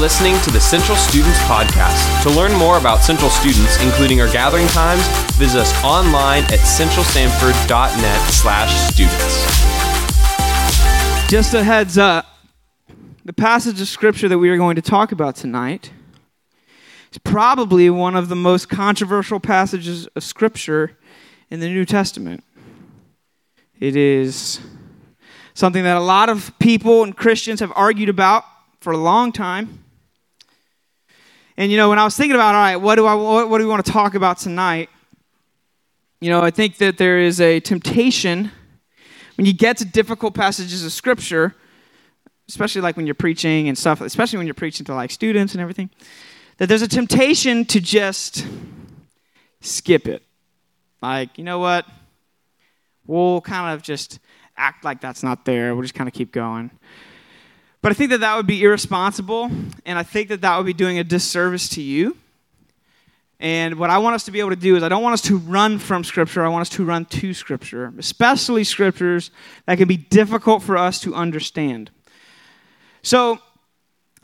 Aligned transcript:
listening 0.00 0.40
to 0.40 0.50
the 0.50 0.60
Central 0.60 0.96
Students 0.96 1.38
Podcast. 1.40 2.22
To 2.22 2.30
learn 2.30 2.54
more 2.54 2.78
about 2.78 3.02
Central 3.02 3.28
Students, 3.28 3.78
including 3.82 4.22
our 4.22 4.32
gathering 4.32 4.66
times, 4.68 5.06
visit 5.36 5.60
us 5.60 5.84
online 5.84 6.44
at 6.44 6.60
centralstanford.net 6.60 8.30
slash 8.30 8.74
students. 8.90 9.44
Just 11.30 11.52
a 11.52 11.62
heads 11.62 11.98
up 11.98 12.26
the 13.26 13.34
passage 13.34 13.78
of 13.80 13.88
scripture 13.88 14.28
that 14.28 14.38
we 14.38 14.48
are 14.48 14.56
going 14.56 14.76
to 14.76 14.82
talk 14.82 15.12
about 15.12 15.36
tonight 15.36 15.92
is 17.12 17.18
probably 17.18 17.90
one 17.90 18.16
of 18.16 18.30
the 18.30 18.36
most 18.36 18.70
controversial 18.70 19.38
passages 19.38 20.06
of 20.16 20.24
scripture 20.24 20.96
in 21.50 21.60
the 21.60 21.68
New 21.68 21.84
Testament. 21.84 22.42
It 23.78 23.96
is 23.96 24.60
something 25.52 25.84
that 25.84 25.98
a 25.98 26.00
lot 26.00 26.30
of 26.30 26.58
people 26.58 27.02
and 27.02 27.14
Christians 27.14 27.60
have 27.60 27.72
argued 27.76 28.08
about 28.08 28.44
for 28.80 28.94
a 28.94 28.96
long 28.96 29.30
time. 29.30 29.79
And 31.60 31.70
you 31.70 31.76
know, 31.76 31.90
when 31.90 31.98
I 31.98 32.04
was 32.04 32.16
thinking 32.16 32.36
about, 32.36 32.54
all 32.54 32.62
right, 32.62 32.76
what 32.76 32.94
do 32.94 33.04
I 33.04 33.12
what, 33.12 33.50
what 33.50 33.58
do 33.58 33.64
we 33.64 33.70
want 33.70 33.84
to 33.84 33.92
talk 33.92 34.14
about 34.14 34.38
tonight? 34.38 34.88
You 36.18 36.30
know, 36.30 36.40
I 36.40 36.50
think 36.50 36.78
that 36.78 36.96
there 36.96 37.18
is 37.18 37.38
a 37.38 37.60
temptation 37.60 38.50
when 39.36 39.44
you 39.44 39.52
get 39.52 39.76
to 39.76 39.84
difficult 39.84 40.32
passages 40.32 40.86
of 40.86 40.90
scripture, 40.90 41.54
especially 42.48 42.80
like 42.80 42.96
when 42.96 43.04
you're 43.06 43.14
preaching 43.14 43.68
and 43.68 43.76
stuff, 43.76 44.00
especially 44.00 44.38
when 44.38 44.46
you're 44.46 44.54
preaching 44.54 44.86
to 44.86 44.94
like 44.94 45.10
students 45.10 45.52
and 45.52 45.60
everything, 45.60 45.90
that 46.56 46.70
there's 46.70 46.80
a 46.80 46.88
temptation 46.88 47.66
to 47.66 47.78
just 47.78 48.46
skip 49.60 50.08
it. 50.08 50.22
Like, 51.02 51.36
you 51.36 51.44
know 51.44 51.58
what? 51.58 51.84
We'll 53.06 53.42
kind 53.42 53.74
of 53.74 53.82
just 53.82 54.18
act 54.56 54.82
like 54.82 55.02
that's 55.02 55.22
not 55.22 55.44
there. 55.44 55.74
We'll 55.74 55.82
just 55.82 55.94
kind 55.94 56.08
of 56.08 56.14
keep 56.14 56.32
going. 56.32 56.70
But 57.82 57.92
I 57.92 57.94
think 57.94 58.10
that 58.10 58.20
that 58.20 58.36
would 58.36 58.46
be 58.46 58.62
irresponsible, 58.62 59.50
and 59.86 59.98
I 59.98 60.02
think 60.02 60.28
that 60.28 60.42
that 60.42 60.56
would 60.56 60.66
be 60.66 60.74
doing 60.74 60.98
a 60.98 61.04
disservice 61.04 61.68
to 61.70 61.82
you. 61.82 62.16
And 63.38 63.76
what 63.76 63.88
I 63.88 63.96
want 63.96 64.14
us 64.14 64.24
to 64.24 64.30
be 64.30 64.40
able 64.40 64.50
to 64.50 64.56
do 64.56 64.76
is, 64.76 64.82
I 64.82 64.90
don't 64.90 65.02
want 65.02 65.14
us 65.14 65.22
to 65.22 65.38
run 65.38 65.78
from 65.78 66.04
Scripture, 66.04 66.44
I 66.44 66.48
want 66.48 66.60
us 66.60 66.68
to 66.70 66.84
run 66.84 67.06
to 67.06 67.32
Scripture, 67.32 67.90
especially 67.96 68.64
Scriptures 68.64 69.30
that 69.64 69.78
can 69.78 69.88
be 69.88 69.96
difficult 69.96 70.62
for 70.62 70.76
us 70.76 71.00
to 71.00 71.14
understand. 71.14 71.90
So, 73.02 73.38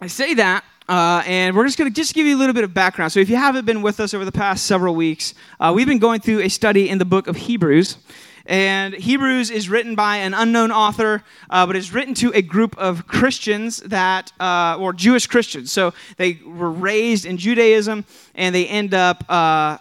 I 0.02 0.08
say 0.08 0.34
that, 0.34 0.62
uh, 0.86 1.22
and 1.24 1.56
we're 1.56 1.64
just 1.64 1.78
going 1.78 1.90
to 1.90 1.94
just 1.94 2.12
give 2.12 2.26
you 2.26 2.36
a 2.36 2.38
little 2.38 2.52
bit 2.52 2.64
of 2.64 2.74
background. 2.74 3.10
So, 3.10 3.20
if 3.20 3.30
you 3.30 3.36
haven't 3.36 3.64
been 3.64 3.80
with 3.80 4.00
us 4.00 4.12
over 4.12 4.26
the 4.26 4.32
past 4.32 4.66
several 4.66 4.94
weeks, 4.94 5.32
uh, 5.58 5.72
we've 5.74 5.86
been 5.86 5.98
going 5.98 6.20
through 6.20 6.40
a 6.40 6.50
study 6.50 6.90
in 6.90 6.98
the 6.98 7.06
book 7.06 7.26
of 7.26 7.36
Hebrews. 7.36 7.96
And 8.46 8.94
Hebrews 8.94 9.50
is 9.50 9.68
written 9.68 9.94
by 9.94 10.18
an 10.18 10.32
unknown 10.32 10.70
author, 10.70 11.22
uh, 11.50 11.66
but 11.66 11.76
it's 11.76 11.92
written 11.92 12.14
to 12.14 12.32
a 12.34 12.42
group 12.42 12.76
of 12.78 13.06
Christians 13.06 13.78
that, 13.78 14.32
uh, 14.38 14.76
or 14.78 14.92
Jewish 14.92 15.26
Christians. 15.26 15.72
So 15.72 15.92
they 16.16 16.40
were 16.44 16.70
raised 16.70 17.26
in 17.26 17.38
Judaism, 17.38 18.04
and 18.34 18.54
they 18.54 18.66
end 18.66 18.94
up, 18.94 19.24
uh, 19.28 19.78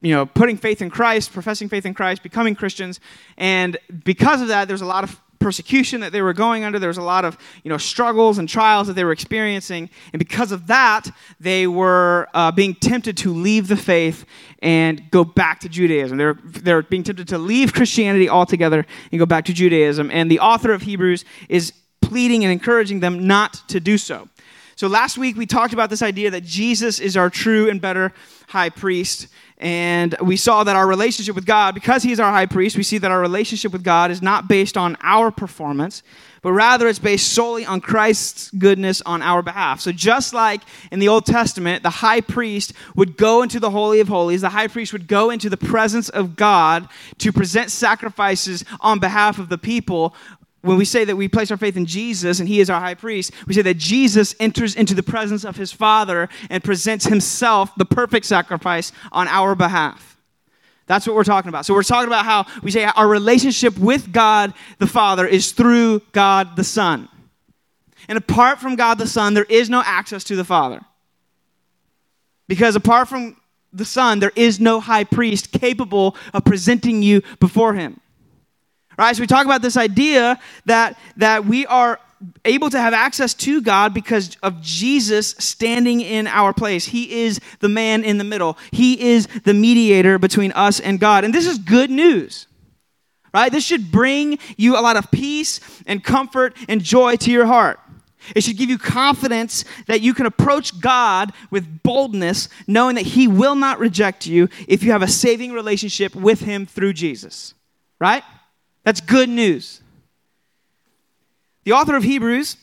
you 0.00 0.14
know, 0.14 0.26
putting 0.26 0.56
faith 0.56 0.80
in 0.80 0.90
Christ, 0.90 1.32
professing 1.32 1.68
faith 1.68 1.84
in 1.84 1.92
Christ, 1.92 2.22
becoming 2.22 2.54
Christians. 2.54 3.00
And 3.36 3.76
because 4.04 4.40
of 4.40 4.48
that, 4.48 4.68
there's 4.68 4.82
a 4.82 4.86
lot 4.86 5.04
of 5.04 5.20
persecution 5.48 6.02
that 6.02 6.12
they 6.12 6.20
were 6.20 6.34
going 6.34 6.62
under. 6.62 6.78
There 6.78 6.90
was 6.90 6.98
a 6.98 7.02
lot 7.16 7.24
of 7.24 7.38
you 7.64 7.70
know 7.70 7.78
struggles 7.78 8.36
and 8.36 8.46
trials 8.46 8.86
that 8.86 8.92
they 8.92 9.04
were 9.04 9.12
experiencing, 9.12 9.88
and 10.12 10.18
because 10.18 10.52
of 10.52 10.66
that, 10.66 11.10
they 11.40 11.66
were 11.66 12.28
uh, 12.34 12.52
being 12.52 12.74
tempted 12.74 13.16
to 13.18 13.32
leave 13.32 13.66
the 13.66 13.76
faith 13.76 14.26
and 14.58 15.10
go 15.10 15.24
back 15.24 15.60
to 15.60 15.68
Judaism. 15.70 16.18
They're 16.18 16.38
they're 16.44 16.82
being 16.82 17.02
tempted 17.02 17.28
to 17.28 17.38
leave 17.38 17.72
Christianity 17.72 18.28
altogether 18.28 18.84
and 19.10 19.18
go 19.18 19.24
back 19.24 19.46
to 19.46 19.54
Judaism. 19.54 20.10
And 20.10 20.30
the 20.30 20.40
author 20.40 20.70
of 20.70 20.82
Hebrews 20.82 21.24
is 21.48 21.72
pleading 22.02 22.44
and 22.44 22.52
encouraging 22.52 23.00
them 23.00 23.26
not 23.26 23.54
to 23.68 23.80
do 23.80 23.96
so. 23.96 24.28
So 24.76 24.86
last 24.86 25.16
week 25.16 25.38
we 25.38 25.46
talked 25.46 25.72
about 25.72 25.88
this 25.88 26.02
idea 26.02 26.30
that 26.30 26.44
Jesus 26.44 27.00
is 27.00 27.16
our 27.16 27.30
true 27.30 27.70
and 27.70 27.80
better 27.80 28.12
high 28.48 28.68
priest. 28.68 29.28
And 29.58 30.14
we 30.22 30.36
saw 30.36 30.62
that 30.62 30.76
our 30.76 30.86
relationship 30.86 31.34
with 31.34 31.44
God, 31.44 31.74
because 31.74 32.04
He 32.04 32.12
is 32.12 32.20
our 32.20 32.30
high 32.30 32.46
priest, 32.46 32.76
we 32.76 32.84
see 32.84 32.98
that 32.98 33.10
our 33.10 33.20
relationship 33.20 33.72
with 33.72 33.82
God 33.82 34.12
is 34.12 34.22
not 34.22 34.46
based 34.46 34.76
on 34.76 34.96
our 35.00 35.32
performance, 35.32 36.04
but 36.42 36.52
rather 36.52 36.86
it's 36.86 37.00
based 37.00 37.32
solely 37.32 37.66
on 37.66 37.80
Christ's 37.80 38.52
goodness 38.52 39.02
on 39.02 39.20
our 39.20 39.42
behalf. 39.42 39.80
So 39.80 39.90
just 39.90 40.32
like 40.32 40.62
in 40.92 41.00
the 41.00 41.08
Old 41.08 41.26
Testament, 41.26 41.82
the 41.82 41.90
high 41.90 42.20
priest 42.20 42.72
would 42.94 43.16
go 43.16 43.42
into 43.42 43.58
the 43.58 43.70
Holy 43.70 43.98
of 43.98 44.06
Holies, 44.06 44.42
the 44.42 44.50
high 44.50 44.68
priest 44.68 44.92
would 44.92 45.08
go 45.08 45.30
into 45.30 45.50
the 45.50 45.56
presence 45.56 46.08
of 46.08 46.36
God 46.36 46.88
to 47.18 47.32
present 47.32 47.72
sacrifices 47.72 48.64
on 48.80 49.00
behalf 49.00 49.40
of 49.40 49.48
the 49.48 49.58
people 49.58 50.14
when 50.62 50.76
we 50.76 50.84
say 50.84 51.04
that 51.04 51.16
we 51.16 51.28
place 51.28 51.50
our 51.50 51.56
faith 51.56 51.76
in 51.76 51.86
Jesus 51.86 52.40
and 52.40 52.48
he 52.48 52.60
is 52.60 52.68
our 52.68 52.80
high 52.80 52.94
priest, 52.94 53.32
we 53.46 53.54
say 53.54 53.62
that 53.62 53.76
Jesus 53.76 54.34
enters 54.40 54.74
into 54.74 54.94
the 54.94 55.02
presence 55.02 55.44
of 55.44 55.56
his 55.56 55.72
Father 55.72 56.28
and 56.50 56.64
presents 56.64 57.06
himself, 57.06 57.74
the 57.76 57.84
perfect 57.84 58.26
sacrifice, 58.26 58.92
on 59.12 59.28
our 59.28 59.54
behalf. 59.54 60.16
That's 60.86 61.06
what 61.06 61.14
we're 61.14 61.24
talking 61.24 61.50
about. 61.50 61.66
So 61.66 61.74
we're 61.74 61.82
talking 61.82 62.08
about 62.08 62.24
how 62.24 62.46
we 62.62 62.70
say 62.70 62.84
our 62.84 63.06
relationship 63.06 63.78
with 63.78 64.10
God 64.12 64.52
the 64.78 64.86
Father 64.86 65.26
is 65.26 65.52
through 65.52 66.00
God 66.12 66.56
the 66.56 66.64
Son. 66.64 67.08
And 68.08 68.16
apart 68.16 68.58
from 68.58 68.74
God 68.74 68.98
the 68.98 69.06
Son, 69.06 69.34
there 69.34 69.44
is 69.44 69.68
no 69.68 69.82
access 69.84 70.24
to 70.24 70.36
the 70.36 70.44
Father. 70.44 70.80
Because 72.48 72.74
apart 72.74 73.08
from 73.08 73.36
the 73.72 73.84
Son, 73.84 74.18
there 74.18 74.32
is 74.34 74.58
no 74.58 74.80
high 74.80 75.04
priest 75.04 75.52
capable 75.52 76.16
of 76.32 76.44
presenting 76.44 77.02
you 77.02 77.22
before 77.38 77.74
him. 77.74 78.00
Right? 78.98 79.14
So 79.14 79.20
we 79.20 79.28
talk 79.28 79.46
about 79.46 79.62
this 79.62 79.76
idea 79.76 80.38
that, 80.66 80.98
that 81.16 81.46
we 81.46 81.64
are 81.66 82.00
able 82.44 82.68
to 82.68 82.80
have 82.80 82.92
access 82.92 83.32
to 83.32 83.62
God 83.62 83.94
because 83.94 84.36
of 84.42 84.60
Jesus 84.60 85.36
standing 85.38 86.00
in 86.00 86.26
our 86.26 86.52
place. 86.52 86.84
He 86.86 87.22
is 87.22 87.40
the 87.60 87.68
man 87.68 88.02
in 88.02 88.18
the 88.18 88.24
middle, 88.24 88.58
He 88.72 89.00
is 89.00 89.28
the 89.44 89.54
mediator 89.54 90.18
between 90.18 90.50
us 90.52 90.80
and 90.80 90.98
God. 90.98 91.24
And 91.24 91.32
this 91.32 91.46
is 91.46 91.58
good 91.58 91.90
news. 91.90 92.48
Right? 93.32 93.52
This 93.52 93.64
should 93.64 93.92
bring 93.92 94.38
you 94.56 94.76
a 94.76 94.80
lot 94.80 94.96
of 94.96 95.10
peace 95.10 95.60
and 95.86 96.02
comfort 96.02 96.56
and 96.68 96.82
joy 96.82 97.16
to 97.16 97.30
your 97.30 97.46
heart. 97.46 97.78
It 98.34 98.42
should 98.42 98.56
give 98.56 98.68
you 98.68 98.78
confidence 98.78 99.64
that 99.86 100.00
you 100.00 100.12
can 100.12 100.26
approach 100.26 100.80
God 100.80 101.32
with 101.50 101.82
boldness, 101.82 102.48
knowing 102.66 102.96
that 102.96 103.06
He 103.06 103.28
will 103.28 103.54
not 103.54 103.78
reject 103.78 104.26
you 104.26 104.48
if 104.66 104.82
you 104.82 104.90
have 104.92 105.02
a 105.02 105.08
saving 105.08 105.52
relationship 105.52 106.16
with 106.16 106.40
Him 106.40 106.66
through 106.66 106.94
Jesus. 106.94 107.54
Right? 108.00 108.24
That's 108.84 109.00
good 109.00 109.28
news. 109.28 109.80
The 111.64 111.72
author 111.72 111.96
of 111.96 112.02
Hebrews 112.02 112.56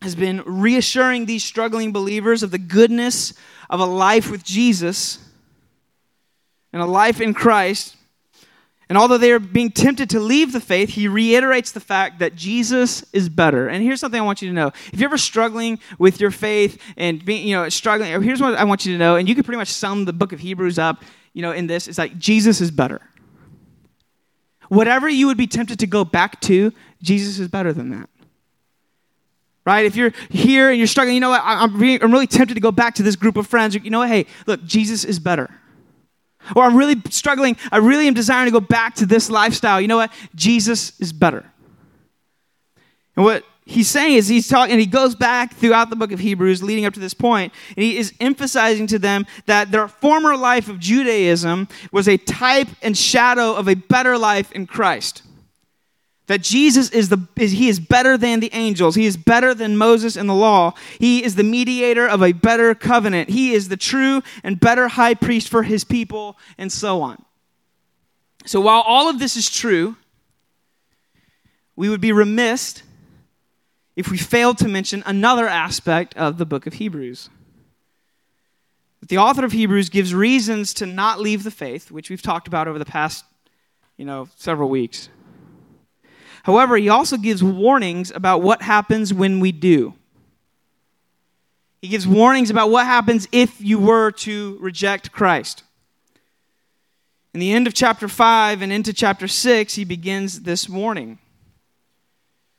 has 0.00 0.14
been 0.14 0.42
reassuring 0.44 1.26
these 1.26 1.44
struggling 1.44 1.92
believers 1.92 2.42
of 2.42 2.50
the 2.50 2.58
goodness 2.58 3.34
of 3.70 3.80
a 3.80 3.84
life 3.84 4.30
with 4.30 4.44
Jesus 4.44 5.18
and 6.72 6.82
a 6.82 6.86
life 6.86 7.20
in 7.20 7.34
Christ. 7.34 7.96
And 8.88 8.98
although 8.98 9.16
they 9.16 9.32
are 9.32 9.38
being 9.38 9.70
tempted 9.70 10.10
to 10.10 10.20
leave 10.20 10.52
the 10.52 10.60
faith, 10.60 10.90
he 10.90 11.08
reiterates 11.08 11.72
the 11.72 11.80
fact 11.80 12.18
that 12.18 12.34
Jesus 12.34 13.04
is 13.12 13.28
better. 13.28 13.68
And 13.68 13.82
here's 13.82 14.00
something 14.00 14.20
I 14.20 14.24
want 14.24 14.42
you 14.42 14.48
to 14.48 14.54
know. 14.54 14.72
If 14.92 15.00
you're 15.00 15.08
ever 15.08 15.18
struggling 15.18 15.78
with 15.98 16.20
your 16.20 16.30
faith 16.30 16.80
and 16.96 17.24
being, 17.24 17.46
you 17.46 17.56
know, 17.56 17.68
struggling, 17.70 18.20
here's 18.22 18.40
what 18.40 18.54
I 18.54 18.64
want 18.64 18.84
you 18.84 18.92
to 18.92 18.98
know, 18.98 19.16
and 19.16 19.28
you 19.28 19.34
can 19.34 19.44
pretty 19.44 19.58
much 19.58 19.68
sum 19.68 20.04
the 20.04 20.12
book 20.12 20.32
of 20.32 20.40
Hebrews 20.40 20.78
up, 20.78 21.02
you 21.32 21.42
know, 21.42 21.52
in 21.52 21.66
this. 21.66 21.88
It's 21.88 21.96
like 21.96 22.18
Jesus 22.18 22.60
is 22.60 22.70
better. 22.70 23.00
Whatever 24.72 25.06
you 25.06 25.26
would 25.26 25.36
be 25.36 25.46
tempted 25.46 25.80
to 25.80 25.86
go 25.86 26.02
back 26.02 26.40
to, 26.40 26.72
Jesus 27.02 27.38
is 27.38 27.46
better 27.46 27.74
than 27.74 27.90
that. 27.90 28.08
Right? 29.66 29.84
If 29.84 29.96
you're 29.96 30.12
here 30.30 30.70
and 30.70 30.78
you're 30.78 30.86
struggling, 30.86 31.14
you 31.14 31.20
know 31.20 31.28
what? 31.28 31.42
I'm 31.44 31.76
really, 31.76 32.02
I'm 32.02 32.10
really 32.10 32.26
tempted 32.26 32.54
to 32.54 32.60
go 32.60 32.72
back 32.72 32.94
to 32.94 33.02
this 33.02 33.14
group 33.14 33.36
of 33.36 33.46
friends. 33.46 33.74
You 33.74 33.90
know 33.90 33.98
what? 33.98 34.08
Hey, 34.08 34.24
look, 34.46 34.64
Jesus 34.64 35.04
is 35.04 35.18
better. 35.18 35.50
Or 36.56 36.64
I'm 36.64 36.74
really 36.74 36.96
struggling. 37.10 37.58
I 37.70 37.76
really 37.76 38.08
am 38.08 38.14
desiring 38.14 38.46
to 38.46 38.50
go 38.50 38.64
back 38.64 38.94
to 38.94 39.04
this 39.04 39.28
lifestyle. 39.28 39.78
You 39.78 39.88
know 39.88 39.98
what? 39.98 40.10
Jesus 40.34 40.98
is 41.00 41.12
better. 41.12 41.44
And 43.14 43.26
what 43.26 43.44
he's 43.64 43.88
saying 43.88 44.16
is 44.16 44.28
he's 44.28 44.48
talking, 44.48 44.72
and 44.72 44.80
he 44.80 44.86
goes 44.86 45.14
back 45.14 45.54
throughout 45.54 45.90
the 45.90 45.96
book 45.96 46.12
of 46.12 46.18
Hebrews 46.18 46.62
leading 46.62 46.84
up 46.84 46.94
to 46.94 47.00
this 47.00 47.14
point, 47.14 47.52
and 47.76 47.84
he 47.84 47.96
is 47.96 48.12
emphasizing 48.20 48.86
to 48.88 48.98
them 48.98 49.26
that 49.46 49.70
their 49.70 49.88
former 49.88 50.36
life 50.36 50.68
of 50.68 50.78
Judaism 50.78 51.68
was 51.90 52.08
a 52.08 52.16
type 52.16 52.68
and 52.82 52.96
shadow 52.96 53.54
of 53.54 53.68
a 53.68 53.74
better 53.74 54.18
life 54.18 54.52
in 54.52 54.66
Christ. 54.66 55.22
That 56.28 56.40
Jesus 56.40 56.88
is 56.90 57.08
the 57.08 57.26
is, 57.36 57.52
he 57.52 57.68
is 57.68 57.80
better 57.80 58.16
than 58.16 58.40
the 58.40 58.50
angels. 58.54 58.94
He 58.94 59.06
is 59.06 59.16
better 59.16 59.54
than 59.54 59.76
Moses 59.76 60.16
and 60.16 60.28
the 60.28 60.34
law. 60.34 60.74
He 60.98 61.22
is 61.22 61.34
the 61.34 61.42
mediator 61.42 62.06
of 62.06 62.22
a 62.22 62.32
better 62.32 62.74
covenant. 62.74 63.28
He 63.28 63.52
is 63.52 63.68
the 63.68 63.76
true 63.76 64.22
and 64.44 64.58
better 64.58 64.88
high 64.88 65.14
priest 65.14 65.48
for 65.48 65.64
his 65.64 65.84
people, 65.84 66.38
and 66.56 66.70
so 66.70 67.02
on. 67.02 67.22
So 68.46 68.60
while 68.60 68.80
all 68.80 69.08
of 69.08 69.18
this 69.18 69.36
is 69.36 69.50
true, 69.50 69.96
we 71.76 71.88
would 71.88 72.00
be 72.00 72.12
remiss 72.12 72.82
if 73.96 74.10
we 74.10 74.16
failed 74.16 74.58
to 74.58 74.68
mention 74.68 75.02
another 75.06 75.46
aspect 75.48 76.16
of 76.16 76.38
the 76.38 76.46
book 76.46 76.66
of 76.66 76.74
Hebrews. 76.74 77.28
The 79.08 79.18
author 79.18 79.44
of 79.44 79.52
Hebrews 79.52 79.88
gives 79.88 80.14
reasons 80.14 80.72
to 80.74 80.86
not 80.86 81.20
leave 81.20 81.42
the 81.42 81.50
faith, 81.50 81.90
which 81.90 82.08
we've 82.08 82.22
talked 82.22 82.46
about 82.46 82.68
over 82.68 82.78
the 82.78 82.84
past, 82.84 83.24
you 83.96 84.04
know, 84.04 84.28
several 84.36 84.68
weeks. 84.68 85.08
However, 86.44 86.76
he 86.76 86.88
also 86.88 87.16
gives 87.16 87.42
warnings 87.42 88.10
about 88.10 88.42
what 88.42 88.62
happens 88.62 89.12
when 89.12 89.40
we 89.40 89.52
do. 89.52 89.94
He 91.80 91.88
gives 91.88 92.06
warnings 92.06 92.50
about 92.50 92.70
what 92.70 92.86
happens 92.86 93.26
if 93.32 93.60
you 93.60 93.78
were 93.78 94.12
to 94.12 94.56
reject 94.60 95.10
Christ. 95.10 95.64
In 97.34 97.40
the 97.40 97.52
end 97.52 97.66
of 97.66 97.74
chapter 97.74 98.08
5 98.08 98.62
and 98.62 98.72
into 98.72 98.92
chapter 98.92 99.26
6, 99.26 99.74
he 99.74 99.84
begins 99.84 100.42
this 100.42 100.68
warning. 100.68 101.18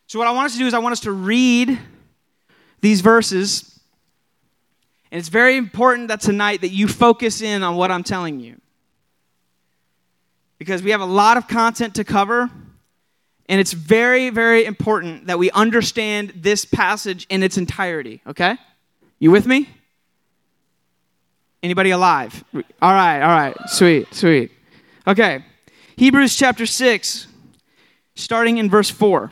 So, 0.07 0.19
what 0.19 0.27
I 0.27 0.31
want 0.31 0.47
us 0.47 0.53
to 0.53 0.59
do 0.59 0.67
is, 0.67 0.73
I 0.73 0.79
want 0.79 0.93
us 0.93 1.01
to 1.01 1.11
read 1.11 1.79
these 2.81 3.01
verses. 3.01 3.79
And 5.11 5.19
it's 5.19 5.29
very 5.29 5.57
important 5.57 6.07
that 6.09 6.21
tonight 6.21 6.61
that 6.61 6.69
you 6.69 6.87
focus 6.87 7.41
in 7.41 7.63
on 7.63 7.75
what 7.75 7.91
I'm 7.91 8.03
telling 8.03 8.39
you. 8.39 8.59
Because 10.57 10.81
we 10.81 10.91
have 10.91 11.01
a 11.01 11.05
lot 11.05 11.37
of 11.37 11.47
content 11.47 11.95
to 11.95 12.03
cover. 12.03 12.49
And 13.47 13.59
it's 13.59 13.73
very, 13.73 14.29
very 14.29 14.65
important 14.65 15.27
that 15.27 15.37
we 15.37 15.51
understand 15.51 16.33
this 16.35 16.65
passage 16.65 17.27
in 17.29 17.43
its 17.43 17.57
entirety, 17.57 18.21
okay? 18.25 18.57
You 19.19 19.31
with 19.31 19.45
me? 19.45 19.69
Anybody 21.61 21.91
alive? 21.91 22.43
All 22.53 22.61
right, 22.93 23.21
all 23.21 23.29
right. 23.29 23.55
Sweet, 23.67 24.13
sweet. 24.13 24.51
Okay. 25.05 25.45
Hebrews 25.95 26.35
chapter 26.35 26.65
6, 26.65 27.27
starting 28.15 28.57
in 28.57 28.69
verse 28.69 28.89
4. 28.89 29.31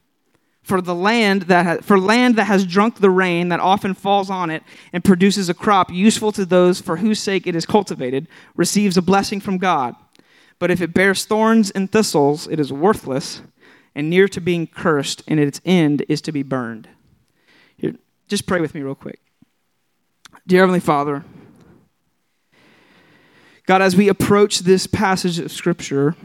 for 0.61 0.81
the 0.81 0.95
land 0.95 1.43
that 1.43 1.65
ha- 1.65 1.81
for 1.81 1.99
land 1.99 2.35
that 2.35 2.45
has 2.45 2.65
drunk 2.65 2.99
the 2.99 3.09
rain 3.09 3.49
that 3.49 3.59
often 3.59 3.93
falls 3.93 4.29
on 4.29 4.49
it 4.49 4.63
and 4.93 5.03
produces 5.03 5.49
a 5.49 5.53
crop 5.53 5.91
useful 5.91 6.31
to 6.31 6.45
those 6.45 6.79
for 6.79 6.97
whose 6.97 7.19
sake 7.19 7.47
it 7.47 7.55
is 7.55 7.65
cultivated 7.65 8.27
receives 8.55 8.97
a 8.97 9.01
blessing 9.01 9.39
from 9.39 9.57
God. 9.57 9.95
But 10.59 10.69
if 10.69 10.81
it 10.81 10.93
bears 10.93 11.25
thorns 11.25 11.71
and 11.71 11.91
thistles 11.91 12.47
it 12.47 12.59
is 12.59 12.71
worthless 12.71 13.41
and 13.95 14.09
near 14.09 14.27
to 14.27 14.39
being 14.39 14.67
cursed 14.67 15.23
and 15.27 15.39
its 15.39 15.59
end 15.65 16.05
is 16.07 16.21
to 16.21 16.31
be 16.31 16.43
burned. 16.43 16.87
Here, 17.75 17.95
just 18.27 18.45
pray 18.45 18.61
with 18.61 18.75
me 18.75 18.81
real 18.81 18.95
quick. 18.95 19.19
Dear 20.45 20.61
heavenly 20.61 20.79
father 20.79 21.23
God 23.65 23.81
as 23.81 23.95
we 23.95 24.09
approach 24.09 24.59
this 24.59 24.85
passage 24.85 25.39
of 25.39 25.51
scripture 25.51 26.15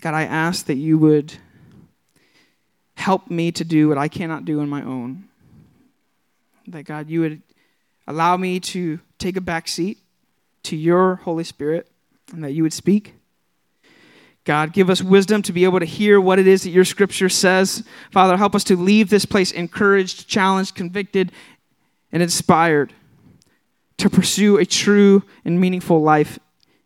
God 0.00 0.14
I 0.14 0.22
ask 0.22 0.64
that 0.64 0.76
you 0.76 0.96
would 0.96 1.34
help 3.00 3.30
me 3.30 3.50
to 3.52 3.64
do 3.64 3.88
what 3.88 3.98
I 3.98 4.08
cannot 4.08 4.44
do 4.44 4.60
on 4.60 4.68
my 4.68 4.82
own. 4.82 5.24
That 6.68 6.84
God, 6.84 7.08
you 7.08 7.20
would 7.22 7.42
allow 8.06 8.36
me 8.36 8.60
to 8.60 9.00
take 9.18 9.36
a 9.36 9.40
back 9.40 9.66
seat 9.66 9.98
to 10.64 10.76
your 10.76 11.16
Holy 11.16 11.44
Spirit 11.44 11.90
and 12.32 12.44
that 12.44 12.52
you 12.52 12.62
would 12.62 12.72
speak. 12.72 13.14
God, 14.44 14.72
give 14.72 14.88
us 14.88 15.02
wisdom 15.02 15.42
to 15.42 15.52
be 15.52 15.64
able 15.64 15.80
to 15.80 15.86
hear 15.86 16.20
what 16.20 16.38
it 16.38 16.46
is 16.46 16.62
that 16.62 16.70
your 16.70 16.84
scripture 16.84 17.28
says. 17.28 17.84
Father, 18.10 18.36
help 18.36 18.54
us 18.54 18.64
to 18.64 18.76
leave 18.76 19.10
this 19.10 19.24
place 19.24 19.52
encouraged, 19.52 20.28
challenged, 20.28 20.74
convicted, 20.74 21.32
and 22.12 22.22
inspired 22.22 22.92
to 23.98 24.08
pursue 24.08 24.56
a 24.56 24.64
true 24.64 25.22
and 25.44 25.60
meaningful 25.60 26.00
life 26.02 26.38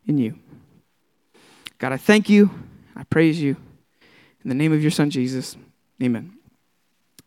in 0.05 0.17
you. 0.17 0.37
God, 1.77 1.93
I 1.93 1.97
thank 1.97 2.29
you. 2.29 2.49
I 2.95 3.03
praise 3.03 3.41
you. 3.41 3.55
In 4.43 4.49
the 4.49 4.55
name 4.55 4.73
of 4.73 4.81
your 4.81 4.91
son, 4.91 5.09
Jesus. 5.09 5.55
Amen. 6.01 6.33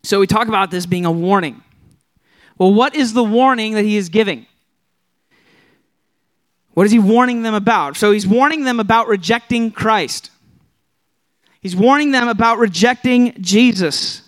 So 0.03 0.19
we 0.19 0.27
talk 0.27 0.47
about 0.47 0.71
this 0.71 0.85
being 0.85 1.05
a 1.05 1.11
warning. 1.11 1.63
Well, 2.57 2.73
what 2.73 2.95
is 2.95 3.13
the 3.13 3.23
warning 3.23 3.73
that 3.73 3.85
he 3.85 3.97
is 3.97 4.09
giving? 4.09 4.45
What 6.73 6.85
is 6.85 6.91
he 6.91 6.99
warning 6.99 7.41
them 7.41 7.53
about? 7.53 7.97
So 7.97 8.11
he's 8.11 8.27
warning 8.27 8.63
them 8.63 8.79
about 8.79 9.07
rejecting 9.07 9.71
Christ. 9.71 10.31
He's 11.61 11.75
warning 11.75 12.11
them 12.11 12.27
about 12.27 12.57
rejecting 12.57 13.41
Jesus. 13.41 14.21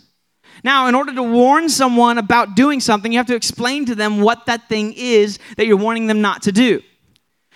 Now, 0.63 0.87
in 0.87 0.95
order 0.95 1.13
to 1.15 1.23
warn 1.23 1.69
someone 1.69 2.17
about 2.17 2.55
doing 2.55 2.79
something, 2.79 3.11
you 3.11 3.17
have 3.17 3.27
to 3.27 3.35
explain 3.35 3.85
to 3.85 3.95
them 3.95 4.21
what 4.21 4.45
that 4.47 4.67
thing 4.67 4.93
is 4.95 5.39
that 5.57 5.65
you're 5.65 5.77
warning 5.77 6.07
them 6.07 6.21
not 6.21 6.43
to 6.43 6.51
do. 6.51 6.81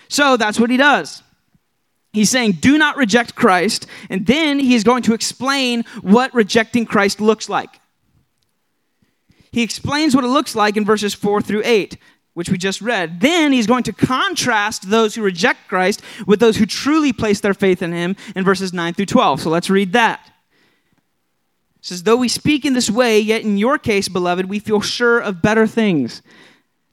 So 0.07 0.37
that's 0.37 0.59
what 0.59 0.69
he 0.69 0.77
does. 0.77 1.21
He's 2.15 2.29
saying, 2.29 2.53
do 2.53 2.77
not 2.77 2.95
reject 2.95 3.35
Christ. 3.35 3.87
And 4.09 4.25
then 4.25 4.57
he 4.57 4.73
is 4.73 4.85
going 4.85 5.03
to 5.03 5.13
explain 5.13 5.83
what 6.01 6.33
rejecting 6.33 6.85
Christ 6.85 7.19
looks 7.19 7.49
like. 7.49 7.81
He 9.51 9.61
explains 9.63 10.15
what 10.15 10.23
it 10.23 10.29
looks 10.29 10.55
like 10.55 10.77
in 10.77 10.85
verses 10.85 11.13
4 11.13 11.41
through 11.41 11.63
8, 11.65 11.97
which 12.33 12.49
we 12.49 12.57
just 12.57 12.81
read. 12.81 13.19
Then 13.19 13.51
he's 13.51 13.67
going 13.67 13.83
to 13.83 13.91
contrast 13.91 14.89
those 14.89 15.13
who 15.13 15.23
reject 15.23 15.67
Christ 15.67 16.01
with 16.25 16.39
those 16.39 16.55
who 16.55 16.65
truly 16.65 17.11
place 17.11 17.41
their 17.41 17.53
faith 17.53 17.81
in 17.81 17.91
him 17.91 18.15
in 18.33 18.45
verses 18.45 18.71
9 18.71 18.93
through 18.93 19.07
12. 19.07 19.41
So 19.41 19.49
let's 19.49 19.69
read 19.69 19.91
that. 19.91 20.21
It 21.79 21.85
says, 21.85 22.03
Though 22.03 22.15
we 22.15 22.29
speak 22.29 22.63
in 22.63 22.73
this 22.73 22.89
way, 22.89 23.19
yet 23.19 23.41
in 23.41 23.57
your 23.57 23.77
case, 23.77 24.07
beloved, 24.07 24.45
we 24.45 24.59
feel 24.59 24.79
sure 24.79 25.19
of 25.19 25.41
better 25.41 25.67
things 25.67 26.21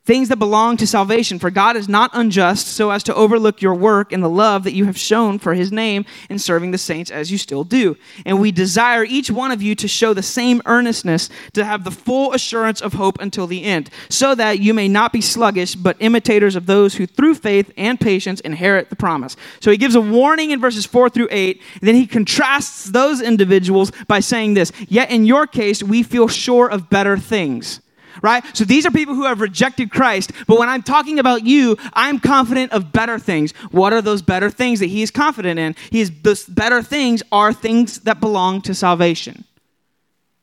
things 0.04 0.28
that 0.28 0.38
belong 0.38 0.76
to 0.76 0.86
salvation. 0.86 1.38
For 1.38 1.50
God 1.50 1.76
is 1.76 1.88
not 1.88 2.10
unjust 2.12 2.66
so 2.66 2.90
as 2.90 3.04
to 3.04 3.14
overlook 3.14 3.62
your 3.62 3.74
work 3.74 4.12
and 4.12 4.22
the 4.22 4.28
love 4.28 4.64
that 4.64 4.72
you 4.72 4.86
have 4.86 4.98
shown 4.98 5.38
for 5.38 5.54
his 5.54 5.70
name 5.70 6.04
in 6.28 6.38
serving 6.38 6.72
the 6.72 6.78
saints 6.78 7.10
as 7.10 7.30
you 7.30 7.38
still 7.38 7.62
do. 7.62 7.96
And 8.26 8.40
we 8.40 8.50
desire 8.50 9.04
each 9.04 9.30
one 9.30 9.52
of 9.52 9.62
you 9.62 9.74
to 9.76 9.86
show 9.86 10.12
the 10.12 10.22
same 10.22 10.60
earnestness 10.66 11.28
to 11.52 11.64
have 11.64 11.84
the 11.84 11.92
full 11.92 12.32
assurance 12.32 12.80
of 12.80 12.94
hope 12.94 13.20
until 13.20 13.46
the 13.46 13.62
end, 13.62 13.90
so 14.08 14.34
that 14.34 14.58
you 14.58 14.74
may 14.74 14.88
not 14.88 15.12
be 15.12 15.20
sluggish, 15.20 15.76
but 15.76 15.96
imitators 16.00 16.56
of 16.56 16.66
those 16.66 16.94
who 16.94 17.06
through 17.06 17.36
faith 17.36 17.72
and 17.76 18.00
patience 18.00 18.40
inherit 18.40 18.90
the 18.90 18.96
promise. 18.96 19.36
So 19.60 19.70
he 19.70 19.76
gives 19.76 19.94
a 19.94 20.00
warning 20.00 20.50
in 20.50 20.60
verses 20.60 20.84
4 20.84 21.10
through 21.10 21.28
8, 21.30 21.62
and 21.74 21.88
then 21.88 21.94
he 21.94 22.06
contrasts 22.06 22.86
those 22.86 23.20
individuals 23.20 23.92
by 24.08 24.20
saying 24.20 24.54
this, 24.54 24.72
yet 24.88 25.10
in 25.10 25.26
your 25.26 25.46
case 25.46 25.82
we 25.82 26.02
feel 26.02 26.26
sure 26.26 26.68
of 26.68 26.90
better 26.90 27.16
things 27.16 27.80
right? 28.20 28.44
So 28.56 28.64
these 28.64 28.84
are 28.86 28.90
people 28.90 29.14
who 29.14 29.24
have 29.24 29.40
rejected 29.40 29.90
Christ. 29.90 30.32
But 30.46 30.58
when 30.58 30.68
I'm 30.68 30.82
talking 30.82 31.18
about 31.18 31.44
you, 31.44 31.76
I'm 31.92 32.18
confident 32.18 32.72
of 32.72 32.92
better 32.92 33.18
things. 33.18 33.52
What 33.70 33.92
are 33.92 34.02
those 34.02 34.22
better 34.22 34.50
things 34.50 34.80
that 34.80 34.86
he 34.86 35.02
is 35.02 35.10
confident 35.10 35.58
in? 35.58 35.74
He 35.90 36.00
is 36.00 36.10
those 36.22 36.44
better 36.44 36.82
things 36.82 37.22
are 37.32 37.52
things 37.52 38.00
that 38.00 38.20
belong 38.20 38.62
to 38.62 38.74
salvation. 38.74 39.44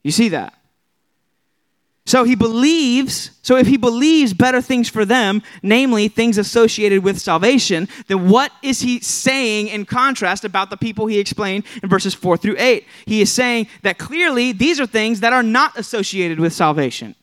You 0.04 0.12
see 0.12 0.30
that? 0.30 0.54
So 2.10 2.24
he 2.24 2.34
believes, 2.34 3.30
so 3.44 3.56
if 3.56 3.68
he 3.68 3.78
believes 3.78 4.34
better 4.34 4.64
things 4.64 4.90
for 4.90 5.06
them, 5.06 5.44
namely 5.62 6.08
things 6.08 6.40
associated 6.40 7.04
with 7.04 7.20
salvation, 7.22 7.88
then 8.08 8.30
what 8.30 8.52
is 8.64 8.82
he 8.82 9.00
saying 9.00 9.68
in 9.68 9.86
contrast 9.86 10.44
about 10.44 10.72
the 10.72 10.76
people 10.76 11.06
he 11.06 11.20
explained 11.20 11.66
in 11.84 11.88
verses 11.88 12.16
4 12.16 12.38
through 12.38 12.56
8? 12.58 12.88
He 13.06 13.22
is 13.22 13.32
saying 13.32 13.68
that 13.84 14.00
clearly 14.00 14.54
these 14.54 14.80
are 14.80 14.88
things 14.88 15.20
that 15.20 15.34
are 15.34 15.44
not 15.44 15.78
associated 15.78 16.40
with 16.40 16.52
salvation. 16.52 17.14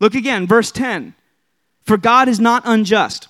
Look 0.00 0.14
again, 0.14 0.46
verse 0.46 0.70
10. 0.70 1.14
For 1.82 1.96
God 1.96 2.28
is 2.28 2.40
not 2.40 2.62
unjust. 2.64 3.28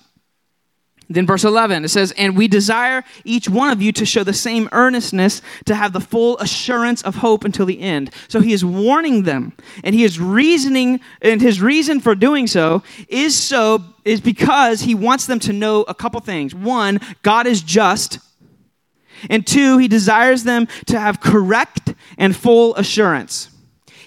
Then, 1.07 1.27
verse 1.27 1.43
11, 1.43 1.85
it 1.85 1.89
says, 1.89 2.11
And 2.17 2.35
we 2.35 2.47
desire 2.47 3.03
each 3.23 3.47
one 3.47 3.69
of 3.69 3.81
you 3.81 3.91
to 3.91 4.05
show 4.05 4.23
the 4.23 4.33
same 4.33 4.67
earnestness 4.71 5.41
to 5.65 5.75
have 5.75 5.93
the 5.93 5.99
full 5.99 6.37
assurance 6.39 7.03
of 7.03 7.15
hope 7.15 7.43
until 7.43 7.67
the 7.67 7.79
end. 7.79 8.09
So 8.27 8.41
he 8.41 8.53
is 8.53 8.65
warning 8.65 9.23
them, 9.23 9.53
and 9.83 9.93
he 9.93 10.03
is 10.03 10.19
reasoning, 10.19 10.99
and 11.21 11.41
his 11.41 11.61
reason 11.61 11.99
for 11.99 12.15
doing 12.15 12.47
so 12.47 12.81
is 13.07 13.37
so, 13.37 13.83
is 14.03 14.19
because 14.19 14.81
he 14.81 14.95
wants 14.95 15.27
them 15.27 15.39
to 15.41 15.53
know 15.53 15.83
a 15.83 15.93
couple 15.93 16.19
things. 16.21 16.55
One, 16.55 16.99
God 17.21 17.45
is 17.45 17.61
just. 17.61 18.19
And 19.29 19.45
two, 19.45 19.77
he 19.77 19.87
desires 19.87 20.43
them 20.43 20.67
to 20.87 20.99
have 20.99 21.21
correct 21.21 21.93
and 22.17 22.35
full 22.35 22.75
assurance. 22.75 23.49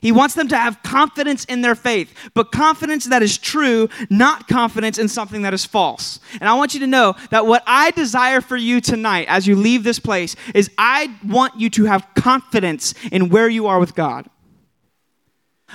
He 0.00 0.12
wants 0.12 0.35
them 0.35 0.49
to 0.49 0.57
have 0.57 0.83
confidence 0.83 1.45
in 1.45 1.61
their 1.61 1.75
faith, 1.75 2.12
but 2.35 2.52
confidence 2.52 3.07
that 3.07 3.23
is 3.23 3.38
true, 3.38 3.88
not 4.11 4.49
confidence 4.49 4.99
in 4.99 5.09
something 5.09 5.43
that 5.43 5.55
is 5.55 5.64
false. 5.64 6.21
And 6.40 6.49
I 6.49 6.55
want 6.55 6.75
you 6.75 6.81
to 6.81 6.87
know 6.87 7.14
that 7.31 7.47
what 7.47 7.62
I 7.67 7.90
desire 7.90 8.40
for 8.40 8.57
you 8.57 8.81
tonight 8.81 9.26
as 9.28 9.47
you 9.47 9.57
leave 9.57 9.85
this 9.85 9.99
place 9.99 10.37
is 10.55 10.71
I 10.78 11.14
want 11.26 11.59
you 11.59 11.71
to 11.71 11.85
have 11.87 12.07
confidence 12.14 12.95
in 13.11 13.28
where 13.28 13.49
you 13.49 13.67
are 13.67 13.81
with 13.81 13.95
God. 13.95 14.28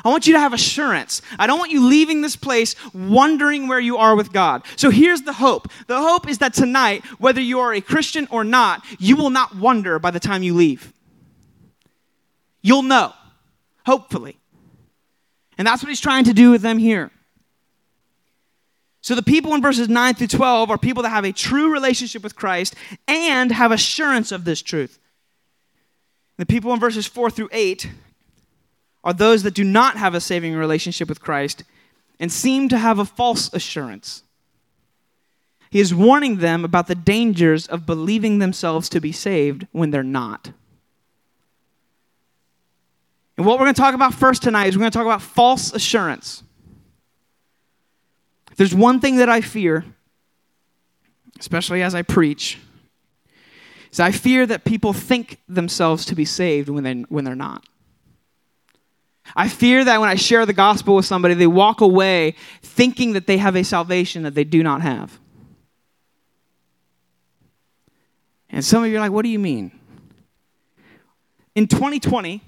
I 0.04 0.10
want 0.10 0.26
you 0.26 0.34
to 0.34 0.40
have 0.40 0.54
assurance. 0.54 1.22
I 1.38 1.46
don't 1.46 1.60
want 1.60 1.72
you 1.72 1.88
leaving 1.88 2.22
this 2.22 2.36
place 2.36 2.76
wondering 2.94 3.68
where 3.68 3.80
you 3.80 3.98
are 3.98 4.16
with 4.16 4.32
God. 4.34 4.64
So 4.76 4.90
here's 4.90 5.22
the 5.22 5.34
hope. 5.34 5.70
The 5.86 6.02
hope 6.02 6.28
is 6.28 6.40
that 6.40 6.54
tonight, 6.54 7.06
whether 7.20 7.42
you 7.42 7.60
are 7.60 7.74
a 7.74 7.82
Christian 7.82 8.28
or 8.32 8.44
not, 8.44 8.84
you 8.98 9.16
will 9.16 9.30
not 9.30 9.56
wonder 9.56 10.00
by 10.00 10.10
the 10.10 10.20
time 10.20 10.42
you 10.42 10.56
leave. 10.56 10.92
You'll 12.62 12.82
know 12.82 13.14
hopefully. 13.86 14.38
And 15.58 15.68
that's 15.68 15.84
what 15.84 15.90
he's 15.90 16.02
trying 16.02 16.26
to 16.26 16.34
do 16.34 16.52
with 16.52 16.62
them 16.62 16.78
here. 16.78 17.12
So 19.02 19.16
the 19.16 19.22
people 19.22 19.54
in 19.54 19.62
verses 19.62 19.90
9 19.90 20.16
through 20.16 20.28
12 20.28 20.72
are 20.72 20.78
people 20.78 21.04
that 21.04 21.10
have 21.10 21.26
a 21.26 21.34
true 21.34 21.72
relationship 21.72 22.24
with 22.24 22.36
Christ 22.36 22.74
and 23.08 23.52
have 23.52 23.72
assurance 23.72 24.32
of 24.32 24.46
this 24.46 24.62
truth. 24.62 24.98
The 26.38 26.46
people 26.46 26.74
in 26.74 26.80
verses 26.80 27.06
4 27.06 27.30
through 27.30 27.50
8 27.52 27.90
are 29.04 29.14
those 29.14 29.44
that 29.44 29.54
do 29.54 29.64
not 29.64 29.98
have 29.98 30.16
a 30.16 30.22
saving 30.22 30.56
relationship 30.56 31.10
with 31.10 31.22
Christ 31.22 31.64
and 32.20 32.32
seem 32.32 32.70
to 32.70 32.78
have 32.78 32.98
a 32.98 33.06
false 33.06 33.54
assurance. 33.54 34.24
He 35.70 35.80
is 35.80 35.94
warning 35.94 36.38
them 36.38 36.64
about 36.64 36.88
the 36.88 36.96
dangers 36.96 37.68
of 37.68 37.86
believing 37.86 38.40
themselves 38.40 38.88
to 38.90 39.02
be 39.02 39.12
saved 39.12 39.68
when 39.72 39.92
they're 39.92 40.04
not. 40.04 40.52
And 43.38 43.46
what 43.46 43.58
we're 43.58 43.66
going 43.66 43.74
to 43.76 43.82
talk 43.82 43.96
about 43.96 44.14
first 44.14 44.44
tonight 44.44 44.68
is 44.68 44.76
we're 44.76 44.82
going 44.82 44.92
to 44.92 44.98
talk 44.98 45.06
about 45.06 45.22
false 45.22 45.74
assurance. 45.74 46.44
If 48.52 48.58
there's 48.58 48.76
one 48.76 49.00
thing 49.00 49.18
that 49.18 49.30
I 49.30 49.42
fear, 49.42 49.84
especially 51.40 51.82
as 51.82 51.96
I 51.96 52.04
preach, 52.04 52.60
is 53.92 54.00
I 54.00 54.12
fear 54.12 54.46
that 54.46 54.64
people 54.64 54.94
think 54.94 55.40
themselves 55.48 56.06
to 56.06 56.16
be 56.16 56.26
saved 56.26 56.70
when, 56.70 56.84
they, 56.84 56.94
when 57.10 57.24
they're 57.24 57.36
not. 57.36 57.66
I 59.36 59.48
fear 59.48 59.84
that 59.84 60.00
when 60.00 60.10
I 60.10 60.16
share 60.16 60.46
the 60.46 60.54
gospel 60.54 60.96
with 60.96 61.06
somebody, 61.06 61.34
they 61.34 61.48
walk 61.48 61.82
away 61.82 62.36
thinking 62.62 63.14
that 63.14 63.26
they 63.26 63.38
have 63.38 63.56
a 63.56 63.64
salvation 63.64 64.24
that 64.24 64.36
they 64.36 64.44
do 64.44 64.62
not 64.62 64.82
have. 64.82 65.20
And 68.50 68.64
some 68.64 68.84
of 68.84 68.90
you 68.92 68.98
are 68.98 69.00
like, 69.00 69.12
what 69.12 69.24
do 69.24 69.30
you 69.30 69.40
mean? 69.40 69.72
In 71.56 71.68
2020, 71.68 72.42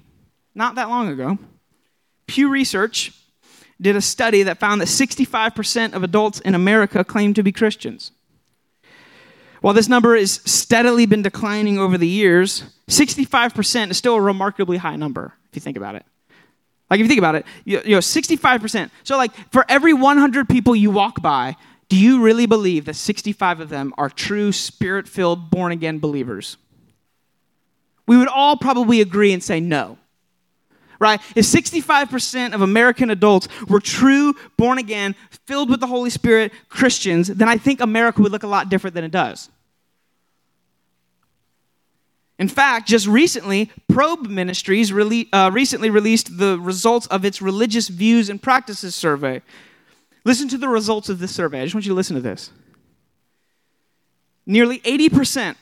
not 0.56 0.74
that 0.74 0.88
long 0.88 1.08
ago, 1.08 1.38
Pew 2.26 2.48
Research 2.48 3.12
did 3.80 3.94
a 3.94 4.00
study 4.00 4.42
that 4.42 4.58
found 4.58 4.80
that 4.80 4.88
65% 4.88 5.92
of 5.92 6.02
adults 6.02 6.40
in 6.40 6.54
America 6.54 7.04
claim 7.04 7.34
to 7.34 7.42
be 7.42 7.52
Christians. 7.52 8.10
While 9.60 9.74
this 9.74 9.88
number 9.88 10.16
has 10.16 10.40
steadily 10.44 11.06
been 11.06 11.22
declining 11.22 11.78
over 11.78 11.98
the 11.98 12.08
years, 12.08 12.64
65% 12.88 13.90
is 13.90 13.98
still 13.98 14.14
a 14.14 14.20
remarkably 14.20 14.78
high 14.78 14.96
number, 14.96 15.34
if 15.50 15.56
you 15.56 15.60
think 15.60 15.76
about 15.76 15.94
it. 15.94 16.06
Like, 16.88 17.00
if 17.00 17.04
you 17.04 17.08
think 17.08 17.18
about 17.18 17.34
it, 17.34 17.44
you, 17.64 17.80
you 17.84 17.90
know, 17.90 17.98
65%. 17.98 18.90
So, 19.02 19.16
like, 19.16 19.32
for 19.50 19.64
every 19.68 19.92
100 19.92 20.48
people 20.48 20.74
you 20.74 20.90
walk 20.90 21.20
by, 21.20 21.56
do 21.88 21.96
you 21.96 22.22
really 22.22 22.46
believe 22.46 22.84
that 22.86 22.94
65 22.94 23.60
of 23.60 23.68
them 23.68 23.92
are 23.98 24.08
true, 24.08 24.52
spirit 24.52 25.08
filled, 25.08 25.50
born 25.50 25.72
again 25.72 25.98
believers? 25.98 26.56
We 28.06 28.16
would 28.16 28.28
all 28.28 28.56
probably 28.56 29.00
agree 29.00 29.32
and 29.32 29.42
say 29.42 29.60
no. 29.60 29.98
Right? 30.98 31.20
If 31.34 31.44
65% 31.44 32.54
of 32.54 32.62
American 32.62 33.10
adults 33.10 33.48
were 33.68 33.80
true, 33.80 34.34
born 34.56 34.78
again, 34.78 35.14
filled 35.46 35.70
with 35.70 35.80
the 35.80 35.86
Holy 35.86 36.10
Spirit 36.10 36.52
Christians, 36.68 37.28
then 37.28 37.48
I 37.48 37.58
think 37.58 37.80
America 37.80 38.22
would 38.22 38.32
look 38.32 38.42
a 38.42 38.48
lot 38.48 38.68
different 38.68 38.94
than 38.94 39.04
it 39.04 39.10
does. 39.10 39.50
In 42.38 42.48
fact, 42.48 42.86
just 42.86 43.06
recently, 43.06 43.70
Probe 43.88 44.26
Ministries 44.26 44.90
rele- 44.90 45.28
uh, 45.32 45.50
recently 45.52 45.88
released 45.88 46.36
the 46.36 46.58
results 46.60 47.06
of 47.06 47.24
its 47.24 47.40
religious 47.40 47.88
views 47.88 48.28
and 48.28 48.42
practices 48.42 48.94
survey. 48.94 49.40
Listen 50.24 50.48
to 50.48 50.58
the 50.58 50.68
results 50.68 51.08
of 51.08 51.18
this 51.18 51.34
survey. 51.34 51.60
I 51.60 51.64
just 51.64 51.74
want 51.74 51.86
you 51.86 51.92
to 51.92 51.96
listen 51.96 52.16
to 52.16 52.22
this. 52.22 52.50
Nearly 54.44 54.80
80% 54.80 55.56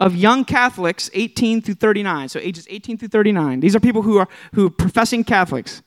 of 0.00 0.16
young 0.16 0.44
Catholics 0.44 1.10
18 1.12 1.60
through 1.60 1.74
39, 1.74 2.30
so 2.30 2.40
ages 2.40 2.66
18 2.70 2.96
through 2.96 3.08
39, 3.08 3.60
these 3.60 3.76
are 3.76 3.80
people 3.80 4.02
who 4.02 4.16
are, 4.16 4.28
who 4.54 4.66
are 4.66 4.70
professing 4.70 5.22
Catholics. 5.22 5.82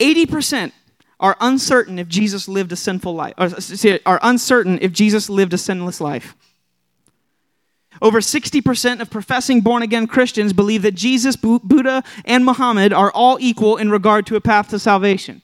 80% 0.00 0.72
are 1.20 1.36
uncertain 1.40 1.98
if 1.98 2.08
Jesus 2.08 2.48
lived 2.48 2.72
a 2.72 2.76
sinful 2.76 3.14
life, 3.14 3.34
or 3.38 3.50
are 4.06 4.20
uncertain 4.22 4.78
if 4.80 4.90
Jesus 4.90 5.30
lived 5.30 5.52
a 5.52 5.58
sinless 5.58 6.00
life. 6.00 6.34
Over 8.02 8.20
60% 8.20 9.00
of 9.00 9.10
professing 9.10 9.60
born 9.60 9.82
again 9.82 10.08
Christians 10.08 10.52
believe 10.52 10.82
that 10.82 10.94
Jesus, 10.94 11.36
Buddha, 11.36 12.02
and 12.24 12.44
Muhammad 12.44 12.92
are 12.92 13.12
all 13.12 13.38
equal 13.40 13.76
in 13.76 13.90
regard 13.90 14.26
to 14.26 14.36
a 14.36 14.40
path 14.40 14.70
to 14.70 14.78
salvation. 14.78 15.42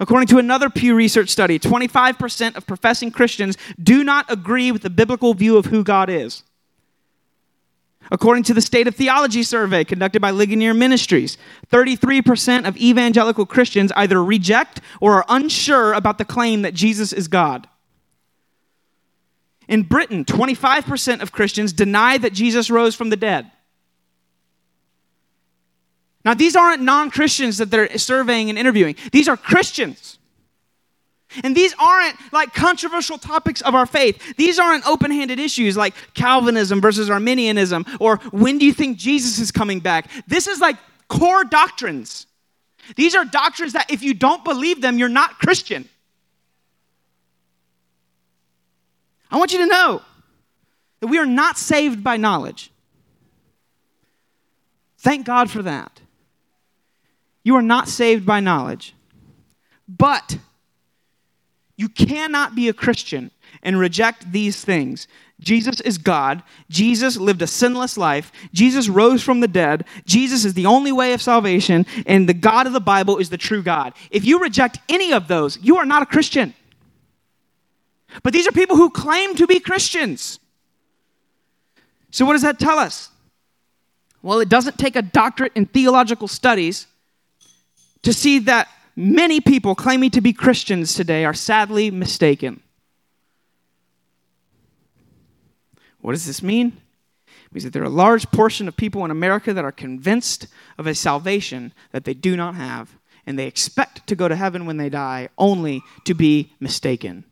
According 0.00 0.28
to 0.28 0.38
another 0.38 0.70
Pew 0.70 0.94
Research 0.94 1.28
study, 1.28 1.58
25% 1.58 2.56
of 2.56 2.66
professing 2.66 3.10
Christians 3.10 3.56
do 3.82 4.04
not 4.04 4.30
agree 4.30 4.70
with 4.70 4.82
the 4.82 4.90
biblical 4.90 5.34
view 5.34 5.56
of 5.56 5.66
who 5.66 5.82
God 5.82 6.08
is. 6.08 6.44
According 8.10 8.44
to 8.44 8.54
the 8.54 8.60
State 8.60 8.86
of 8.86 8.94
Theology 8.94 9.42
survey 9.42 9.84
conducted 9.84 10.22
by 10.22 10.30
Ligonier 10.30 10.72
Ministries, 10.72 11.36
33% 11.70 12.66
of 12.66 12.76
evangelical 12.76 13.44
Christians 13.44 13.92
either 13.96 14.22
reject 14.22 14.80
or 15.00 15.14
are 15.14 15.26
unsure 15.28 15.92
about 15.92 16.16
the 16.16 16.24
claim 16.24 16.62
that 16.62 16.74
Jesus 16.74 17.12
is 17.12 17.28
God. 17.28 17.68
In 19.68 19.82
Britain, 19.82 20.24
25% 20.24 21.20
of 21.20 21.32
Christians 21.32 21.74
deny 21.74 22.16
that 22.16 22.32
Jesus 22.32 22.70
rose 22.70 22.94
from 22.94 23.10
the 23.10 23.16
dead. 23.16 23.50
Now, 26.28 26.34
these 26.34 26.56
aren't 26.56 26.82
non 26.82 27.10
Christians 27.10 27.56
that 27.56 27.70
they're 27.70 27.96
surveying 27.96 28.50
and 28.50 28.58
interviewing, 28.58 28.96
these 29.12 29.28
are 29.28 29.36
Christians. 29.38 30.18
And 31.42 31.56
these 31.56 31.74
aren't 31.78 32.16
like 32.34 32.52
controversial 32.52 33.16
topics 33.16 33.62
of 33.62 33.74
our 33.74 33.86
faith. 33.86 34.36
These 34.36 34.58
aren't 34.58 34.86
open 34.86 35.10
handed 35.10 35.40
issues 35.40 35.74
like 35.74 35.94
Calvinism 36.12 36.82
versus 36.82 37.08
Arminianism 37.08 37.86
or 37.98 38.18
when 38.30 38.58
do 38.58 38.66
you 38.66 38.74
think 38.74 38.98
Jesus 38.98 39.38
is 39.38 39.50
coming 39.50 39.80
back. 39.80 40.10
This 40.26 40.46
is 40.46 40.60
like 40.60 40.76
core 41.08 41.44
doctrines. 41.44 42.26
These 42.94 43.14
are 43.14 43.24
doctrines 43.24 43.72
that 43.72 43.90
if 43.90 44.02
you 44.02 44.12
don't 44.12 44.44
believe 44.44 44.82
them, 44.82 44.98
you're 44.98 45.08
not 45.08 45.38
Christian. 45.38 45.88
I 49.30 49.38
want 49.38 49.52
you 49.52 49.60
to 49.60 49.66
know 49.66 50.02
that 51.00 51.06
we 51.06 51.18
are 51.18 51.26
not 51.26 51.56
saved 51.56 52.04
by 52.04 52.18
knowledge. 52.18 52.70
Thank 54.98 55.24
God 55.24 55.50
for 55.50 55.62
that. 55.62 55.97
You 57.48 57.56
are 57.56 57.62
not 57.62 57.88
saved 57.88 58.26
by 58.26 58.40
knowledge. 58.40 58.94
But 59.88 60.36
you 61.78 61.88
cannot 61.88 62.54
be 62.54 62.68
a 62.68 62.74
Christian 62.74 63.30
and 63.62 63.78
reject 63.78 64.32
these 64.32 64.62
things. 64.62 65.08
Jesus 65.40 65.80
is 65.80 65.96
God. 65.96 66.42
Jesus 66.68 67.16
lived 67.16 67.40
a 67.40 67.46
sinless 67.46 67.96
life. 67.96 68.32
Jesus 68.52 68.90
rose 68.90 69.22
from 69.22 69.40
the 69.40 69.48
dead. 69.48 69.86
Jesus 70.04 70.44
is 70.44 70.52
the 70.52 70.66
only 70.66 70.92
way 70.92 71.14
of 71.14 71.22
salvation. 71.22 71.86
And 72.04 72.28
the 72.28 72.34
God 72.34 72.66
of 72.66 72.74
the 72.74 72.80
Bible 72.82 73.16
is 73.16 73.30
the 73.30 73.38
true 73.38 73.62
God. 73.62 73.94
If 74.10 74.26
you 74.26 74.40
reject 74.40 74.80
any 74.90 75.14
of 75.14 75.26
those, 75.26 75.58
you 75.62 75.78
are 75.78 75.86
not 75.86 76.02
a 76.02 76.06
Christian. 76.06 76.52
But 78.22 78.34
these 78.34 78.46
are 78.46 78.52
people 78.52 78.76
who 78.76 78.90
claim 78.90 79.34
to 79.36 79.46
be 79.46 79.58
Christians. 79.58 80.38
So, 82.10 82.26
what 82.26 82.34
does 82.34 82.42
that 82.42 82.58
tell 82.58 82.78
us? 82.78 83.08
Well, 84.20 84.40
it 84.40 84.50
doesn't 84.50 84.76
take 84.76 84.96
a 84.96 85.02
doctorate 85.02 85.52
in 85.54 85.64
theological 85.64 86.28
studies 86.28 86.86
to 88.02 88.12
see 88.12 88.38
that 88.40 88.68
many 88.96 89.40
people 89.40 89.74
claiming 89.74 90.10
to 90.10 90.20
be 90.20 90.32
Christians 90.32 90.94
today 90.94 91.24
are 91.24 91.34
sadly 91.34 91.90
mistaken. 91.90 92.62
What 96.00 96.12
does 96.12 96.26
this 96.26 96.42
mean? 96.42 96.80
It 97.26 97.54
means 97.54 97.64
that 97.64 97.72
there 97.72 97.82
are 97.82 97.86
a 97.86 97.90
large 97.90 98.30
portion 98.30 98.68
of 98.68 98.76
people 98.76 99.04
in 99.04 99.10
America 99.10 99.52
that 99.52 99.64
are 99.64 99.72
convinced 99.72 100.46
of 100.76 100.86
a 100.86 100.94
salvation 100.94 101.72
that 101.92 102.04
they 102.04 102.14
do 102.14 102.36
not 102.36 102.54
have, 102.54 102.96
and 103.26 103.38
they 103.38 103.46
expect 103.46 104.06
to 104.06 104.14
go 104.14 104.28
to 104.28 104.36
heaven 104.36 104.66
when 104.66 104.76
they 104.76 104.88
die 104.88 105.28
only 105.38 105.82
to 106.04 106.14
be 106.14 106.52
mistaken. 106.60 107.24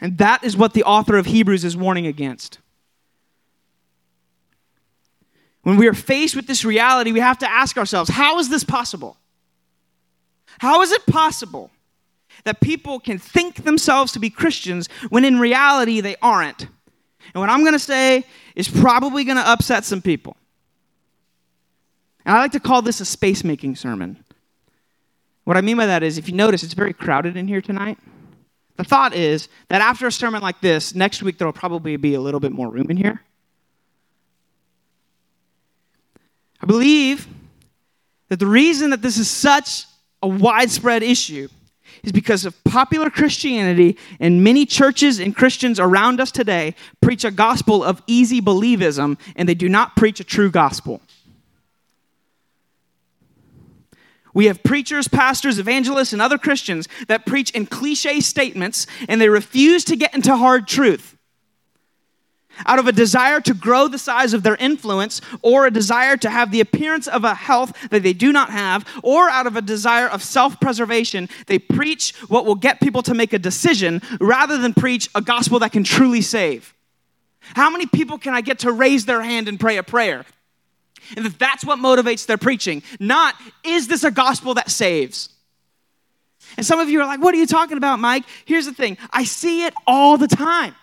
And 0.00 0.18
that 0.18 0.44
is 0.44 0.56
what 0.56 0.74
the 0.74 0.84
author 0.84 1.16
of 1.16 1.26
Hebrews 1.26 1.64
is 1.64 1.76
warning 1.76 2.06
against. 2.06 2.58
When 5.64 5.76
we 5.76 5.88
are 5.88 5.94
faced 5.94 6.36
with 6.36 6.46
this 6.46 6.64
reality, 6.64 7.10
we 7.10 7.20
have 7.20 7.38
to 7.38 7.50
ask 7.50 7.76
ourselves 7.76 8.10
how 8.10 8.38
is 8.38 8.48
this 8.48 8.64
possible? 8.64 9.16
How 10.58 10.82
is 10.82 10.92
it 10.92 11.04
possible 11.06 11.70
that 12.44 12.60
people 12.60 13.00
can 13.00 13.18
think 13.18 13.64
themselves 13.64 14.12
to 14.12 14.18
be 14.18 14.30
Christians 14.30 14.88
when 15.08 15.24
in 15.24 15.40
reality 15.40 16.00
they 16.00 16.16
aren't? 16.22 16.62
And 16.62 17.40
what 17.40 17.48
I'm 17.48 17.60
going 17.60 17.72
to 17.72 17.78
say 17.78 18.24
is 18.54 18.68
probably 18.68 19.24
going 19.24 19.38
to 19.38 19.48
upset 19.48 19.84
some 19.84 20.02
people. 20.02 20.36
And 22.24 22.36
I 22.36 22.40
like 22.40 22.52
to 22.52 22.60
call 22.60 22.82
this 22.82 23.00
a 23.00 23.04
space 23.04 23.42
making 23.42 23.76
sermon. 23.76 24.22
What 25.44 25.56
I 25.56 25.62
mean 25.62 25.76
by 25.76 25.86
that 25.86 26.02
is, 26.02 26.18
if 26.18 26.28
you 26.28 26.34
notice, 26.34 26.62
it's 26.62 26.74
very 26.74 26.92
crowded 26.92 27.36
in 27.36 27.48
here 27.48 27.60
tonight. 27.60 27.98
The 28.76 28.84
thought 28.84 29.14
is 29.14 29.48
that 29.68 29.80
after 29.80 30.06
a 30.06 30.12
sermon 30.12 30.42
like 30.42 30.60
this, 30.60 30.94
next 30.94 31.22
week 31.22 31.38
there 31.38 31.46
will 31.46 31.52
probably 31.52 31.96
be 31.96 32.14
a 32.14 32.20
little 32.20 32.40
bit 32.40 32.52
more 32.52 32.68
room 32.68 32.90
in 32.90 32.96
here. 32.96 33.22
I 36.64 36.66
believe 36.66 37.28
that 38.30 38.38
the 38.38 38.46
reason 38.46 38.88
that 38.88 39.02
this 39.02 39.18
is 39.18 39.28
such 39.28 39.84
a 40.22 40.26
widespread 40.26 41.02
issue 41.02 41.48
is 42.02 42.10
because 42.10 42.46
of 42.46 42.64
popular 42.64 43.10
Christianity 43.10 43.98
and 44.18 44.42
many 44.42 44.64
churches 44.64 45.18
and 45.18 45.36
Christians 45.36 45.78
around 45.78 46.22
us 46.22 46.30
today 46.30 46.74
preach 47.02 47.22
a 47.22 47.30
gospel 47.30 47.84
of 47.84 48.02
easy 48.06 48.40
believism 48.40 49.18
and 49.36 49.46
they 49.46 49.54
do 49.54 49.68
not 49.68 49.94
preach 49.94 50.20
a 50.20 50.24
true 50.24 50.50
gospel. 50.50 51.02
We 54.32 54.46
have 54.46 54.62
preachers, 54.62 55.06
pastors, 55.06 55.58
evangelists, 55.58 56.14
and 56.14 56.22
other 56.22 56.38
Christians 56.38 56.88
that 57.08 57.26
preach 57.26 57.50
in 57.50 57.66
cliche 57.66 58.20
statements 58.20 58.86
and 59.06 59.20
they 59.20 59.28
refuse 59.28 59.84
to 59.84 59.96
get 59.96 60.14
into 60.14 60.34
hard 60.34 60.66
truth. 60.66 61.13
Out 62.66 62.78
of 62.78 62.86
a 62.86 62.92
desire 62.92 63.40
to 63.40 63.54
grow 63.54 63.88
the 63.88 63.98
size 63.98 64.32
of 64.32 64.42
their 64.42 64.56
influence, 64.56 65.20
or 65.42 65.66
a 65.66 65.70
desire 65.70 66.16
to 66.18 66.30
have 66.30 66.50
the 66.50 66.60
appearance 66.60 67.06
of 67.06 67.24
a 67.24 67.34
health 67.34 67.72
that 67.90 68.02
they 68.02 68.12
do 68.12 68.32
not 68.32 68.50
have, 68.50 68.86
or 69.02 69.28
out 69.28 69.46
of 69.46 69.56
a 69.56 69.62
desire 69.62 70.08
of 70.08 70.22
self 70.22 70.60
preservation, 70.60 71.28
they 71.46 71.58
preach 71.58 72.14
what 72.28 72.46
will 72.46 72.54
get 72.54 72.80
people 72.80 73.02
to 73.02 73.14
make 73.14 73.32
a 73.32 73.38
decision 73.38 74.00
rather 74.20 74.58
than 74.58 74.74
preach 74.74 75.08
a 75.14 75.20
gospel 75.20 75.58
that 75.58 75.72
can 75.72 75.84
truly 75.84 76.20
save. 76.20 76.74
How 77.40 77.70
many 77.70 77.86
people 77.86 78.18
can 78.18 78.34
I 78.34 78.40
get 78.40 78.60
to 78.60 78.72
raise 78.72 79.04
their 79.04 79.20
hand 79.20 79.48
and 79.48 79.60
pray 79.60 79.76
a 79.76 79.82
prayer? 79.82 80.24
And 81.16 81.26
that 81.26 81.38
that's 81.38 81.64
what 81.64 81.78
motivates 81.78 82.26
their 82.26 82.38
preaching, 82.38 82.82
not 82.98 83.34
is 83.62 83.88
this 83.88 84.04
a 84.04 84.10
gospel 84.10 84.54
that 84.54 84.70
saves? 84.70 85.28
And 86.56 86.64
some 86.64 86.78
of 86.78 86.88
you 86.88 87.00
are 87.00 87.06
like, 87.06 87.20
what 87.20 87.34
are 87.34 87.38
you 87.38 87.46
talking 87.46 87.76
about, 87.76 87.98
Mike? 87.98 88.24
Here's 88.44 88.66
the 88.66 88.74
thing 88.74 88.96
I 89.10 89.24
see 89.24 89.66
it 89.66 89.74
all 89.86 90.16
the 90.16 90.28
time. 90.28 90.74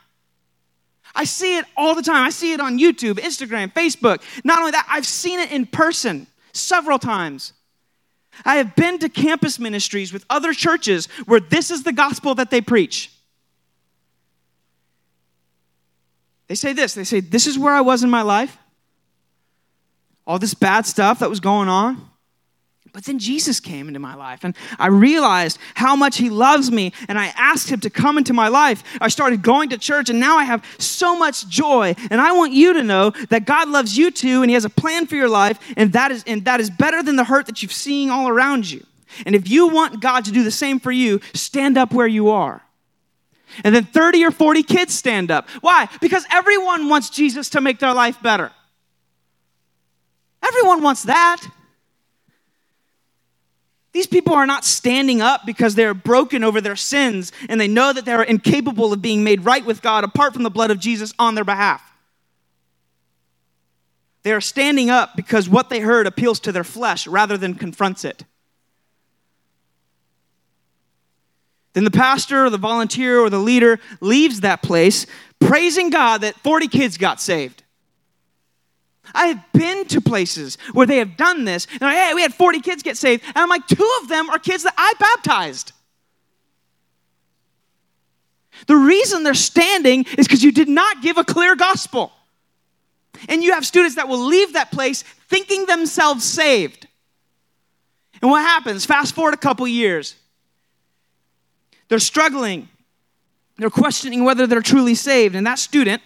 I 1.13 1.24
see 1.24 1.58
it 1.58 1.65
all 1.75 1.96
the 1.96 2.01
time. 2.01 2.25
I 2.25 2.30
see 2.30 2.53
it 2.53 2.60
on 2.60 2.77
YouTube, 2.77 3.15
Instagram, 3.15 3.74
Facebook. 3.74 4.22
Not 4.44 4.60
only 4.60 4.72
that, 4.72 4.88
I've 4.89 5.06
seen 5.06 5.39
it 5.39 5.51
in 5.51 5.65
person 5.65 6.27
several 6.53 7.00
times. 7.00 7.53
I 8.46 8.56
have 8.56 8.75
been 8.75 8.98
to 9.00 9.10
campus 9.10 9.60
ministries 9.60 10.13
with 10.13 10.25
other 10.30 10.53
churches 10.53 11.08
where 11.25 11.39
this 11.39 11.70
is 11.70 11.84
the 11.84 11.91
gospel 11.91 12.36
that 12.36 12.50
they 12.50 12.62
preach. 12.62 13.12
They 16.48 16.56
say 16.56 16.74
this 16.74 16.94
they 16.94 17.03
say, 17.03 17.20
This 17.20 17.48
is 17.48 17.58
where 17.58 17.74
I 17.74 17.82
was 17.82 18.03
in 18.03 18.10
my 18.10 18.22
life 18.22 18.58
all 20.25 20.39
this 20.39 20.53
bad 20.53 20.86
stuff 20.86 21.20
that 21.20 21.30
was 21.30 21.39
going 21.39 21.68
on. 21.68 22.10
But 22.94 23.06
then 23.06 23.20
Jesus 23.20 23.62
came 23.62 23.88
into 23.88 24.00
my 24.02 24.16
life, 24.16 24.44
and 24.44 24.54
I 24.78 24.88
realized 24.88 25.60
how 25.76 25.96
much 25.96 26.18
He 26.18 26.30
loves 26.30 26.70
me, 26.70 26.92
and 27.08 27.18
I 27.18 27.28
asked 27.38 27.70
Him 27.70 27.80
to 27.82 27.90
come 27.90 28.18
into 28.18 28.34
my 28.34 28.50
life. 28.50 28.84
I 29.00 29.08
started 29.08 29.42
going 29.42 29.70
to 29.70 29.78
church, 29.78 30.10
and 30.10 30.20
now 30.20 30.38
I 30.38 30.44
have 30.44 30.66
so 30.78 31.18
much 31.18 31.48
joy. 31.48 31.96
And 32.10 32.20
I 32.20 32.34
want 32.34 32.52
you 32.52 32.74
to 32.74 32.84
know 32.84 33.12
that 33.30 33.46
God 33.46 33.70
loves 33.70 33.98
you 33.98 34.12
too, 34.12 34.42
and 34.42 34.50
He 34.50 34.56
has 34.56 34.66
a 34.66 34.70
plan 34.70 35.08
for 35.08 35.16
your 35.16 35.30
life, 35.30 35.58
and 35.78 35.94
that 35.94 36.12
is, 36.12 36.24
and 36.28 36.44
that 36.46 36.60
is 36.60 36.70
better 36.70 37.02
than 37.02 37.16
the 37.16 37.24
hurt 37.24 37.46
that 37.46 37.62
you've 37.62 37.72
seen 37.72 38.10
all 38.10 38.28
around 38.28 38.70
you. 38.70 38.86
And 39.26 39.36
if 39.36 39.50
you 39.50 39.68
want 39.68 40.02
God 40.02 40.26
to 40.26 40.32
do 40.32 40.44
the 40.44 40.52
same 40.52 40.80
for 40.80 40.92
you, 40.92 41.22
stand 41.34 41.78
up 41.78 41.94
where 41.94 42.08
you 42.08 42.30
are. 42.30 42.62
And 43.64 43.74
then 43.76 43.86
30 43.86 44.26
or 44.26 44.32
40 44.32 44.64
kids 44.64 44.94
stand 44.94 45.32
up. 45.32 45.50
Why? 45.62 45.88
Because 46.00 46.26
everyone 46.32 46.90
wants 46.90 47.10
Jesus 47.10 47.50
to 47.52 47.62
make 47.62 47.80
their 47.80 47.94
life 47.94 48.22
better. 48.22 48.52
Everyone 50.44 50.82
wants 50.82 51.04
that. 51.04 51.46
People 54.12 54.34
are 54.34 54.46
not 54.46 54.65
standing 54.65 55.22
up 55.22 55.46
because 55.46 55.74
they're 55.74 55.94
broken 55.94 56.44
over 56.44 56.60
their 56.60 56.75
sins 56.75 57.32
and 57.48 57.60
they 57.60 57.70
know 57.70 57.94
that 57.94 58.03
they're 58.03 58.22
incapable 58.22 58.91
of 58.91 59.01
being 59.01 59.24
made 59.24 59.46
right 59.46 59.65
with 59.65 59.82
God 59.82 60.03
apart 60.03 60.34
from 60.34 60.44
the 60.44 60.50
blood 60.51 60.70
of 60.70 60.80
Jesus 60.80 61.13
on 61.18 61.34
their 61.34 61.46
behalf. 61.46 61.82
They 64.24 64.34
are 64.34 64.41
standing 64.41 64.89
up 64.89 65.15
because 65.15 65.50
what 65.50 65.70
they 65.70 65.80
heard 65.80 66.06
appeals 66.06 66.41
to 66.41 66.51
their 66.51 66.65
flesh 66.65 67.08
rather 67.08 67.38
than 67.38 67.56
confronts 67.56 68.06
it. 68.06 68.25
Then 71.74 71.86
the 71.86 71.91
pastor 71.91 72.46
or 72.46 72.50
the 72.50 72.58
volunteer 72.58 73.20
or 73.20 73.30
the 73.30 73.39
leader 73.39 73.80
leaves 74.01 74.41
that 74.41 74.62
place 74.62 75.06
praising 75.39 75.89
God 75.89 76.22
that 76.22 76.36
40 76.36 76.68
kids 76.68 76.98
got 76.98 77.22
saved. 77.22 77.61
I 79.13 79.27
have 79.27 79.51
been 79.53 79.86
to 79.88 80.01
places 80.01 80.58
where 80.74 80.88
they 80.88 80.98
have 80.98 81.18
done 81.18 81.46
this, 81.46 81.68
and 81.74 81.82
like, 81.82 81.98
hey, 81.98 82.13
we 82.13 82.22
had 82.22 82.34
40 82.34 82.62
kids 82.62 82.84
get 82.84 82.98
saved, 82.98 83.24
and 83.25 83.38
I'm 83.38 83.50
like, 83.50 83.68
two 83.68 84.00
of 84.01 84.10
them 84.10 84.30
are 84.30 84.39
kids 84.39 84.63
that 84.63 84.74
I 84.77 84.94
baptized. 85.00 85.74
The 88.68 88.75
reason 88.75 89.24
they're 89.24 89.33
standing 89.33 90.05
is 90.18 90.27
because 90.27 90.44
you 90.44 90.51
did 90.51 90.70
not 90.70 91.01
give 91.01 91.18
a 91.18 91.24
clear 91.24 91.55
gospel. 91.55 92.12
And 93.27 93.44
you 93.44 93.53
have 93.53 93.66
students 93.66 93.96
that 93.96 94.07
will 94.07 94.25
leave 94.25 94.53
that 94.53 94.72
place 94.72 95.03
thinking 95.29 95.66
themselves 95.66 96.24
saved. 96.24 96.88
And 98.22 98.29
what 98.29 98.42
happens? 98.42 98.86
Fast 98.86 99.16
forward 99.16 99.33
a 99.33 99.38
couple 99.38 99.68
years. 99.68 100.16
They're 101.88 102.00
struggling. 102.00 102.70
They're 103.57 103.70
questioning 103.70 104.24
whether 104.24 104.48
they're 104.48 104.62
truly 104.62 104.96
saved. 104.96 105.36
And 105.36 105.46
that 105.48 105.59
student 105.59 106.01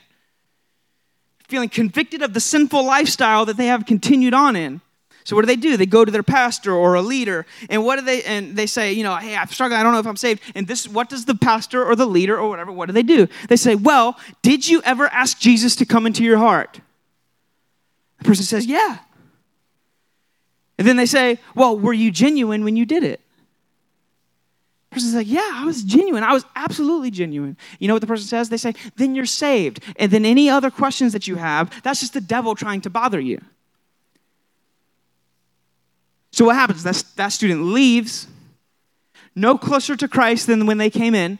feeling 1.47 1.69
convicted 1.69 2.21
of 2.21 2.33
the 2.33 2.39
sinful 2.39 2.83
lifestyle 2.83 3.45
that 3.45 3.57
they 3.57 3.67
have 3.67 3.85
continued 3.85 4.33
on 4.33 4.55
in. 4.55 4.81
So 5.23 5.35
what 5.35 5.41
do 5.41 5.47
they 5.47 5.55
do? 5.55 5.75
They 5.75 5.87
go 5.87 6.05
to 6.05 6.11
their 6.11 6.21
pastor 6.21 6.71
or 6.71 6.93
a 6.93 7.01
leader, 7.01 7.47
and 7.67 7.83
what 7.83 7.97
do 7.97 8.05
they? 8.05 8.21
And 8.23 8.55
they 8.55 8.67
say, 8.67 8.93
you 8.93 9.03
know, 9.03 9.15
hey, 9.15 9.35
I'm 9.35 9.47
struggling. 9.47 9.79
I 9.79 9.83
don't 9.83 9.91
know 9.91 9.99
if 9.99 10.05
I'm 10.05 10.15
saved. 10.15 10.41
And 10.53 10.67
this, 10.67 10.87
what 10.87 11.09
does 11.09 11.25
the 11.25 11.33
pastor 11.33 11.83
or 11.83 11.95
the 11.95 12.05
leader 12.05 12.37
or 12.37 12.47
whatever? 12.47 12.71
What 12.71 12.85
do 12.85 12.93
they 12.93 13.01
do? 13.01 13.27
They 13.49 13.55
say, 13.55 13.73
well, 13.73 14.19
did 14.43 14.67
you 14.67 14.83
ever 14.83 15.07
ask 15.07 15.39
Jesus 15.39 15.75
to 15.77 15.85
come 15.85 16.05
into 16.05 16.23
your 16.23 16.37
heart? 16.37 16.79
The 18.19 18.25
person 18.25 18.45
says, 18.45 18.67
yeah. 18.67 18.99
And 20.77 20.87
then 20.87 20.95
they 20.95 21.07
say, 21.07 21.39
well, 21.55 21.77
were 21.77 21.93
you 21.93 22.11
genuine 22.11 22.63
when 22.63 22.75
you 22.75 22.85
did 22.85 23.03
it? 23.03 23.19
Person's 24.95 25.13
like, 25.13 25.27
Yeah, 25.27 25.51
I 25.53 25.65
was 25.65 25.83
genuine. 25.83 26.23
I 26.23 26.33
was 26.33 26.45
absolutely 26.55 27.11
genuine. 27.11 27.57
You 27.79 27.87
know 27.87 27.93
what 27.93 28.01
the 28.01 28.07
person 28.07 28.25
says? 28.25 28.49
They 28.49 28.57
say, 28.57 28.73
Then 28.95 29.13
you're 29.13 29.25
saved. 29.25 29.81
And 29.97 30.11
then 30.11 30.25
any 30.25 30.49
other 30.49 30.71
questions 30.71 31.13
that 31.13 31.27
you 31.27 31.35
have, 31.35 31.71
that's 31.83 31.99
just 31.99 32.13
the 32.13 32.21
devil 32.21 32.55
trying 32.55 32.81
to 32.81 32.89
bother 32.89 33.19
you. 33.19 33.39
So 36.31 36.45
what 36.45 36.55
happens? 36.55 36.83
That, 36.83 37.03
that 37.15 37.29
student 37.29 37.61
leaves, 37.61 38.27
no 39.35 39.57
closer 39.57 39.95
to 39.95 40.07
Christ 40.07 40.47
than 40.47 40.65
when 40.65 40.77
they 40.77 40.89
came 40.89 41.13
in, 41.13 41.39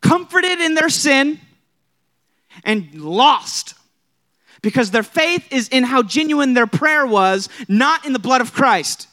comforted 0.00 0.60
in 0.60 0.74
their 0.74 0.90
sin, 0.90 1.40
and 2.64 2.94
lost 2.94 3.74
because 4.62 4.90
their 4.90 5.02
faith 5.02 5.52
is 5.52 5.68
in 5.68 5.84
how 5.84 6.02
genuine 6.02 6.54
their 6.54 6.66
prayer 6.66 7.06
was, 7.06 7.48
not 7.68 8.06
in 8.06 8.12
the 8.12 8.18
blood 8.18 8.40
of 8.40 8.52
Christ. 8.52 9.08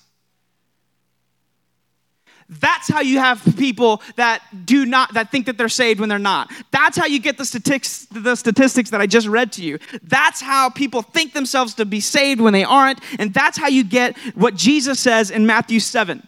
That's 2.50 2.88
how 2.88 3.02
you 3.02 3.20
have 3.20 3.44
people 3.58 4.02
that 4.16 4.42
do 4.66 4.84
not, 4.84 5.14
that 5.14 5.32
think 5.32 5.46
that 5.46 5.58
they're 5.58 5.70
saved 5.70 6.00
when 6.00 6.10
they're 6.10 6.18
not. 6.18 6.52
That's 6.72 6.98
how 6.98 7.06
you 7.06 7.20
get 7.20 7.38
the 7.38 7.46
statistics, 7.46 8.06
the 8.06 8.36
statistics 8.36 8.90
that 8.90 9.00
I 9.00 9.06
just 9.06 9.28
read 9.28 9.52
to 9.54 9.64
you. 9.64 9.78
That's 10.02 10.42
how 10.42 10.72
people 10.72 11.04
think 11.04 11.34
themselves 11.34 11.76
to 11.76 11.86
be 11.86 12.00
saved 12.00 12.42
when 12.42 12.54
they 12.54 12.64
aren't. 12.64 13.00
And 13.20 13.32
that's 13.34 13.56
how 13.56 13.68
you 13.68 13.84
get 13.84 14.18
what 14.34 14.56
Jesus 14.56 15.00
says 15.00 15.30
in 15.30 15.46
Matthew 15.46 15.80
7. 15.80 16.28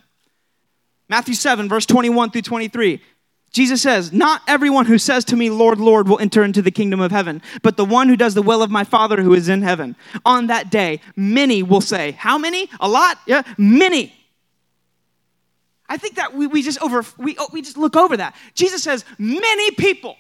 Matthew 1.10 1.34
7, 1.34 1.68
verse 1.68 1.88
21 1.88 2.30
through 2.30 2.44
23. 2.44 3.02
Jesus 3.52 3.82
says, 3.82 4.14
Not 4.14 4.44
everyone 4.48 4.86
who 4.86 5.00
says 5.00 5.26
to 5.26 5.36
me, 5.36 5.50
Lord, 5.50 5.80
Lord, 5.80 6.08
will 6.08 6.20
enter 6.20 6.44
into 6.44 6.62
the 6.62 6.72
kingdom 6.72 7.02
of 7.02 7.12
heaven, 7.12 7.42
but 7.64 7.78
the 7.78 7.84
one 7.84 8.08
who 8.08 8.16
does 8.16 8.36
the 8.36 8.44
will 8.44 8.62
of 8.62 8.70
my 8.70 8.84
Father 8.84 9.22
who 9.22 9.34
is 9.34 9.50
in 9.50 9.64
heaven. 9.64 9.96
On 10.24 10.48
that 10.48 10.70
day, 10.70 11.02
many 11.16 11.64
will 11.64 11.82
say, 11.82 12.12
How 12.12 12.38
many? 12.38 12.70
A 12.80 12.88
lot? 12.88 13.18
Yeah, 13.26 13.42
many 13.58 14.16
I 15.92 15.98
think 15.98 16.16
that 16.16 16.34
we, 16.34 16.48
we 16.48 16.62
just 16.62 16.82
over 16.82 17.04
we, 17.18 17.36
oh, 17.38 17.50
we 17.52 17.62
just 17.62 17.76
look 17.76 17.98
over 17.98 18.16
that. 18.16 18.34
Jesus 18.54 18.82
says, 18.82 19.04
many 19.20 19.72
people 19.72 20.16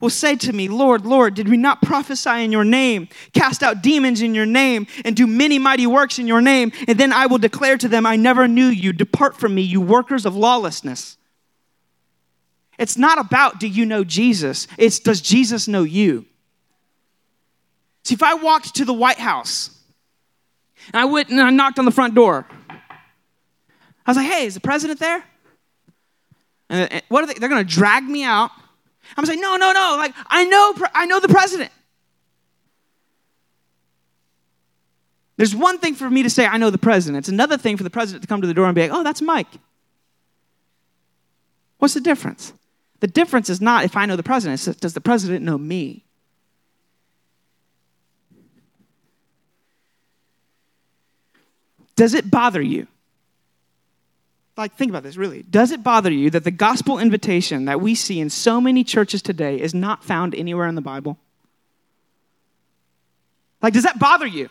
will 0.00 0.10
say 0.10 0.34
to 0.34 0.52
me, 0.52 0.66
Lord, 0.66 1.06
Lord, 1.06 1.34
did 1.34 1.48
we 1.48 1.56
not 1.56 1.80
prophesy 1.80 2.42
in 2.42 2.50
your 2.50 2.64
name, 2.64 3.08
cast 3.34 3.62
out 3.62 3.84
demons 3.84 4.20
in 4.20 4.34
your 4.34 4.46
name, 4.46 4.88
and 5.04 5.14
do 5.14 5.28
many 5.28 5.60
mighty 5.60 5.86
works 5.86 6.18
in 6.18 6.26
your 6.26 6.40
name? 6.40 6.72
And 6.88 6.98
then 6.98 7.12
I 7.12 7.26
will 7.26 7.38
declare 7.38 7.78
to 7.78 7.86
them, 7.86 8.04
I 8.04 8.16
never 8.16 8.48
knew 8.48 8.66
you. 8.66 8.92
Depart 8.92 9.36
from 9.36 9.54
me, 9.54 9.62
you 9.62 9.80
workers 9.80 10.26
of 10.26 10.34
lawlessness. 10.34 11.16
It's 12.80 12.98
not 12.98 13.20
about 13.20 13.60
do 13.60 13.68
you 13.68 13.86
know 13.86 14.02
Jesus, 14.02 14.66
it's 14.76 14.98
does 14.98 15.20
Jesus 15.20 15.68
know 15.68 15.84
you? 15.84 16.26
See, 18.02 18.14
if 18.14 18.24
I 18.24 18.34
walked 18.34 18.74
to 18.74 18.84
the 18.84 18.92
White 18.92 19.20
House 19.20 19.70
and 20.92 21.00
I 21.00 21.04
went 21.04 21.28
and 21.28 21.40
I 21.40 21.50
knocked 21.50 21.78
on 21.78 21.84
the 21.84 21.92
front 21.92 22.16
door, 22.16 22.44
I 24.06 24.10
was 24.10 24.16
like, 24.16 24.26
hey, 24.26 24.46
is 24.46 24.54
the 24.54 24.60
president 24.60 25.00
there? 25.00 25.24
And 26.68 27.02
what 27.08 27.24
are 27.24 27.26
they? 27.26 27.34
They're 27.34 27.48
going 27.48 27.64
to 27.64 27.74
drag 27.74 28.04
me 28.04 28.24
out. 28.24 28.50
I'm 29.16 29.24
like, 29.24 29.38
no, 29.38 29.56
no, 29.56 29.72
no. 29.72 29.94
Like, 29.98 30.14
I 30.26 30.44
know, 30.44 30.74
I 30.94 31.06
know 31.06 31.20
the 31.20 31.28
president. 31.28 31.70
There's 35.36 35.54
one 35.54 35.78
thing 35.78 35.94
for 35.94 36.08
me 36.08 36.22
to 36.22 36.30
say, 36.30 36.46
I 36.46 36.56
know 36.56 36.70
the 36.70 36.78
president. 36.78 37.18
It's 37.18 37.28
another 37.28 37.58
thing 37.58 37.76
for 37.76 37.82
the 37.82 37.90
president 37.90 38.22
to 38.22 38.28
come 38.28 38.40
to 38.40 38.46
the 38.46 38.54
door 38.54 38.66
and 38.66 38.74
be 38.74 38.82
like, 38.82 38.92
oh, 38.92 39.02
that's 39.02 39.22
Mike. 39.22 39.48
What's 41.78 41.94
the 41.94 42.00
difference? 42.00 42.52
The 43.00 43.08
difference 43.08 43.50
is 43.50 43.60
not 43.60 43.84
if 43.84 43.96
I 43.96 44.06
know 44.06 44.14
the 44.14 44.22
president, 44.22 44.66
it's 44.66 44.78
does 44.78 44.94
the 44.94 45.00
president 45.00 45.44
know 45.44 45.58
me? 45.58 46.04
Does 51.96 52.14
it 52.14 52.30
bother 52.30 52.62
you 52.62 52.86
like 54.56 54.74
think 54.74 54.90
about 54.90 55.02
this 55.02 55.16
really 55.16 55.42
does 55.42 55.70
it 55.70 55.82
bother 55.82 56.10
you 56.10 56.30
that 56.30 56.44
the 56.44 56.50
gospel 56.50 56.98
invitation 56.98 57.64
that 57.64 57.80
we 57.80 57.94
see 57.94 58.20
in 58.20 58.30
so 58.30 58.60
many 58.60 58.84
churches 58.84 59.22
today 59.22 59.60
is 59.60 59.74
not 59.74 60.04
found 60.04 60.34
anywhere 60.34 60.66
in 60.66 60.74
the 60.74 60.80
bible 60.82 61.18
like 63.62 63.72
does 63.72 63.84
that 63.84 63.98
bother 63.98 64.26
you 64.26 64.48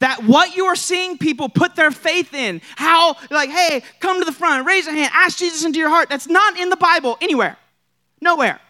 That 0.00 0.22
what 0.24 0.54
you 0.54 0.66
are 0.66 0.76
seeing 0.76 1.18
people 1.18 1.48
put 1.48 1.74
their 1.74 1.90
faith 1.90 2.32
in, 2.32 2.60
how, 2.76 3.16
like, 3.30 3.50
hey, 3.50 3.82
come 3.98 4.20
to 4.20 4.24
the 4.24 4.32
front, 4.32 4.64
raise 4.66 4.86
a 4.86 4.92
hand, 4.92 5.10
ask 5.12 5.38
Jesus 5.38 5.64
into 5.64 5.78
your 5.78 5.88
heart, 5.88 6.08
that's 6.08 6.28
not 6.28 6.56
in 6.56 6.70
the 6.70 6.76
Bible 6.76 7.18
anywhere. 7.20 7.56
Nowhere. 8.20 8.60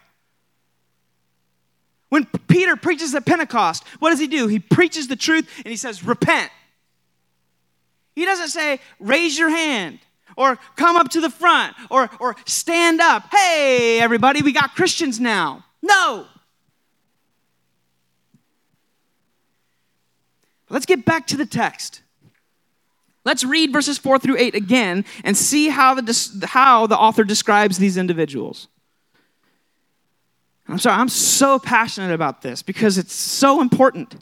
When 2.09 2.25
Peter 2.47 2.75
preaches 2.75 3.13
at 3.13 3.25
Pentecost, 3.25 3.83
what 3.99 4.09
does 4.09 4.19
he 4.19 4.27
do? 4.27 4.47
He 4.47 4.57
preaches 4.57 5.07
the 5.07 5.15
truth 5.15 5.47
and 5.57 5.67
he 5.67 5.77
says, 5.77 6.03
repent. 6.03 6.51
He 8.19 8.25
doesn't 8.25 8.49
say, 8.49 8.81
raise 8.99 9.39
your 9.39 9.49
hand 9.49 9.99
or 10.35 10.59
come 10.75 10.97
up 10.97 11.07
to 11.11 11.21
the 11.21 11.29
front 11.29 11.73
or, 11.89 12.09
or 12.19 12.35
stand 12.45 12.99
up. 12.99 13.23
Hey, 13.31 14.01
everybody, 14.01 14.41
we 14.41 14.51
got 14.51 14.75
Christians 14.75 15.21
now. 15.21 15.63
No. 15.81 16.27
Let's 20.67 20.85
get 20.85 21.05
back 21.05 21.27
to 21.27 21.37
the 21.37 21.45
text. 21.45 22.01
Let's 23.23 23.45
read 23.45 23.71
verses 23.71 23.97
4 23.97 24.19
through 24.19 24.35
8 24.37 24.53
again 24.53 25.05
and 25.23 25.37
see 25.37 25.69
how 25.69 25.93
the, 25.93 26.45
how 26.45 26.87
the 26.87 26.97
author 26.97 27.23
describes 27.23 27.77
these 27.77 27.95
individuals. 27.95 28.67
I'm 30.67 30.77
sorry, 30.77 30.97
I'm 30.97 31.07
so 31.07 31.57
passionate 31.57 32.13
about 32.13 32.41
this 32.41 32.63
because 32.63 32.97
it's 32.97 33.13
so 33.13 33.61
important 33.61 34.17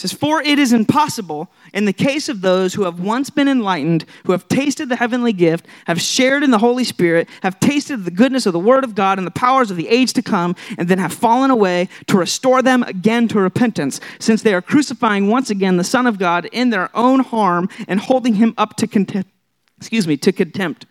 says, 0.00 0.12
For 0.12 0.42
it 0.42 0.58
is 0.58 0.72
impossible 0.72 1.50
in 1.74 1.84
the 1.84 1.92
case 1.92 2.28
of 2.28 2.40
those 2.40 2.74
who 2.74 2.84
have 2.84 3.00
once 3.00 3.30
been 3.30 3.48
enlightened, 3.48 4.04
who 4.24 4.32
have 4.32 4.48
tasted 4.48 4.88
the 4.88 4.96
heavenly 4.96 5.32
gift, 5.32 5.66
have 5.86 6.00
shared 6.00 6.42
in 6.42 6.50
the 6.50 6.58
Holy 6.58 6.84
Spirit, 6.84 7.28
have 7.42 7.60
tasted 7.60 8.04
the 8.04 8.10
goodness 8.10 8.46
of 8.46 8.52
the 8.52 8.58
Word 8.58 8.82
of 8.82 8.94
God 8.94 9.18
and 9.18 9.26
the 9.26 9.32
powers 9.32 9.70
of 9.70 9.76
the 9.76 9.88
age 9.88 10.12
to 10.14 10.22
come, 10.22 10.56
and 10.78 10.88
then 10.88 10.98
have 10.98 11.12
fallen 11.12 11.50
away, 11.50 11.88
to 12.06 12.16
restore 12.16 12.62
them 12.62 12.82
again 12.84 13.28
to 13.28 13.38
repentance, 13.38 14.00
since 14.18 14.42
they 14.42 14.54
are 14.54 14.62
crucifying 14.62 15.28
once 15.28 15.50
again 15.50 15.76
the 15.76 15.84
Son 15.84 16.06
of 16.06 16.18
God 16.18 16.46
in 16.46 16.70
their 16.70 16.90
own 16.96 17.20
harm 17.20 17.68
and 17.86 18.00
holding 18.00 18.34
him 18.34 18.54
up 18.56 18.76
to 18.76 18.86
contempt. 18.86 19.30
Excuse 19.76 20.06
me, 20.06 20.16
to 20.18 20.32
contempt. 20.32 20.86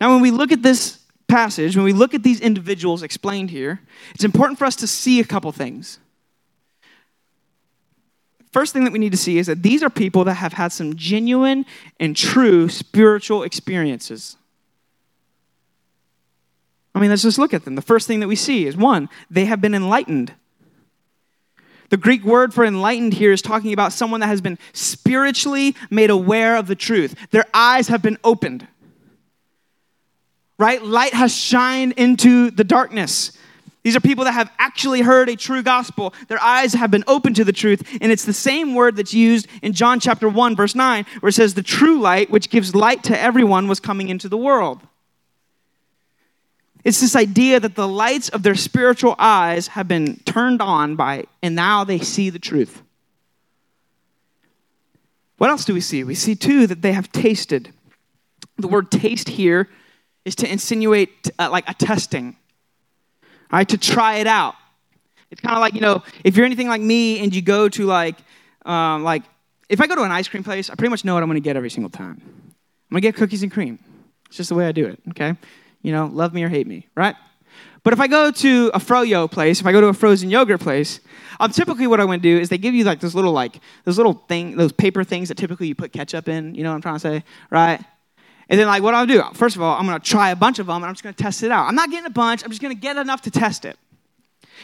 Now, 0.00 0.12
when 0.12 0.20
we 0.20 0.30
look 0.30 0.52
at 0.52 0.62
this 0.62 1.00
passage, 1.28 1.76
when 1.76 1.84
we 1.84 1.92
look 1.92 2.14
at 2.14 2.22
these 2.22 2.40
individuals 2.40 3.02
explained 3.02 3.50
here, 3.50 3.80
it's 4.14 4.24
important 4.24 4.58
for 4.58 4.66
us 4.66 4.76
to 4.76 4.86
see 4.86 5.20
a 5.20 5.24
couple 5.24 5.50
things. 5.52 5.98
First 8.54 8.72
thing 8.72 8.84
that 8.84 8.92
we 8.92 9.00
need 9.00 9.10
to 9.10 9.18
see 9.18 9.38
is 9.38 9.48
that 9.48 9.64
these 9.64 9.82
are 9.82 9.90
people 9.90 10.22
that 10.26 10.34
have 10.34 10.52
had 10.52 10.70
some 10.70 10.94
genuine 10.94 11.66
and 11.98 12.16
true 12.16 12.68
spiritual 12.68 13.42
experiences. 13.42 14.36
I 16.94 17.00
mean, 17.00 17.10
let's 17.10 17.22
just 17.22 17.36
look 17.36 17.52
at 17.52 17.64
them. 17.64 17.74
The 17.74 17.82
first 17.82 18.06
thing 18.06 18.20
that 18.20 18.28
we 18.28 18.36
see 18.36 18.64
is 18.64 18.76
one, 18.76 19.08
they 19.28 19.46
have 19.46 19.60
been 19.60 19.74
enlightened. 19.74 20.34
The 21.90 21.96
Greek 21.96 22.22
word 22.22 22.54
for 22.54 22.64
enlightened 22.64 23.14
here 23.14 23.32
is 23.32 23.42
talking 23.42 23.72
about 23.72 23.92
someone 23.92 24.20
that 24.20 24.28
has 24.28 24.40
been 24.40 24.60
spiritually 24.72 25.74
made 25.90 26.10
aware 26.10 26.54
of 26.54 26.68
the 26.68 26.76
truth. 26.76 27.16
Their 27.32 27.46
eyes 27.52 27.88
have 27.88 28.02
been 28.02 28.18
opened. 28.22 28.68
Right? 30.60 30.80
Light 30.80 31.14
has 31.14 31.34
shined 31.34 31.94
into 31.96 32.52
the 32.52 32.62
darkness. 32.62 33.36
These 33.84 33.94
are 33.94 34.00
people 34.00 34.24
that 34.24 34.32
have 34.32 34.50
actually 34.58 35.02
heard 35.02 35.28
a 35.28 35.36
true 35.36 35.62
gospel. 35.62 36.14
Their 36.28 36.40
eyes 36.40 36.72
have 36.72 36.90
been 36.90 37.04
opened 37.06 37.36
to 37.36 37.44
the 37.44 37.52
truth. 37.52 37.86
And 38.00 38.10
it's 38.10 38.24
the 38.24 38.32
same 38.32 38.74
word 38.74 38.96
that's 38.96 39.12
used 39.12 39.46
in 39.62 39.74
John 39.74 40.00
chapter 40.00 40.26
1, 40.26 40.56
verse 40.56 40.74
9, 40.74 41.04
where 41.20 41.28
it 41.28 41.34
says, 41.34 41.52
The 41.52 41.62
true 41.62 42.00
light, 42.00 42.30
which 42.30 42.48
gives 42.48 42.74
light 42.74 43.04
to 43.04 43.20
everyone, 43.20 43.68
was 43.68 43.80
coming 43.80 44.08
into 44.08 44.28
the 44.28 44.38
world. 44.38 44.80
It's 46.82 47.00
this 47.00 47.14
idea 47.14 47.60
that 47.60 47.74
the 47.74 47.86
lights 47.86 48.30
of 48.30 48.42
their 48.42 48.54
spiritual 48.54 49.16
eyes 49.18 49.68
have 49.68 49.86
been 49.86 50.16
turned 50.24 50.62
on 50.62 50.96
by, 50.96 51.24
and 51.42 51.54
now 51.54 51.84
they 51.84 51.98
see 51.98 52.30
the 52.30 52.38
truth. 52.38 52.82
What 55.36 55.50
else 55.50 55.66
do 55.66 55.74
we 55.74 55.80
see? 55.82 56.04
We 56.04 56.14
see, 56.14 56.34
too, 56.34 56.66
that 56.68 56.80
they 56.80 56.92
have 56.92 57.12
tasted. 57.12 57.70
The 58.56 58.68
word 58.68 58.90
taste 58.90 59.28
here 59.28 59.68
is 60.24 60.34
to 60.36 60.50
insinuate 60.50 61.30
uh, 61.38 61.50
like 61.50 61.68
a 61.68 61.74
testing 61.74 62.36
right? 63.50 63.68
To 63.68 63.78
try 63.78 64.16
it 64.16 64.26
out. 64.26 64.54
It's 65.30 65.40
kind 65.40 65.56
of 65.56 65.60
like, 65.60 65.74
you 65.74 65.80
know, 65.80 66.02
if 66.22 66.36
you're 66.36 66.46
anything 66.46 66.68
like 66.68 66.80
me 66.80 67.18
and 67.20 67.34
you 67.34 67.42
go 67.42 67.68
to 67.68 67.86
like, 67.86 68.16
um, 68.64 69.02
like, 69.02 69.22
if 69.68 69.80
I 69.80 69.86
go 69.86 69.94
to 69.94 70.02
an 70.02 70.12
ice 70.12 70.28
cream 70.28 70.44
place, 70.44 70.70
I 70.70 70.74
pretty 70.74 70.90
much 70.90 71.04
know 71.04 71.14
what 71.14 71.22
I'm 71.22 71.28
going 71.28 71.40
to 71.42 71.44
get 71.44 71.56
every 71.56 71.70
single 71.70 71.90
time. 71.90 72.20
I'm 72.24 72.90
going 72.90 73.00
to 73.02 73.08
get 73.08 73.16
cookies 73.16 73.42
and 73.42 73.50
cream. 73.50 73.78
It's 74.26 74.36
just 74.36 74.50
the 74.50 74.54
way 74.54 74.66
I 74.66 74.72
do 74.72 74.86
it, 74.86 75.00
okay? 75.10 75.34
You 75.82 75.92
know, 75.92 76.06
love 76.06 76.34
me 76.34 76.44
or 76.44 76.48
hate 76.48 76.66
me, 76.66 76.86
right? 76.94 77.16
But 77.82 77.92
if 77.92 78.00
I 78.00 78.06
go 78.06 78.30
to 78.30 78.70
a 78.72 78.78
froyo 78.78 79.30
place, 79.30 79.60
if 79.60 79.66
I 79.66 79.72
go 79.72 79.80
to 79.80 79.88
a 79.88 79.92
frozen 79.92 80.30
yogurt 80.30 80.60
place, 80.60 81.00
um, 81.38 81.50
typically 81.50 81.86
what 81.86 82.00
I 82.00 82.04
want 82.04 82.22
to 82.22 82.28
do 82.28 82.40
is 82.40 82.48
they 82.48 82.58
give 82.58 82.74
you 82.74 82.84
like 82.84 83.00
those 83.00 83.14
little 83.14 83.32
like 83.32 83.60
those 83.84 83.98
little 83.98 84.14
thing, 84.26 84.56
those 84.56 84.72
paper 84.72 85.04
things 85.04 85.28
that 85.28 85.36
typically 85.36 85.66
you 85.66 85.74
put 85.74 85.92
ketchup 85.92 86.28
in. 86.28 86.54
You 86.54 86.62
know 86.62 86.70
what 86.70 86.76
I'm 86.76 86.82
trying 86.82 86.94
to 86.94 87.00
say, 87.00 87.24
right? 87.50 87.84
And 88.48 88.60
then, 88.60 88.66
like, 88.66 88.82
what 88.82 88.94
I'll 88.94 89.06
do, 89.06 89.22
first 89.32 89.56
of 89.56 89.62
all, 89.62 89.78
I'm 89.78 89.86
to 89.86 89.98
try 89.98 90.30
a 90.30 90.36
bunch 90.36 90.58
of 90.58 90.66
them 90.66 90.76
and 90.76 90.84
I'm 90.84 90.94
just 90.94 91.04
to 91.04 91.12
test 91.12 91.42
it 91.42 91.50
out. 91.50 91.66
I'm 91.66 91.74
not 91.74 91.90
getting 91.90 92.06
a 92.06 92.10
bunch, 92.10 92.44
I'm 92.44 92.50
just 92.50 92.60
to 92.60 92.74
get 92.74 92.96
enough 92.96 93.22
to 93.22 93.30
test 93.30 93.64
it. 93.64 93.78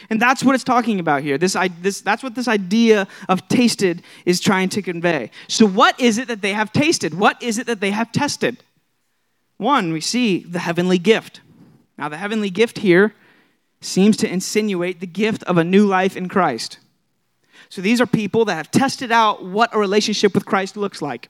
And 0.09 0.21
that's 0.21 0.43
what 0.43 0.55
it's 0.55 0.63
talking 0.63 0.99
about 0.99 1.21
here. 1.21 1.37
This, 1.37 1.55
this, 1.81 2.01
that's 2.01 2.23
what 2.23 2.35
this 2.35 2.47
idea 2.47 3.07
of 3.29 3.47
tasted 3.47 4.01
is 4.25 4.39
trying 4.39 4.69
to 4.69 4.81
convey. 4.81 5.31
So, 5.47 5.65
what 5.65 5.99
is 5.99 6.17
it 6.17 6.27
that 6.27 6.41
they 6.41 6.53
have 6.53 6.71
tasted? 6.71 7.13
What 7.13 7.41
is 7.41 7.57
it 7.57 7.67
that 7.67 7.81
they 7.81 7.91
have 7.91 8.11
tested? 8.11 8.63
One, 9.57 9.93
we 9.93 10.01
see 10.01 10.39
the 10.39 10.59
heavenly 10.59 10.97
gift. 10.97 11.41
Now, 11.97 12.09
the 12.09 12.17
heavenly 12.17 12.49
gift 12.49 12.79
here 12.79 13.13
seems 13.79 14.17
to 14.17 14.31
insinuate 14.31 14.99
the 14.99 15.07
gift 15.07 15.43
of 15.43 15.57
a 15.57 15.63
new 15.63 15.85
life 15.85 16.15
in 16.15 16.29
Christ. 16.29 16.79
So, 17.69 17.81
these 17.81 18.01
are 18.01 18.07
people 18.07 18.45
that 18.45 18.55
have 18.55 18.71
tested 18.71 19.11
out 19.11 19.43
what 19.43 19.73
a 19.73 19.79
relationship 19.79 20.33
with 20.33 20.45
Christ 20.45 20.77
looks 20.77 21.01
like. 21.01 21.29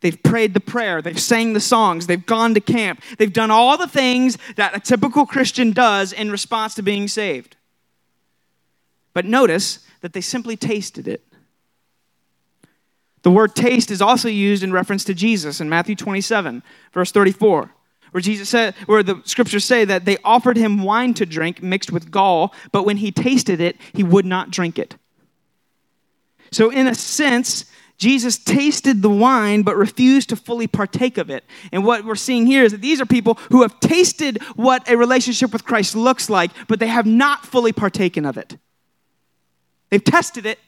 They've 0.00 0.22
prayed 0.22 0.54
the 0.54 0.60
prayer. 0.60 1.02
They've 1.02 1.20
sang 1.20 1.52
the 1.52 1.60
songs. 1.60 2.06
They've 2.06 2.24
gone 2.24 2.54
to 2.54 2.60
camp. 2.60 3.02
They've 3.18 3.32
done 3.32 3.50
all 3.50 3.76
the 3.76 3.88
things 3.88 4.38
that 4.56 4.74
a 4.74 4.80
typical 4.80 5.26
Christian 5.26 5.72
does 5.72 6.12
in 6.12 6.30
response 6.30 6.74
to 6.74 6.82
being 6.82 7.06
saved. 7.08 7.56
But 9.12 9.24
notice 9.24 9.80
that 10.00 10.12
they 10.12 10.20
simply 10.20 10.56
tasted 10.56 11.06
it. 11.06 11.22
The 13.22 13.30
word 13.30 13.54
taste 13.54 13.90
is 13.90 14.00
also 14.00 14.28
used 14.28 14.62
in 14.62 14.72
reference 14.72 15.04
to 15.04 15.14
Jesus 15.14 15.60
in 15.60 15.68
Matthew 15.68 15.94
27, 15.94 16.62
verse 16.92 17.12
34, 17.12 17.70
where 18.12 18.20
Jesus 18.20 18.48
said, 18.48 18.74
where 18.86 19.02
the 19.02 19.20
scriptures 19.26 19.64
say 19.64 19.84
that 19.84 20.06
they 20.06 20.16
offered 20.24 20.56
him 20.56 20.82
wine 20.82 21.12
to 21.14 21.26
drink 21.26 21.62
mixed 21.62 21.92
with 21.92 22.10
gall, 22.10 22.54
but 22.72 22.84
when 22.84 22.96
he 22.96 23.12
tasted 23.12 23.60
it, 23.60 23.76
he 23.92 24.02
would 24.02 24.24
not 24.24 24.50
drink 24.50 24.78
it. 24.78 24.96
So, 26.50 26.70
in 26.70 26.86
a 26.86 26.94
sense, 26.94 27.66
Jesus 28.00 28.38
tasted 28.38 29.02
the 29.02 29.10
wine 29.10 29.62
but 29.62 29.76
refused 29.76 30.30
to 30.30 30.36
fully 30.36 30.66
partake 30.66 31.18
of 31.18 31.28
it. 31.28 31.44
And 31.70 31.84
what 31.84 32.02
we're 32.02 32.14
seeing 32.14 32.46
here 32.46 32.64
is 32.64 32.72
that 32.72 32.80
these 32.80 32.98
are 32.98 33.06
people 33.06 33.34
who 33.50 33.60
have 33.60 33.78
tasted 33.78 34.42
what 34.56 34.88
a 34.90 34.96
relationship 34.96 35.52
with 35.52 35.66
Christ 35.66 35.94
looks 35.94 36.30
like, 36.30 36.50
but 36.66 36.80
they 36.80 36.86
have 36.86 37.04
not 37.04 37.44
fully 37.44 37.72
partaken 37.72 38.24
of 38.24 38.38
it. 38.38 38.56
They've 39.90 40.02
tested 40.02 40.46
it. 40.46 40.58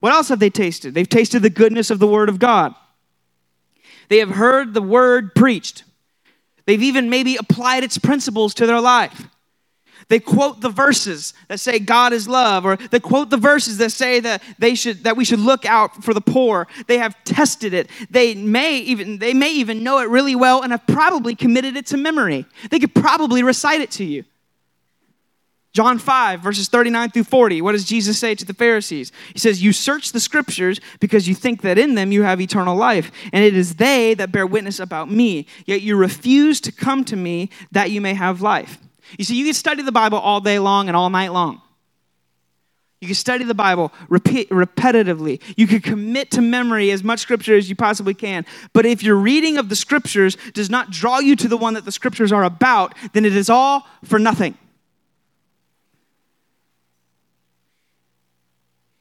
What 0.00 0.12
else 0.12 0.30
have 0.30 0.40
they 0.40 0.50
tasted? 0.50 0.94
They've 0.94 1.08
tasted 1.08 1.42
the 1.42 1.50
goodness 1.50 1.90
of 1.90 2.00
the 2.00 2.08
Word 2.08 2.28
of 2.28 2.40
God. 2.40 2.74
They 4.08 4.18
have 4.18 4.30
heard 4.30 4.74
the 4.74 4.82
Word 4.82 5.32
preached. 5.32 5.84
They've 6.66 6.82
even 6.82 7.08
maybe 7.08 7.36
applied 7.36 7.84
its 7.84 7.98
principles 7.98 8.52
to 8.54 8.66
their 8.66 8.80
life. 8.80 9.28
They 10.08 10.20
quote 10.20 10.60
the 10.60 10.70
verses 10.70 11.34
that 11.48 11.60
say 11.60 11.78
God 11.78 12.12
is 12.12 12.28
love, 12.28 12.64
or 12.64 12.76
they 12.76 13.00
quote 13.00 13.30
the 13.30 13.36
verses 13.36 13.78
that 13.78 13.90
say 13.90 14.20
that 14.20 14.42
they 14.58 14.74
should 14.74 15.04
that 15.04 15.16
we 15.16 15.24
should 15.24 15.40
look 15.40 15.64
out 15.64 16.02
for 16.02 16.14
the 16.14 16.20
poor. 16.20 16.66
They 16.86 16.98
have 16.98 17.16
tested 17.24 17.74
it. 17.74 17.88
They 18.10 18.34
may 18.34 18.78
even 18.78 19.18
they 19.18 19.34
may 19.34 19.52
even 19.52 19.82
know 19.82 19.98
it 19.98 20.08
really 20.08 20.34
well 20.34 20.62
and 20.62 20.72
have 20.72 20.86
probably 20.86 21.34
committed 21.34 21.76
it 21.76 21.86
to 21.86 21.96
memory. 21.96 22.46
They 22.70 22.78
could 22.78 22.94
probably 22.94 23.42
recite 23.42 23.80
it 23.80 23.90
to 23.92 24.04
you. 24.04 24.24
John 25.72 25.98
5, 25.98 26.40
verses 26.40 26.68
39 26.68 27.10
through 27.10 27.24
40. 27.24 27.62
What 27.62 27.72
does 27.72 27.84
Jesus 27.84 28.18
say 28.18 28.34
to 28.34 28.44
the 28.44 28.52
Pharisees? 28.52 29.10
He 29.32 29.38
says, 29.38 29.62
You 29.62 29.72
search 29.72 30.12
the 30.12 30.20
scriptures 30.20 30.80
because 31.00 31.26
you 31.26 31.34
think 31.34 31.62
that 31.62 31.78
in 31.78 31.94
them 31.94 32.12
you 32.12 32.24
have 32.24 32.42
eternal 32.42 32.76
life, 32.76 33.10
and 33.32 33.42
it 33.42 33.56
is 33.56 33.76
they 33.76 34.12
that 34.14 34.32
bear 34.32 34.46
witness 34.46 34.78
about 34.78 35.10
me. 35.10 35.46
Yet 35.64 35.80
you 35.80 35.96
refuse 35.96 36.60
to 36.62 36.72
come 36.72 37.04
to 37.06 37.16
me 37.16 37.48
that 37.70 37.90
you 37.90 38.02
may 38.02 38.12
have 38.12 38.42
life. 38.42 38.78
You 39.18 39.24
see, 39.24 39.36
you 39.36 39.44
can 39.44 39.54
study 39.54 39.82
the 39.82 39.92
Bible 39.92 40.18
all 40.18 40.40
day 40.40 40.58
long 40.58 40.88
and 40.88 40.96
all 40.96 41.10
night 41.10 41.32
long. 41.32 41.60
You 43.00 43.08
can 43.08 43.16
study 43.16 43.42
the 43.42 43.52
Bible 43.52 43.92
repeat, 44.08 44.48
repetitively. 44.50 45.40
You 45.56 45.66
can 45.66 45.80
commit 45.80 46.30
to 46.32 46.40
memory 46.40 46.92
as 46.92 47.02
much 47.02 47.18
scripture 47.18 47.56
as 47.56 47.68
you 47.68 47.74
possibly 47.74 48.14
can. 48.14 48.46
But 48.72 48.86
if 48.86 49.02
your 49.02 49.16
reading 49.16 49.58
of 49.58 49.68
the 49.68 49.74
scriptures 49.74 50.36
does 50.54 50.70
not 50.70 50.90
draw 50.90 51.18
you 51.18 51.34
to 51.34 51.48
the 51.48 51.56
one 51.56 51.74
that 51.74 51.84
the 51.84 51.90
scriptures 51.90 52.30
are 52.30 52.44
about, 52.44 52.94
then 53.12 53.24
it 53.24 53.34
is 53.34 53.50
all 53.50 53.88
for 54.04 54.20
nothing. 54.20 54.56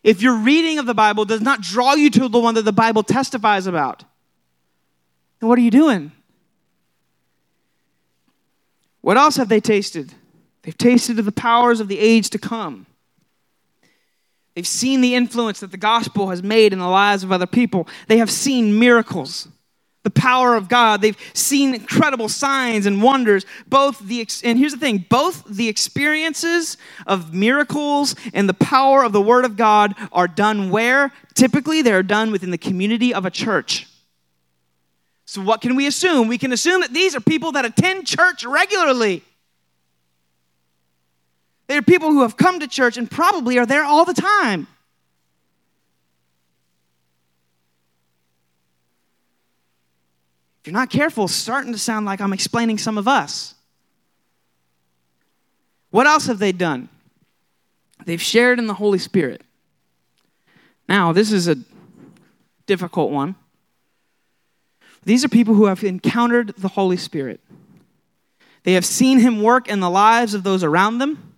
If 0.03 0.23
your 0.23 0.35
reading 0.35 0.79
of 0.79 0.87
the 0.87 0.95
Bible 0.95 1.25
does 1.25 1.41
not 1.41 1.61
draw 1.61 1.93
you 1.93 2.09
to 2.09 2.27
the 2.27 2.39
one 2.39 2.55
that 2.55 2.65
the 2.65 2.73
Bible 2.73 3.03
testifies 3.03 3.67
about, 3.67 4.03
then 5.39 5.47
what 5.47 5.59
are 5.59 5.61
you 5.61 5.69
doing? 5.69 6.11
What 9.01 9.17
else 9.17 9.35
have 9.37 9.49
they 9.49 9.59
tasted? 9.59 10.13
They've 10.61 10.77
tasted 10.77 11.17
of 11.19 11.25
the 11.25 11.31
powers 11.31 11.79
of 11.79 11.87
the 11.87 11.99
age 11.99 12.29
to 12.31 12.37
come. 12.37 12.85
They've 14.55 14.67
seen 14.67 15.01
the 15.01 15.15
influence 15.15 15.61
that 15.61 15.71
the 15.71 15.77
gospel 15.77 16.29
has 16.29 16.43
made 16.43 16.73
in 16.73 16.79
the 16.79 16.87
lives 16.87 17.23
of 17.23 17.31
other 17.31 17.47
people. 17.47 17.87
They 18.07 18.17
have 18.17 18.29
seen 18.29 18.77
miracles, 18.77 19.47
the 20.03 20.09
power 20.09 20.55
of 20.55 20.67
God. 20.67 21.01
They've 21.01 21.17
seen 21.33 21.73
incredible 21.73 22.27
signs 22.27 22.85
and 22.85 23.01
wonders. 23.01 23.45
Both 23.67 23.99
the 23.99 24.27
and 24.43 24.59
here's 24.59 24.73
the 24.73 24.79
thing, 24.79 25.05
both 25.09 25.45
the 25.45 25.69
experiences 25.69 26.77
of 27.07 27.33
miracles 27.33 28.15
and 28.33 28.49
the 28.49 28.53
power 28.53 29.03
of 29.03 29.13
the 29.13 29.21
word 29.21 29.45
of 29.45 29.55
God 29.55 29.95
are 30.11 30.27
done 30.27 30.69
where? 30.69 31.13
Typically 31.33 31.81
they're 31.81 32.03
done 32.03 32.31
within 32.31 32.51
the 32.51 32.57
community 32.57 33.13
of 33.13 33.25
a 33.25 33.31
church. 33.31 33.87
So 35.31 35.39
what 35.39 35.61
can 35.61 35.77
we 35.77 35.87
assume? 35.87 36.27
We 36.27 36.37
can 36.37 36.51
assume 36.51 36.81
that 36.81 36.93
these 36.93 37.15
are 37.15 37.21
people 37.21 37.53
that 37.53 37.63
attend 37.63 38.05
church 38.05 38.43
regularly. 38.43 39.23
They 41.67 41.77
are 41.77 41.81
people 41.81 42.11
who 42.11 42.23
have 42.23 42.35
come 42.35 42.59
to 42.59 42.67
church 42.67 42.97
and 42.97 43.09
probably 43.09 43.57
are 43.57 43.65
there 43.65 43.85
all 43.85 44.03
the 44.03 44.13
time. 44.13 44.67
If 50.59 50.67
you're 50.67 50.73
not 50.73 50.89
careful, 50.89 51.23
it's 51.23 51.33
starting 51.33 51.71
to 51.71 51.79
sound 51.79 52.05
like 52.05 52.19
I'm 52.19 52.33
explaining 52.33 52.77
some 52.77 52.97
of 52.97 53.07
us. 53.07 53.55
What 55.91 56.07
else 56.07 56.25
have 56.25 56.39
they 56.39 56.51
done? 56.51 56.89
They've 58.03 58.21
shared 58.21 58.59
in 58.59 58.67
the 58.67 58.73
Holy 58.73 58.99
Spirit. 58.99 59.43
Now, 60.89 61.13
this 61.13 61.31
is 61.31 61.47
a 61.47 61.55
difficult 62.65 63.11
one. 63.11 63.35
These 65.03 65.25
are 65.25 65.29
people 65.29 65.55
who 65.55 65.65
have 65.65 65.83
encountered 65.83 66.55
the 66.57 66.67
Holy 66.67 66.97
Spirit. 66.97 67.39
They 68.63 68.73
have 68.73 68.85
seen 68.85 69.19
him 69.19 69.41
work 69.41 69.67
in 69.67 69.79
the 69.79 69.89
lives 69.89 70.33
of 70.33 70.43
those 70.43 70.63
around 70.63 70.99
them 70.99 71.33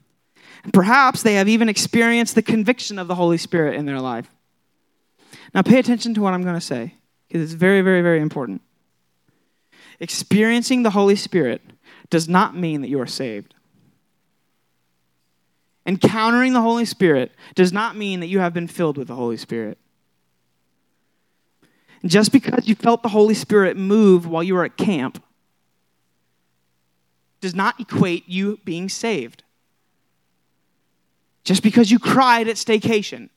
And 0.63 0.73
Perhaps 0.73 1.23
they 1.23 1.35
have 1.35 1.47
even 1.47 1.69
experienced 1.69 2.35
the 2.35 2.41
conviction 2.41 2.97
of 2.99 3.07
the 3.07 3.15
Holy 3.15 3.37
Spirit 3.37 3.75
in 3.75 3.85
their 3.85 3.99
life. 3.99 4.29
Now, 5.53 5.61
pay 5.61 5.79
attention 5.79 6.13
to 6.15 6.21
what 6.21 6.33
I'm 6.33 6.43
going 6.43 6.55
to 6.55 6.61
say, 6.61 6.95
because 7.27 7.43
it's 7.43 7.53
very, 7.53 7.81
very, 7.81 8.01
very 8.01 8.19
important. 8.19 8.61
Experiencing 9.99 10.83
the 10.83 10.89
Holy 10.89 11.15
Spirit 11.15 11.61
does 12.09 12.27
not 12.27 12.55
mean 12.55 12.81
that 12.81 12.89
you 12.89 12.99
are 12.99 13.07
saved. 13.07 13.53
Encountering 15.85 16.53
the 16.53 16.61
Holy 16.61 16.85
Spirit 16.85 17.31
does 17.55 17.73
not 17.73 17.95
mean 17.95 18.21
that 18.21 18.27
you 18.27 18.39
have 18.39 18.53
been 18.53 18.67
filled 18.67 18.97
with 18.97 19.07
the 19.07 19.15
Holy 19.15 19.37
Spirit. 19.37 19.77
Just 22.05 22.31
because 22.31 22.67
you 22.67 22.75
felt 22.75 23.03
the 23.03 23.09
Holy 23.09 23.33
Spirit 23.33 23.77
move 23.77 24.27
while 24.27 24.43
you 24.43 24.55
were 24.55 24.65
at 24.65 24.77
camp 24.77 25.23
does 27.41 27.55
not 27.55 27.79
equate 27.79 28.27
you 28.27 28.59
being 28.63 28.89
saved 28.89 29.43
just 31.43 31.61
because 31.61 31.91
you 31.91 31.99
cried 31.99 32.47
at 32.47 32.55
staycation 32.55 33.29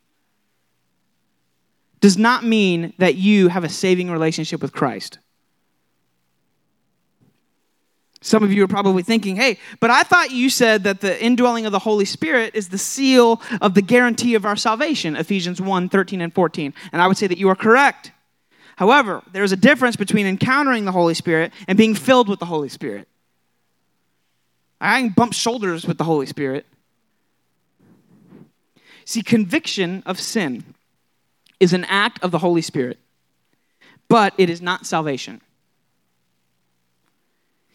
does 2.00 2.16
not 2.16 2.44
mean 2.44 2.92
that 2.98 3.16
you 3.16 3.48
have 3.48 3.64
a 3.64 3.68
saving 3.68 4.10
relationship 4.10 4.62
with 4.62 4.72
Christ. 4.72 5.18
Some 8.20 8.42
of 8.42 8.52
you 8.52 8.64
are 8.64 8.68
probably 8.68 9.02
thinking, 9.02 9.36
hey, 9.36 9.58
but 9.80 9.90
I 9.90 10.02
thought 10.02 10.30
you 10.30 10.50
said 10.50 10.84
that 10.84 11.00
the 11.00 11.22
indwelling 11.22 11.64
of 11.64 11.72
the 11.72 11.78
Holy 11.78 12.04
Spirit 12.04 12.54
is 12.54 12.68
the 12.68 12.78
seal 12.78 13.40
of 13.60 13.74
the 13.74 13.82
guarantee 13.82 14.34
of 14.34 14.44
our 14.44 14.56
salvation, 14.56 15.16
Ephesians 15.16 15.60
1 15.60 15.88
13 15.88 16.20
and 16.20 16.34
14. 16.34 16.74
And 16.92 17.02
I 17.02 17.06
would 17.06 17.16
say 17.16 17.26
that 17.26 17.38
you 17.38 17.48
are 17.48 17.54
correct. 17.54 18.12
However, 18.76 19.22
there's 19.32 19.52
a 19.52 19.56
difference 19.56 19.96
between 19.96 20.26
encountering 20.26 20.84
the 20.84 20.92
Holy 20.92 21.14
Spirit 21.14 21.52
and 21.66 21.76
being 21.76 21.94
filled 21.94 22.28
with 22.28 22.38
the 22.38 22.46
Holy 22.46 22.68
Spirit. 22.68 23.08
I 24.80 25.00
can 25.00 25.10
bump 25.10 25.32
shoulders 25.32 25.86
with 25.86 25.98
the 25.98 26.04
Holy 26.04 26.26
Spirit, 26.26 26.66
See, 29.06 29.22
conviction 29.22 30.02
of 30.04 30.20
sin 30.20 30.74
is 31.60 31.72
an 31.72 31.84
act 31.84 32.22
of 32.24 32.32
the 32.32 32.38
Holy 32.38 32.60
Spirit, 32.60 32.98
but 34.08 34.34
it 34.36 34.50
is 34.50 34.60
not 34.60 34.84
salvation. 34.84 35.40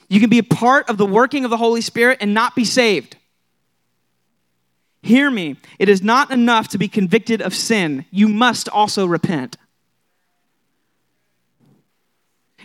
You 0.10 0.20
can 0.20 0.30
be 0.30 0.40
a 0.40 0.44
part 0.44 0.90
of 0.90 0.98
the 0.98 1.06
working 1.06 1.46
of 1.46 1.50
the 1.50 1.58
Holy 1.58 1.80
Spirit 1.80 2.18
and 2.20 2.34
not 2.34 2.54
be 2.54 2.66
saved. 2.66 3.16
Hear 5.02 5.32
me. 5.32 5.56
It 5.80 5.88
is 5.88 6.04
not 6.04 6.32
enough 6.32 6.68
to 6.70 6.78
be 6.78 6.90
convicted 6.90 7.42
of 7.42 7.56
sin. 7.56 8.06
You 8.12 8.28
must 8.28 8.68
also 8.68 9.06
repent. 9.06 9.56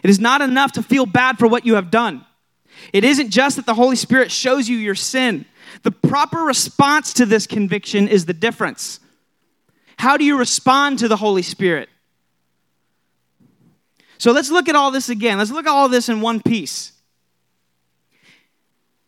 It 0.06 0.10
is 0.10 0.20
not 0.20 0.40
enough 0.40 0.70
to 0.74 0.84
feel 0.84 1.04
bad 1.04 1.36
for 1.36 1.48
what 1.48 1.66
you 1.66 1.74
have 1.74 1.90
done. 1.90 2.24
It 2.92 3.02
isn't 3.02 3.30
just 3.30 3.56
that 3.56 3.66
the 3.66 3.74
Holy 3.74 3.96
Spirit 3.96 4.30
shows 4.30 4.68
you 4.68 4.76
your 4.76 4.94
sin, 4.94 5.46
the 5.82 5.90
proper 5.90 6.42
response 6.42 7.12
to 7.14 7.26
this 7.26 7.44
conviction 7.44 8.06
is 8.06 8.24
the 8.24 8.32
difference. 8.32 9.00
How 9.98 10.16
do 10.16 10.24
you 10.24 10.38
respond 10.38 11.00
to 11.00 11.08
the 11.08 11.16
Holy 11.16 11.42
Spirit? 11.42 11.88
So 14.18 14.30
let's 14.30 14.48
look 14.48 14.68
at 14.68 14.76
all 14.76 14.92
this 14.92 15.08
again. 15.08 15.38
Let's 15.38 15.50
look 15.50 15.66
at 15.66 15.72
all 15.72 15.88
this 15.88 16.08
in 16.08 16.20
one 16.20 16.40
piece. 16.40 16.92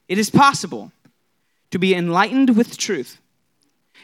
It 0.08 0.18
is 0.18 0.30
possible 0.30 0.90
to 1.70 1.78
be 1.78 1.94
enlightened 1.94 2.56
with 2.56 2.76
truth 2.76 3.20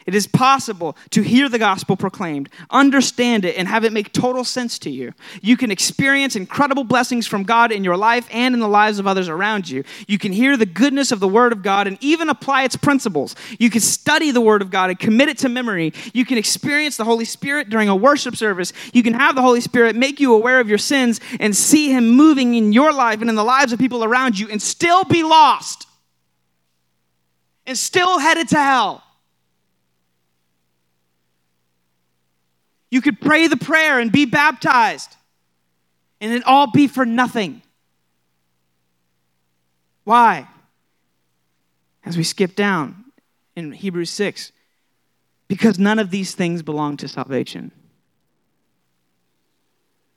it 0.05 0.13
is 0.13 0.27
possible 0.27 0.95
to 1.11 1.23
hear 1.23 1.49
the 1.49 1.57
gospel 1.57 1.97
proclaimed, 1.97 2.49
understand 2.69 3.43
it, 3.43 3.57
and 3.57 3.67
have 3.67 3.83
it 3.83 3.91
make 3.91 4.11
total 4.11 4.43
sense 4.43 4.77
to 4.79 4.91
you. 4.91 5.13
You 5.41 5.57
can 5.57 5.71
experience 5.71 6.35
incredible 6.35 6.83
blessings 6.83 7.25
from 7.25 7.43
God 7.43 7.71
in 7.71 7.83
your 7.83 7.97
life 7.97 8.27
and 8.31 8.53
in 8.53 8.59
the 8.59 8.67
lives 8.67 8.99
of 8.99 9.07
others 9.07 9.29
around 9.29 9.67
you. 9.67 9.83
You 10.07 10.19
can 10.19 10.31
hear 10.31 10.57
the 10.57 10.67
goodness 10.67 11.11
of 11.11 11.19
the 11.19 11.27
Word 11.27 11.51
of 11.51 11.63
God 11.63 11.87
and 11.87 11.97
even 12.01 12.29
apply 12.29 12.63
its 12.65 12.75
principles. 12.75 13.35
You 13.57 13.71
can 13.71 13.81
study 13.81 14.29
the 14.29 14.41
Word 14.41 14.61
of 14.61 14.69
God 14.69 14.91
and 14.91 14.99
commit 14.99 15.29
it 15.29 15.39
to 15.39 15.49
memory. 15.49 15.91
You 16.13 16.23
can 16.23 16.37
experience 16.37 16.97
the 16.97 17.03
Holy 17.03 17.25
Spirit 17.25 17.71
during 17.71 17.89
a 17.89 17.95
worship 17.95 18.35
service. 18.35 18.73
You 18.93 19.01
can 19.01 19.15
have 19.15 19.35
the 19.35 19.41
Holy 19.41 19.61
Spirit 19.61 19.95
make 19.95 20.19
you 20.19 20.35
aware 20.35 20.59
of 20.59 20.69
your 20.69 20.77
sins 20.77 21.19
and 21.39 21.55
see 21.55 21.89
Him 21.89 22.11
moving 22.11 22.53
in 22.53 22.73
your 22.73 22.93
life 22.93 23.21
and 23.21 23.29
in 23.29 23.35
the 23.35 23.43
lives 23.43 23.73
of 23.73 23.79
people 23.79 24.03
around 24.03 24.37
you 24.37 24.49
and 24.49 24.61
still 24.61 25.03
be 25.03 25.23
lost 25.23 25.87
and 27.65 27.75
still 27.75 28.19
headed 28.19 28.47
to 28.49 28.57
hell. 28.57 29.04
You 32.95 33.01
could 33.01 33.19
pray 33.19 33.47
the 33.47 33.57
prayer 33.57 33.99
and 33.99 34.09
be 34.09 34.23
baptized, 34.23 35.17
and 36.21 36.31
it 36.31 36.45
all 36.45 36.71
be 36.71 36.87
for 36.87 37.05
nothing. 37.05 37.61
Why? 40.05 40.47
As 42.05 42.15
we 42.15 42.23
skip 42.23 42.55
down 42.55 43.03
in 43.53 43.73
Hebrews 43.73 44.11
6, 44.11 44.53
because 45.49 45.77
none 45.77 45.99
of 45.99 46.09
these 46.09 46.35
things 46.35 46.61
belong 46.61 46.95
to 46.95 47.09
salvation. 47.09 47.73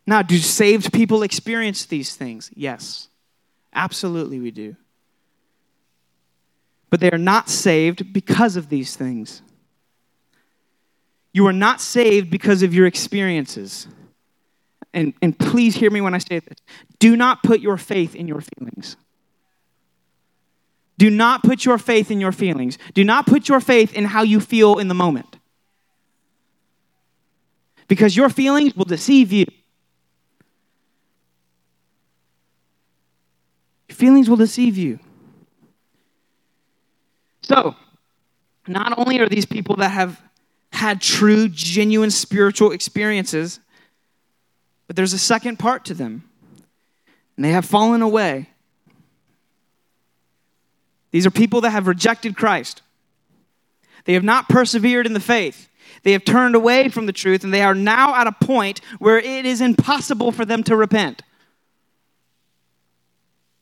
Now, 0.07 0.23
do 0.23 0.39
saved 0.39 0.93
people 0.93 1.25
experience 1.25 1.85
these 1.85 2.15
things? 2.15 2.49
Yes, 2.55 3.09
absolutely 3.75 4.39
we 4.39 4.53
do. 4.53 4.77
But 6.91 7.01
they 7.01 7.11
are 7.11 7.19
not 7.19 7.51
saved 7.51 8.13
because 8.13 8.55
of 8.55 8.69
these 8.69 8.95
things. 8.95 9.43
You 11.33 11.47
are 11.47 11.53
not 11.53 11.81
saved 11.81 12.31
because 12.31 12.63
of 12.63 12.75
your 12.75 12.87
experiences. 12.87 13.87
And, 14.95 15.13
and 15.21 15.39
please 15.39 15.75
hear 15.75 15.91
me 15.91 16.01
when 16.01 16.15
I 16.15 16.19
say 16.19 16.41
this. 16.41 16.59
Do 16.99 17.17
not 17.17 17.43
put 17.43 17.61
your 17.61 17.77
faith 17.77 18.15
in 18.15 18.27
your 18.27 18.41
feelings. 18.41 18.97
Do 20.97 21.11
not 21.11 21.45
put 21.45 21.65
your 21.65 21.79
faith 21.79 22.11
in 22.11 22.21
your 22.21 22.33
feelings. 22.33 22.77
Do 22.95 23.05
not 23.05 23.27
put 23.27 23.49
your 23.49 23.61
faith 23.61 23.95
in 23.95 24.05
how 24.05 24.23
you 24.23 24.41
feel 24.41 24.79
in 24.79 24.89
the 24.89 24.95
moment. 24.95 25.37
Because 27.87 28.17
your 28.17 28.29
feelings 28.29 28.75
will 28.75 28.85
deceive 28.85 29.33
you. 29.33 29.47
Your 33.89 33.97
feelings 33.97 34.29
will 34.29 34.37
deceive 34.37 34.77
you. 34.77 34.99
So, 37.43 37.77
not 38.67 38.99
only 38.99 39.21
are 39.21 39.29
these 39.29 39.47
people 39.47 39.77
that 39.77 39.91
have 39.91 40.21
had 40.73 41.01
true, 41.01 41.49
genuine 41.49 42.11
spiritual 42.11 42.73
experiences. 42.73 43.61
But 44.87 44.97
there's 44.97 45.13
a 45.13 45.19
second 45.19 45.59
part 45.59 45.85
to 45.87 45.95
them, 45.95 46.29
and 47.37 47.45
they 47.45 47.51
have 47.51 47.65
fallen 47.65 48.03
away. 48.03 48.49
These 51.11 51.27
are 51.27 51.31
people 51.31 51.63
that 51.63 51.71
have 51.71 51.87
rejected 51.87 52.37
Christ. 52.37 52.83
They 54.05 54.15
have 54.15 54.25
not 54.25 54.49
persevered 54.49 55.07
in 55.07 55.13
the 55.13 55.21
faith. 55.21 55.69
They 56.03 56.13
have 56.13 56.25
turned 56.25 56.55
away 56.55 56.89
from 56.89 57.07
the 57.07 57.13
truth, 57.13 57.45
and 57.45 57.53
they 57.53 57.63
are 57.63 57.75
now 57.75 58.15
at 58.15 58.27
a 58.27 58.33
point 58.33 58.81
where 58.99 59.19
it 59.19 59.45
is 59.45 59.61
impossible 59.61 60.33
for 60.33 60.45
them 60.45 60.63
to 60.65 60.77
repent. 60.77 61.23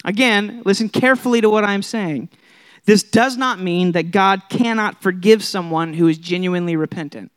Again, 0.04 0.62
listen 0.64 0.88
carefully 0.88 1.40
to 1.40 1.50
what 1.50 1.64
I'm 1.64 1.82
saying. 1.82 2.28
This 2.86 3.02
does 3.02 3.36
not 3.36 3.60
mean 3.60 3.92
that 3.92 4.10
God 4.12 4.42
cannot 4.48 5.02
forgive 5.02 5.44
someone 5.44 5.92
who 5.92 6.08
is 6.08 6.18
genuinely 6.18 6.76
repentant. 6.76 7.30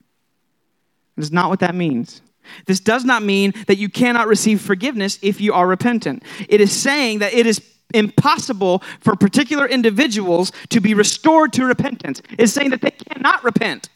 That 1.15 1.23
is 1.23 1.31
not 1.31 1.49
what 1.49 1.59
that 1.59 1.75
means. 1.75 2.21
This 2.65 2.79
does 2.79 3.03
not 3.03 3.23
mean 3.23 3.53
that 3.67 3.77
you 3.77 3.89
cannot 3.89 4.27
receive 4.27 4.61
forgiveness 4.61 5.19
if 5.21 5.41
you 5.41 5.53
are 5.53 5.67
repentant. 5.67 6.23
It 6.47 6.61
is 6.61 6.71
saying 6.71 7.19
that 7.19 7.33
it 7.33 7.45
is 7.45 7.61
impossible 7.93 8.83
for 8.99 9.15
particular 9.15 9.65
individuals 9.65 10.51
to 10.69 10.79
be 10.79 10.93
restored 10.93 11.51
to 11.53 11.65
repentance. 11.65 12.21
It's 12.37 12.53
saying 12.53 12.69
that 12.69 12.81
they 12.81 12.91
cannot 12.91 13.43
repent. 13.43 13.89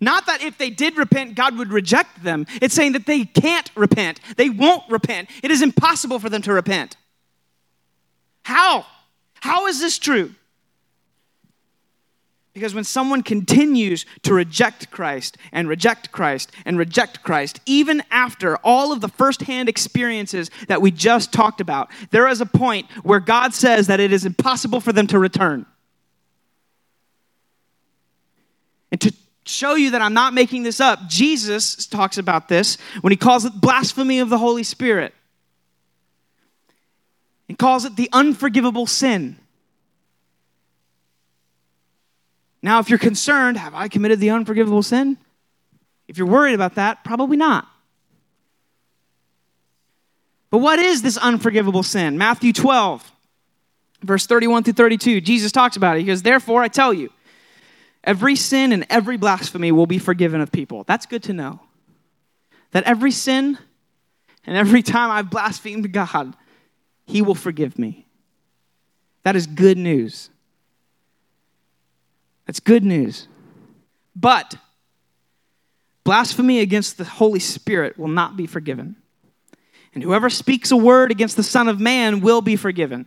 Not 0.00 0.26
that 0.26 0.42
if 0.42 0.58
they 0.58 0.70
did 0.70 0.96
repent, 0.96 1.34
God 1.34 1.56
would 1.56 1.72
reject 1.72 2.22
them. 2.22 2.46
It's 2.60 2.74
saying 2.74 2.92
that 2.92 3.06
they 3.06 3.24
can't 3.24 3.70
repent. 3.74 4.20
They 4.36 4.50
won't 4.50 4.84
repent. 4.90 5.30
It 5.42 5.50
is 5.50 5.62
impossible 5.62 6.18
for 6.18 6.28
them 6.28 6.42
to 6.42 6.52
repent. 6.52 6.96
How? 8.44 8.86
How 9.40 9.66
is 9.66 9.80
this 9.80 9.98
true? 9.98 10.34
Because 12.58 12.74
when 12.74 12.82
someone 12.82 13.22
continues 13.22 14.04
to 14.22 14.34
reject 14.34 14.90
Christ 14.90 15.36
and 15.52 15.68
reject 15.68 16.10
Christ 16.10 16.50
and 16.64 16.76
reject 16.76 17.22
Christ, 17.22 17.60
even 17.66 18.02
after 18.10 18.56
all 18.64 18.90
of 18.90 19.00
the 19.00 19.08
firsthand 19.08 19.68
experiences 19.68 20.50
that 20.66 20.82
we 20.82 20.90
just 20.90 21.32
talked 21.32 21.60
about, 21.60 21.88
there 22.10 22.26
is 22.26 22.40
a 22.40 22.46
point 22.46 22.90
where 23.04 23.20
God 23.20 23.54
says 23.54 23.86
that 23.86 24.00
it 24.00 24.12
is 24.12 24.26
impossible 24.26 24.80
for 24.80 24.92
them 24.92 25.06
to 25.06 25.20
return. 25.20 25.66
And 28.90 29.00
to 29.02 29.14
show 29.44 29.76
you 29.76 29.92
that 29.92 30.02
I'm 30.02 30.14
not 30.14 30.34
making 30.34 30.64
this 30.64 30.80
up, 30.80 31.06
Jesus 31.08 31.86
talks 31.86 32.18
about 32.18 32.48
this 32.48 32.76
when 33.02 33.12
he 33.12 33.16
calls 33.16 33.44
it 33.44 33.52
blasphemy 33.60 34.18
of 34.18 34.30
the 34.30 34.38
Holy 34.38 34.64
Spirit. 34.64 35.14
He 37.48 37.54
calls 37.54 37.86
it 37.86 37.96
the 37.96 38.10
unforgivable 38.12 38.86
sin. 38.86 39.36
Now, 42.62 42.78
if 42.80 42.90
you're 42.90 42.98
concerned, 42.98 43.56
have 43.56 43.74
I 43.74 43.88
committed 43.88 44.20
the 44.20 44.30
unforgivable 44.30 44.82
sin? 44.82 45.16
If 46.06 46.18
you're 46.18 46.26
worried 46.26 46.54
about 46.54 46.74
that, 46.74 47.04
probably 47.04 47.36
not. 47.36 47.66
But 50.50 50.58
what 50.58 50.78
is 50.78 51.02
this 51.02 51.16
unforgivable 51.16 51.82
sin? 51.82 52.18
Matthew 52.18 52.52
12, 52.52 53.10
verse 54.02 54.26
31 54.26 54.64
through 54.64 54.72
32. 54.74 55.20
Jesus 55.20 55.52
talks 55.52 55.76
about 55.76 55.96
it. 55.96 56.00
He 56.00 56.06
goes, 56.06 56.22
Therefore, 56.22 56.62
I 56.62 56.68
tell 56.68 56.92
you, 56.92 57.10
every 58.02 58.36
sin 58.36 58.72
and 58.72 58.86
every 58.90 59.16
blasphemy 59.16 59.72
will 59.72 59.86
be 59.86 59.98
forgiven 59.98 60.40
of 60.40 60.50
people. 60.50 60.84
That's 60.84 61.06
good 61.06 61.22
to 61.24 61.32
know. 61.32 61.60
That 62.72 62.84
every 62.84 63.12
sin 63.12 63.58
and 64.46 64.56
every 64.56 64.82
time 64.82 65.10
I've 65.10 65.30
blasphemed 65.30 65.92
God, 65.92 66.34
He 67.08 67.22
will 67.22 67.34
forgive 67.34 67.78
me. 67.78 68.06
That 69.24 69.34
is 69.34 69.46
good 69.46 69.78
news. 69.78 70.28
That's 72.46 72.60
good 72.60 72.84
news. 72.84 73.26
But 74.14 74.56
blasphemy 76.04 76.60
against 76.60 76.98
the 76.98 77.04
Holy 77.04 77.40
Spirit 77.40 77.98
will 77.98 78.08
not 78.08 78.36
be 78.36 78.46
forgiven. 78.46 78.96
And 79.94 80.02
whoever 80.02 80.28
speaks 80.28 80.70
a 80.70 80.76
word 80.76 81.10
against 81.10 81.36
the 81.36 81.42
Son 81.42 81.66
of 81.66 81.80
Man 81.80 82.20
will 82.20 82.42
be 82.42 82.56
forgiven. 82.56 83.06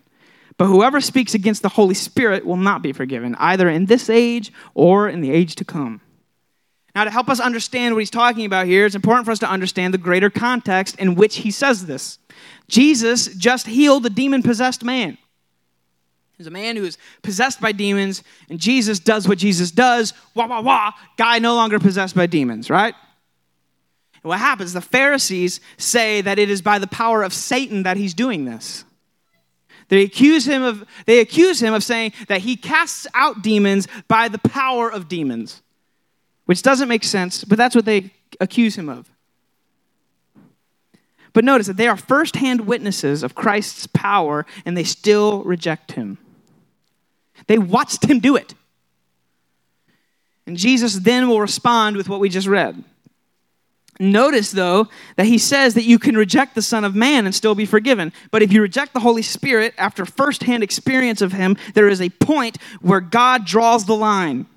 But 0.58 0.66
whoever 0.66 1.00
speaks 1.00 1.36
against 1.36 1.62
the 1.62 1.70
Holy 1.70 1.94
Spirit 1.94 2.44
will 2.44 2.58
not 2.58 2.82
be 2.82 2.94
forgiven, 2.94 3.36
either 3.36 3.70
in 3.70 3.86
this 3.86 4.10
age 4.10 4.52
or 4.74 5.08
in 5.08 5.22
the 5.22 5.32
age 5.32 5.56
to 5.56 5.66
come. 5.66 6.02
Now, 6.94 7.06
to 7.06 7.10
help 7.10 7.30
us 7.30 7.40
understand 7.40 7.96
what 7.96 8.00
he's 8.00 8.10
talking 8.10 8.46
about 8.46 8.68
here, 8.68 8.86
it's 8.86 8.96
important 8.96 9.26
for 9.26 9.32
us 9.32 9.40
to 9.40 9.50
understand 9.50 9.94
the 9.94 9.98
greater 9.98 10.30
context 10.30 10.98
in 11.00 11.16
which 11.16 11.38
he 11.38 11.52
says 11.52 11.86
this. 11.86 12.20
Jesus 12.68 13.34
just 13.36 13.68
healed 13.68 14.06
a 14.06 14.10
demon 14.10 14.44
possessed 14.44 14.84
man. 14.84 15.18
There's 16.38 16.48
a 16.48 16.52
man 16.52 16.76
who 16.76 16.84
is 16.84 16.98
possessed 17.22 17.62
by 17.62 17.72
demons, 17.72 18.24
and 18.50 18.60
Jesus 18.60 19.00
does 19.00 19.28
what 19.28 19.38
Jesus 19.38 19.72
does. 19.72 20.14
Wah, 20.34 20.48
wah, 20.48 20.62
wah. 20.62 20.92
Guy 21.16 21.40
no 21.40 21.54
longer 21.56 21.80
possessed 21.80 22.16
by 22.16 22.26
demons, 22.26 22.70
right? 22.70 22.96
And 24.16 24.30
what 24.30 24.40
happens? 24.40 24.74
The 24.74 24.82
Pharisees 24.82 25.62
say 25.78 26.22
that 26.22 26.40
it 26.40 26.50
is 26.50 26.62
by 26.62 26.80
the 26.80 26.88
power 26.88 27.24
of 27.24 27.34
Satan 27.34 27.84
that 27.84 27.96
he's 27.98 28.14
doing 28.14 28.46
this. 28.46 28.86
They 29.90 30.04
accuse 30.04 30.46
him 30.46 30.64
of, 30.64 30.86
they 31.06 31.20
accuse 31.20 31.62
him 31.62 31.74
of 31.74 31.84
saying 31.84 32.14
that 32.28 32.42
he 32.42 32.56
casts 32.56 33.06
out 33.14 33.42
demons 33.42 33.88
by 34.08 34.28
the 34.30 34.40
power 34.40 34.92
of 34.92 35.08
demons, 35.08 35.62
which 36.52 36.64
doesn't 36.64 36.90
make 36.90 37.06
sense, 37.06 37.46
but 37.46 37.58
that's 37.58 37.78
what 37.78 37.86
they 37.86 38.12
accuse 38.42 38.78
him 38.78 38.90
of. 38.90 39.10
But 41.32 41.46
notice 41.46 41.68
that 41.68 41.78
they 41.78 41.88
are 41.88 41.96
firsthand 41.96 42.68
witnesses 42.68 43.24
of 43.24 43.36
Christ's 43.36 43.88
power 43.88 44.46
and 44.66 44.76
they 44.76 44.84
still 44.84 45.44
reject 45.44 45.94
him. 45.94 46.18
They 47.48 47.58
watched 47.58 48.04
him 48.04 48.20
do 48.20 48.36
it. 48.36 48.54
And 50.46 50.58
Jesus 50.58 50.96
then 50.96 51.30
will 51.30 51.40
respond 51.40 51.96
with 51.96 52.10
what 52.10 52.20
we 52.20 52.28
just 52.28 52.48
read. 52.48 52.84
Notice, 53.98 54.52
though, 54.52 54.90
that 55.16 55.28
he 55.28 55.38
says 55.38 55.76
that 55.76 55.86
you 55.86 56.00
can 56.00 56.18
reject 56.18 56.56
the 56.56 56.62
Son 56.62 56.84
of 56.84 56.94
Man 56.94 57.26
and 57.26 57.34
still 57.34 57.56
be 57.56 57.66
forgiven. 57.66 58.12
But 58.30 58.42
if 58.42 58.52
you 58.52 58.62
reject 58.62 58.94
the 58.94 59.00
Holy 59.00 59.22
Spirit 59.22 59.74
after 59.78 60.06
firsthand 60.06 60.64
experience 60.64 61.22
of 61.22 61.32
him, 61.32 61.56
there 61.76 61.88
is 61.88 62.02
a 62.02 62.10
point 62.10 62.58
where 62.82 63.00
God 63.00 63.46
draws 63.46 63.86
the 63.86 63.96
line. 63.96 64.48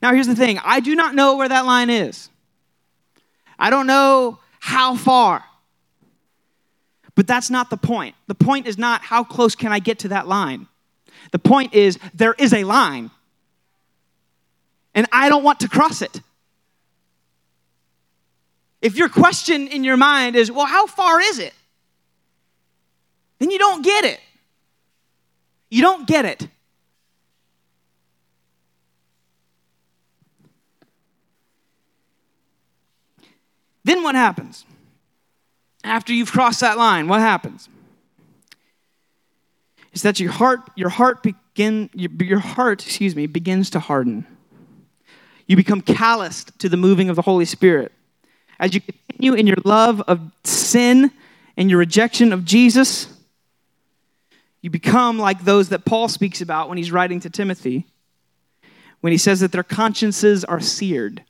Now, 0.00 0.14
here's 0.14 0.26
the 0.26 0.36
thing 0.36 0.58
I 0.64 0.80
do 0.80 0.94
not 0.94 1.14
know 1.14 1.36
where 1.36 1.48
that 1.48 1.66
line 1.66 1.90
is, 1.90 2.30
I 3.58 3.70
don't 3.70 3.86
know 3.86 4.38
how 4.60 4.96
far. 4.96 5.44
But 7.14 7.26
that's 7.26 7.50
not 7.50 7.68
the 7.68 7.76
point. 7.76 8.14
The 8.26 8.34
point 8.34 8.66
is 8.66 8.78
not 8.78 9.02
how 9.02 9.22
close 9.22 9.54
can 9.54 9.70
I 9.70 9.80
get 9.80 9.98
to 10.00 10.08
that 10.08 10.26
line. 10.26 10.66
The 11.30 11.38
point 11.38 11.74
is, 11.74 11.98
there 12.14 12.34
is 12.38 12.54
a 12.54 12.64
line. 12.64 13.10
And 14.94 15.06
I 15.12 15.28
don't 15.28 15.44
want 15.44 15.60
to 15.60 15.68
cross 15.68 16.00
it. 16.00 16.20
If 18.80 18.96
your 18.96 19.08
question 19.08 19.68
in 19.68 19.84
your 19.84 19.96
mind 19.96 20.36
is, 20.36 20.50
well, 20.50 20.66
how 20.66 20.86
far 20.86 21.20
is 21.20 21.38
it? 21.38 21.54
Then 23.38 23.50
you 23.50 23.58
don't 23.58 23.82
get 23.82 24.04
it. 24.04 24.20
You 25.70 25.82
don't 25.82 26.06
get 26.06 26.24
it. 26.24 26.48
Then 33.92 34.02
what 34.02 34.14
happens? 34.14 34.64
After 35.84 36.12
you've 36.12 36.32
crossed 36.32 36.60
that 36.60 36.78
line, 36.78 37.08
what 37.08 37.20
happens? 37.20 37.68
is 39.92 40.02
that 40.02 40.18
your 40.18 40.32
heart, 40.32 40.60
your 40.74 40.88
heart 40.88 41.22
begin, 41.22 41.90
your, 41.94 42.10
your 42.20 42.38
heart, 42.38 42.82
excuse 42.84 43.14
me, 43.14 43.26
begins 43.26 43.70
to 43.70 43.78
harden. 43.80 44.26
You 45.46 45.56
become 45.56 45.82
calloused 45.82 46.58
to 46.60 46.68
the 46.68 46.76
moving 46.76 47.10
of 47.10 47.16
the 47.16 47.22
Holy 47.22 47.44
Spirit. 47.44 47.92
As 48.58 48.74
you 48.74 48.80
continue 48.80 49.34
in 49.34 49.46
your 49.46 49.58
love 49.64 50.00
of 50.02 50.20
sin 50.44 51.10
and 51.56 51.68
your 51.68 51.78
rejection 51.78 52.32
of 52.32 52.44
Jesus, 52.44 53.12
you 54.62 54.70
become 54.70 55.18
like 55.18 55.44
those 55.44 55.68
that 55.70 55.84
Paul 55.84 56.08
speaks 56.08 56.40
about 56.40 56.68
when 56.68 56.78
he's 56.78 56.92
writing 56.92 57.20
to 57.20 57.30
Timothy, 57.30 57.84
when 59.02 59.10
he 59.10 59.18
says 59.18 59.40
that 59.40 59.52
their 59.52 59.62
consciences 59.62 60.44
are 60.44 60.60
seared. 60.60 61.22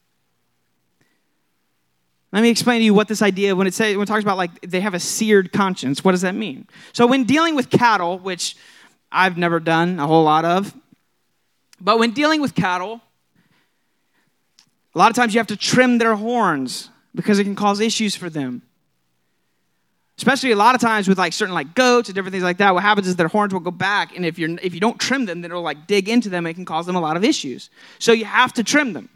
Let 2.33 2.43
me 2.43 2.49
explain 2.49 2.81
to 2.81 2.85
you 2.85 2.95
what 2.95 3.09
this 3.09 3.21
idea, 3.21 3.55
when 3.55 3.67
it, 3.67 3.75
say, 3.75 3.95
when 3.95 4.05
it 4.05 4.07
talks 4.07 4.23
about 4.23 4.39
like 4.39 4.59
they 4.63 4.81
have 4.81 4.95
a 4.95 5.01
seared 5.01 5.53
conscience, 5.53 6.03
what 6.03 6.13
does 6.13 6.23
that 6.23 6.35
mean? 6.35 6.67
So, 6.93 7.07
when 7.07 7.25
dealing 7.25 7.55
with 7.55 7.69
cattle, 7.69 8.19
which 8.19 8.57
I've 9.11 9.37
never 9.37 9.61
done 9.61 10.01
a 10.01 10.07
whole 10.07 10.25
lot 10.25 10.47
of, 10.47 10.75
but 11.79 11.99
when 11.99 12.13
dealing 12.13 12.41
with 12.41 12.55
cattle, 12.55 13.03
a 14.95 14.99
lot 14.99 15.11
of 15.11 15.17
times 15.17 15.35
you 15.35 15.41
have 15.41 15.47
to 15.49 15.57
trim 15.57 15.99
their 15.99 16.15
horns 16.15 16.89
because 17.15 17.39
it 17.39 17.45
can 17.45 17.55
cause 17.55 17.81
issues 17.81 18.17
for 18.17 18.31
them. 18.31 18.63
Especially 20.17 20.53
a 20.53 20.57
lot 20.57 20.75
of 20.75 20.81
times 20.81 21.09
with 21.09 21.19
like 21.19 21.33
certain 21.33 21.55
like 21.55 21.75
goats 21.75 22.09
and 22.09 22.15
different 22.15 22.33
things 22.33 22.45
like 22.45 22.59
that, 22.59 22.73
what 22.73 22.83
happens 22.83 23.09
is 23.09 23.17
their 23.17 23.29
horns 23.29 23.53
will 23.53 23.61
go 23.61 23.71
back, 23.71 24.17
and 24.17 24.25
if 24.25 24.39
you're 24.39 24.59
if 24.63 24.73
you 24.73 24.81
don't 24.81 24.99
trim 24.99 25.27
them, 25.27 25.43
then 25.43 25.51
it'll 25.51 25.63
like 25.63 25.87
dig 25.87 26.09
into 26.09 26.31
them 26.31 26.47
and 26.47 26.53
it 26.53 26.55
can 26.55 26.65
cause 26.65 26.87
them 26.87 26.97
a 26.97 27.01
lot 27.01 27.19
of 27.19 27.25
issues. 27.25 27.69
So 27.99 28.13
you 28.13 28.25
have 28.25 28.55
to 28.55 28.65
trim 28.65 28.95
them. 28.95 29.11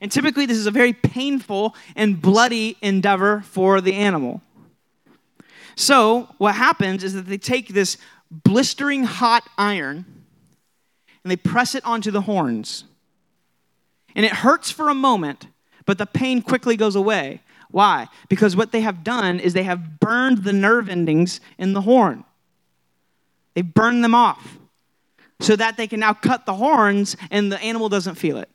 And 0.00 0.10
typically, 0.10 0.46
this 0.46 0.58
is 0.58 0.66
a 0.66 0.70
very 0.70 0.92
painful 0.92 1.74
and 1.94 2.20
bloody 2.20 2.76
endeavor 2.82 3.42
for 3.42 3.80
the 3.80 3.94
animal. 3.94 4.42
So, 5.74 6.28
what 6.38 6.54
happens 6.54 7.04
is 7.04 7.14
that 7.14 7.26
they 7.26 7.38
take 7.38 7.68
this 7.68 7.98
blistering 8.30 9.04
hot 9.04 9.48
iron 9.56 10.04
and 11.22 11.30
they 11.30 11.36
press 11.36 11.74
it 11.74 11.84
onto 11.84 12.10
the 12.10 12.22
horns. 12.22 12.84
And 14.14 14.24
it 14.24 14.32
hurts 14.32 14.70
for 14.70 14.88
a 14.88 14.94
moment, 14.94 15.48
but 15.84 15.98
the 15.98 16.06
pain 16.06 16.40
quickly 16.40 16.76
goes 16.76 16.96
away. 16.96 17.42
Why? 17.70 18.08
Because 18.28 18.56
what 18.56 18.72
they 18.72 18.80
have 18.80 19.04
done 19.04 19.40
is 19.40 19.52
they 19.52 19.64
have 19.64 20.00
burned 20.00 20.44
the 20.44 20.52
nerve 20.52 20.88
endings 20.88 21.40
in 21.58 21.72
the 21.72 21.82
horn. 21.82 22.24
They 23.54 23.62
burned 23.62 24.04
them 24.04 24.14
off 24.14 24.58
so 25.40 25.56
that 25.56 25.76
they 25.76 25.86
can 25.86 26.00
now 26.00 26.14
cut 26.14 26.46
the 26.46 26.54
horns 26.54 27.16
and 27.30 27.52
the 27.52 27.60
animal 27.60 27.88
doesn't 27.88 28.14
feel 28.14 28.38
it. 28.38 28.48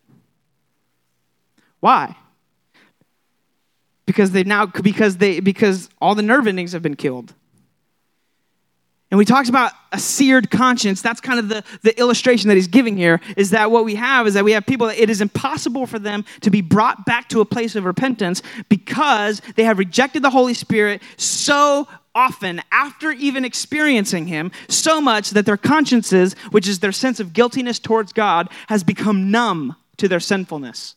Why? 1.82 2.16
Because 4.06 4.32
they 4.32 4.44
now 4.44 4.66
because 4.66 5.18
they 5.18 5.42
because 5.42 5.90
all 6.00 6.16
the 6.16 6.22
nerve 6.22 6.48
endings 6.48 6.72
have 6.72 6.82
been 6.82 6.96
killed. 6.96 7.34
And 9.10 9.18
we 9.18 9.26
talked 9.26 9.50
about 9.50 9.74
a 9.92 10.00
seared 10.00 10.50
conscience. 10.50 11.02
That's 11.02 11.20
kind 11.20 11.38
of 11.38 11.50
the, 11.50 11.66
the 11.82 12.00
illustration 12.00 12.48
that 12.48 12.56
he's 12.56 12.68
giving 12.68 12.96
here 12.96 13.20
is 13.36 13.50
that 13.50 13.70
what 13.70 13.84
we 13.84 13.96
have 13.96 14.26
is 14.26 14.36
that 14.36 14.46
we 14.46 14.54
have 14.54 14.66
people 14.66 14.88
that 14.88 14.98
it 14.98 15.10
is 15.10 15.20
impossible 15.20 15.86
for 15.86 16.00
them 16.00 16.24
to 16.42 16.50
be 16.50 16.62
brought 16.62 17.06
back 17.06 17.28
to 17.30 17.42
a 17.42 17.46
place 17.46 17.76
of 17.76 17.84
repentance 17.84 18.42
because 18.70 19.42
they 19.58 19.66
have 19.66 19.80
rejected 19.80 20.22
the 20.22 20.30
Holy 20.30 20.54
Spirit 20.54 21.02
so 21.18 21.90
often 22.16 22.62
after 22.72 23.12
even 23.12 23.44
experiencing 23.44 24.28
him, 24.28 24.50
so 24.70 25.02
much 25.02 25.32
that 25.32 25.46
their 25.46 25.58
consciences, 25.58 26.34
which 26.52 26.68
is 26.68 26.80
their 26.80 26.94
sense 26.94 27.20
of 27.20 27.34
guiltiness 27.34 27.80
towards 27.80 28.14
God, 28.14 28.48
has 28.68 28.82
become 28.82 29.30
numb 29.30 29.76
to 29.98 30.08
their 30.08 30.22
sinfulness. 30.22 30.96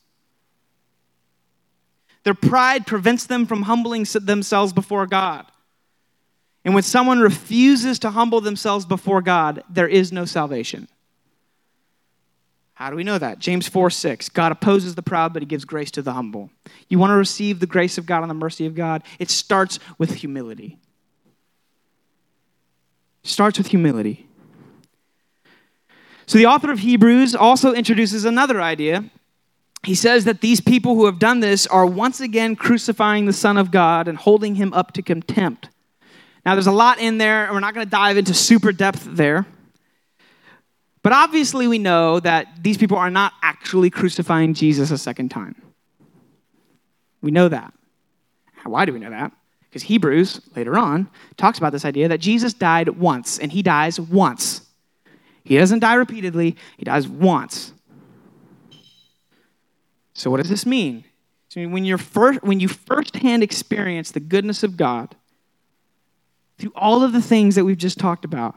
Their 2.25 2.35
pride 2.35 2.87
prevents 2.87 3.27
them 3.27 3.47
from 3.47 3.63
humbling 3.63 4.07
themselves 4.15 4.73
before 4.73 5.07
God. 5.07 5.47
And 6.65 6.73
when 6.73 6.83
someone 6.83 7.21
refuses 7.21 7.99
to 8.01 8.11
humble 8.11 8.41
themselves 8.41 8.87
before 8.87 9.21
God, 9.21 9.63
there 9.69 9.89
is 9.89 10.11
no 10.11 10.25
salvation. 10.25 10.89
How 12.73 12.91
do 12.91 12.97
we 12.97 13.05
know 13.05 13.19
that? 13.19 13.39
James 13.39 13.69
4 13.69 13.91
6. 13.91 14.31
God 14.31 14.51
opposes 14.51 14.95
the 14.95 15.03
proud, 15.03 15.33
but 15.33 15.43
he 15.43 15.47
gives 15.47 15.65
grace 15.65 15.91
to 15.93 16.03
the 16.03 16.15
humble. 16.15 16.51
You 16.89 16.99
want 16.99 17.11
to 17.11 17.17
receive 17.17 17.61
the 17.61 17.67
grace 17.67 17.99
of 17.99 18.07
God 18.07 18.23
and 18.23 18.31
the 18.31 18.35
mercy 18.35 18.67
of 18.67 18.75
God? 18.75 19.03
It 19.19 19.31
starts 19.31 19.79
with 19.99 20.15
humility. 20.15 20.79
Starts 23.23 23.59
with 23.59 23.69
humility. 23.69 24.27
So 26.27 26.39
the 26.39 26.47
author 26.47 26.73
of 26.73 26.81
Hebrews 26.81 27.35
also 27.35 27.75
introduces 27.75 28.25
another 28.25 28.61
idea. 28.61 29.05
He 29.85 29.95
says 29.95 30.25
that 30.25 30.41
these 30.41 30.61
people 30.61 30.95
who 30.95 31.07
have 31.07 31.19
done 31.19 31.41
this 31.41 31.67
are 31.67 31.85
once 31.85 32.21
again 32.21 32.57
crucifying 32.57 33.27
the 33.27 33.33
Son 33.33 33.57
of 33.57 33.71
God 33.71 34.09
and 34.09 34.17
holding 34.17 34.55
him 34.55 34.73
up 34.73 34.93
to 34.93 35.03
contempt. 35.03 35.69
Now, 36.47 36.55
there's 36.55 36.67
a 36.67 36.73
lot 36.73 36.99
in 36.99 37.19
there, 37.19 37.45
and 37.45 37.55
we're 37.55 37.61
not 37.61 37.75
going 37.75 37.87
to 37.87 37.91
dive 37.91 38.17
into 38.17 38.35
super 38.35 38.73
depth 38.73 39.05
there. 39.05 39.47
But 41.03 41.13
obviously, 41.13 41.67
we 41.67 41.79
know 41.79 42.19
that 42.21 42.63
these 42.63 42.79
people 42.79 42.97
are 42.97 43.11
not 43.11 43.35
actually 43.43 43.91
crucifying 43.91 44.55
Jesus 44.55 44.91
a 44.91 44.99
second 44.99 45.31
time. 45.31 45.61
We 47.21 47.31
know 47.31 47.49
that. 47.49 47.75
Why 48.65 48.87
do 48.87 48.93
we 48.95 48.99
know 48.99 49.11
that? 49.11 49.33
Because 49.69 49.83
Hebrews, 49.83 50.41
later 50.57 50.79
on, 50.79 51.11
talks 51.37 51.59
about 51.59 51.73
this 51.73 51.85
idea 51.85 52.09
that 52.09 52.21
Jesus 52.21 52.55
died 52.55 52.89
once, 52.89 53.39
and 53.39 53.53
he 53.53 53.63
dies 53.63 54.01
once. 54.01 54.63
He 55.45 55.59
doesn't 55.59 55.81
die 55.81 55.95
repeatedly, 55.95 56.57
he 56.79 56.85
dies 56.85 57.07
once. 57.07 57.74
So, 60.15 60.31
what 60.31 60.39
does 60.39 60.49
this 60.49 60.65
mean? 60.65 61.05
So 61.49 61.65
when, 61.69 61.85
you're 61.85 61.99
first, 61.99 62.43
when 62.43 62.59
you 62.59 62.67
firsthand 62.67 63.45
experience 63.45 64.11
the 64.11 64.19
goodness 64.19 64.65
of 64.65 64.77
God 64.77 65.15
through 66.59 66.73
all 66.75 67.05
of 67.05 67.13
the 67.13 67.23
things 67.23 67.55
that 67.55 67.65
we've 67.65 67.79
just 67.79 67.99
talked 67.99 68.25
about, 68.25 68.57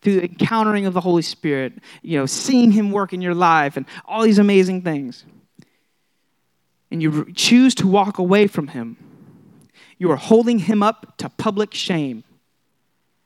through 0.00 0.16
the 0.16 0.24
encountering 0.24 0.86
of 0.86 0.92
the 0.92 1.00
Holy 1.00 1.22
Spirit, 1.22 1.74
you 2.02 2.18
know, 2.18 2.26
seeing 2.26 2.72
Him 2.72 2.90
work 2.90 3.12
in 3.12 3.20
your 3.20 3.34
life 3.34 3.76
and 3.76 3.86
all 4.06 4.22
these 4.22 4.40
amazing 4.40 4.82
things, 4.82 5.24
and 6.90 7.00
you 7.00 7.32
choose 7.32 7.74
to 7.76 7.86
walk 7.86 8.18
away 8.18 8.48
from 8.48 8.68
Him, 8.68 8.96
you 9.96 10.10
are 10.10 10.16
holding 10.16 10.58
Him 10.58 10.82
up 10.82 11.16
to 11.18 11.28
public 11.28 11.74
shame 11.74 12.24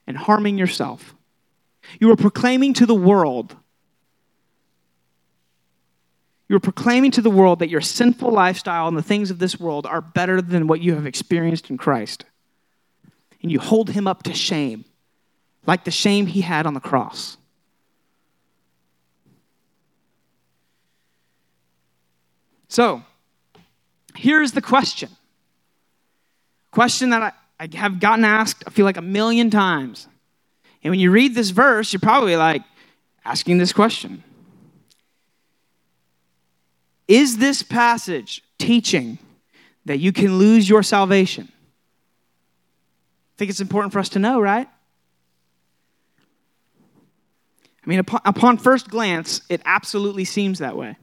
and 0.07 0.17
harming 0.17 0.59
yourself. 0.59 1.15
You 2.01 2.11
are 2.11 2.17
proclaiming 2.17 2.75
to 2.75 2.87
the 2.87 2.95
world. 2.95 3.57
You 6.49 6.57
are 6.57 6.61
proclaiming 6.61 7.11
to 7.13 7.21
the 7.21 7.31
world 7.31 7.59
that 7.59 7.69
your 7.69 7.83
sinful 7.83 8.31
lifestyle 8.31 8.89
and 8.89 8.97
the 8.97 9.03
things 9.03 9.31
of 9.31 9.39
this 9.39 9.61
world 9.61 9.87
are 9.87 10.01
better 10.01 10.41
than 10.41 10.67
what 10.67 10.81
you 10.81 10.95
have 10.95 11.07
experienced 11.07 11.69
in 11.69 11.77
Christ. 11.77 12.25
And 13.43 13.53
you 13.53 13.61
hold 13.61 13.91
him 13.91 14.07
up 14.07 14.23
to 14.25 14.35
shame 14.35 14.85
like 15.67 15.85
the 15.85 15.91
shame 15.91 16.27
he 16.27 16.41
had 16.41 16.67
on 16.67 16.73
the 16.73 16.81
cross. 16.81 17.37
So, 22.69 23.03
here's 24.15 24.53
the 24.53 24.63
question. 24.63 25.11
Question 26.71 27.11
that 27.11 27.23
I, 27.23 27.33
I 27.61 27.77
have 27.77 28.01
gotten 28.01 28.25
asked, 28.25 28.65
I 28.67 28.71
feel 28.71 28.85
like 28.85 28.97
a 28.97 29.03
million 29.03 29.51
times. 29.51 30.07
And 30.83 30.91
when 30.91 31.01
you 31.01 31.11
read 31.11 31.35
this 31.35 31.51
verse, 31.51 31.93
you're 31.93 32.01
probably 32.01 32.37
like 32.37 32.63
asking 33.25 33.59
this 33.59 33.73
question 33.73 34.23
Is 37.09 37.39
this 37.39 37.63
passage 37.63 38.43
teaching 38.59 39.19
that 39.87 39.99
you 39.99 40.13
can 40.13 40.39
lose 40.39 40.69
your 40.69 40.83
salvation? 40.83 41.49
I 41.51 43.35
think 43.39 43.51
it's 43.51 43.61
important 43.61 43.93
for 43.93 43.99
us 43.99 44.11
to 44.11 44.19
know, 44.19 44.41
right? 44.41 44.69
I 47.83 47.89
mean, 47.89 48.01
upon, 48.01 48.21
upon 48.27 48.59
first 48.59 48.89
glance, 48.89 49.41
it 49.49 49.63
absolutely 49.65 50.27
seems 50.27 50.59
that 50.59 50.77
way. 50.77 50.97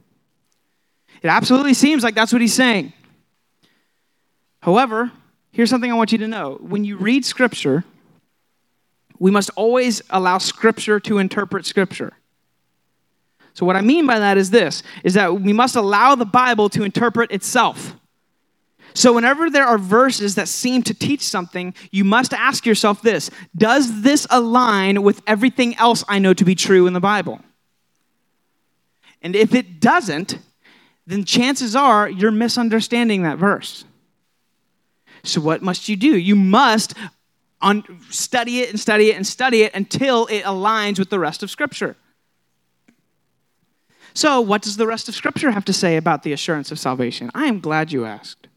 It 1.23 1.29
absolutely 1.29 1.73
seems 1.73 2.03
like 2.03 2.13
that's 2.13 2.31
what 2.31 2.41
he's 2.41 2.53
saying. 2.53 2.93
However, 4.59 5.11
here's 5.51 5.71
something 5.71 5.91
I 5.91 5.95
want 5.95 6.11
you 6.11 6.19
to 6.19 6.27
know. 6.27 6.59
When 6.61 6.83
you 6.83 6.97
read 6.97 7.25
Scripture, 7.25 7.83
we 9.17 9.31
must 9.31 9.49
always 9.55 10.03
allow 10.11 10.37
Scripture 10.37 10.99
to 10.99 11.17
interpret 11.17 11.65
Scripture. 11.65 12.13
So, 13.55 13.65
what 13.65 13.77
I 13.77 13.81
mean 13.81 14.05
by 14.05 14.19
that 14.19 14.37
is 14.37 14.51
this 14.51 14.83
is 15.03 15.13
that 15.13 15.41
we 15.41 15.53
must 15.53 15.75
allow 15.77 16.13
the 16.13 16.25
Bible 16.25 16.69
to 16.69 16.83
interpret 16.83 17.31
itself. 17.31 17.95
So, 18.93 19.13
whenever 19.13 19.49
there 19.49 19.65
are 19.65 19.77
verses 19.77 20.35
that 20.35 20.49
seem 20.49 20.83
to 20.83 20.93
teach 20.93 21.21
something, 21.21 21.73
you 21.89 22.03
must 22.03 22.33
ask 22.33 22.65
yourself 22.65 23.01
this 23.01 23.31
Does 23.55 24.01
this 24.01 24.27
align 24.29 25.03
with 25.03 25.21
everything 25.25 25.75
else 25.77 26.03
I 26.07 26.19
know 26.19 26.33
to 26.33 26.45
be 26.45 26.53
true 26.53 26.85
in 26.85 26.93
the 26.93 26.99
Bible? 26.99 27.39
And 29.21 29.37
if 29.37 29.55
it 29.55 29.79
doesn't, 29.79 30.37
then 31.07 31.23
chances 31.23 31.77
are 31.77 32.09
you're 32.09 32.31
misunderstanding 32.31 33.23
that 33.23 33.37
verse. 33.37 33.85
So, 35.23 35.39
what 35.39 35.61
must 35.61 35.87
you 35.87 35.95
do? 35.95 36.17
You 36.17 36.35
must 36.35 36.93
study 38.09 38.59
it 38.59 38.69
and 38.69 38.79
study 38.79 39.11
it 39.11 39.15
and 39.15 39.25
study 39.25 39.61
it 39.61 39.73
until 39.73 40.25
it 40.25 40.43
aligns 40.43 40.99
with 40.99 41.09
the 41.09 41.19
rest 41.19 41.41
of 41.41 41.49
Scripture. 41.49 41.95
So, 44.15 44.39
what 44.39 44.61
does 44.61 44.77
the 44.77 44.87
rest 44.87 45.09
of 45.09 45.15
Scripture 45.15 45.51
have 45.51 45.65
to 45.65 45.73
say 45.73 45.97
about 45.97 46.23
the 46.23 46.31
assurance 46.31 46.71
of 46.71 46.79
salvation? 46.79 47.29
I 47.35 47.45
am 47.47 47.59
glad 47.59 47.91
you 47.91 48.05
asked. 48.05 48.47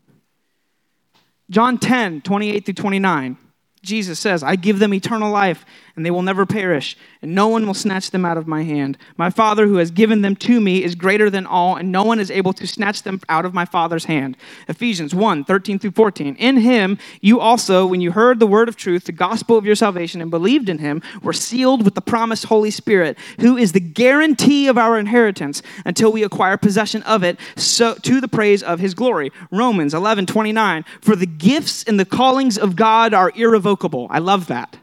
John 1.50 1.78
10, 1.78 2.22
28 2.22 2.64
through 2.64 2.74
29. 2.74 3.36
Jesus 3.82 4.20
says, 4.20 4.42
I 4.42 4.54
give 4.54 4.78
them 4.78 4.94
eternal 4.94 5.32
life, 5.32 5.64
and 5.98 6.06
they 6.06 6.10
will 6.10 6.22
never 6.22 6.46
perish, 6.46 6.96
and 7.20 7.34
no 7.34 7.48
one 7.48 7.66
will 7.66 7.74
snatch 7.74 8.10
them 8.10 8.24
out 8.24 8.36
of 8.36 8.46
my 8.46 8.62
hand. 8.62 8.96
My 9.16 9.30
Father, 9.30 9.66
who 9.66 9.76
has 9.76 9.90
given 9.90 10.22
them 10.22 10.36
to 10.36 10.60
me, 10.60 10.82
is 10.82 10.94
greater 10.94 11.28
than 11.28 11.44
all, 11.44 11.76
and 11.76 11.92
no 11.92 12.04
one 12.04 12.20
is 12.20 12.30
able 12.30 12.52
to 12.54 12.66
snatch 12.66 13.02
them 13.02 13.20
out 13.28 13.44
of 13.44 13.52
my 13.52 13.64
Father's 13.64 14.06
hand. 14.06 14.36
Ephesians 14.68 15.14
1 15.14 15.44
13 15.44 15.78
through 15.78 15.90
14. 15.90 16.36
In 16.36 16.58
him, 16.58 16.98
you 17.20 17.40
also, 17.40 17.86
when 17.86 18.00
you 18.00 18.12
heard 18.12 18.38
the 18.38 18.46
word 18.46 18.68
of 18.68 18.76
truth, 18.76 19.04
the 19.04 19.12
gospel 19.12 19.58
of 19.58 19.66
your 19.66 19.74
salvation, 19.74 20.22
and 20.22 20.30
believed 20.30 20.68
in 20.68 20.78
him, 20.78 21.02
were 21.22 21.32
sealed 21.32 21.84
with 21.84 21.94
the 21.94 22.00
promised 22.00 22.46
Holy 22.46 22.70
Spirit, 22.70 23.18
who 23.40 23.56
is 23.56 23.72
the 23.72 23.80
guarantee 23.80 24.68
of 24.68 24.78
our 24.78 24.98
inheritance 24.98 25.62
until 25.84 26.12
we 26.12 26.22
acquire 26.22 26.56
possession 26.56 27.02
of 27.02 27.22
it, 27.22 27.38
so 27.56 27.94
to 27.94 28.20
the 28.20 28.28
praise 28.28 28.62
of 28.62 28.80
his 28.80 28.94
glory. 28.94 29.30
Romans 29.50 29.94
11 29.94 30.26
29. 30.26 30.84
For 31.00 31.16
the 31.16 31.26
gifts 31.26 31.82
and 31.84 31.98
the 31.98 32.04
callings 32.04 32.56
of 32.56 32.76
God 32.76 33.12
are 33.12 33.32
irrevocable 33.34 34.06
I 34.10 34.20
love 34.20 34.46
that. 34.46 34.76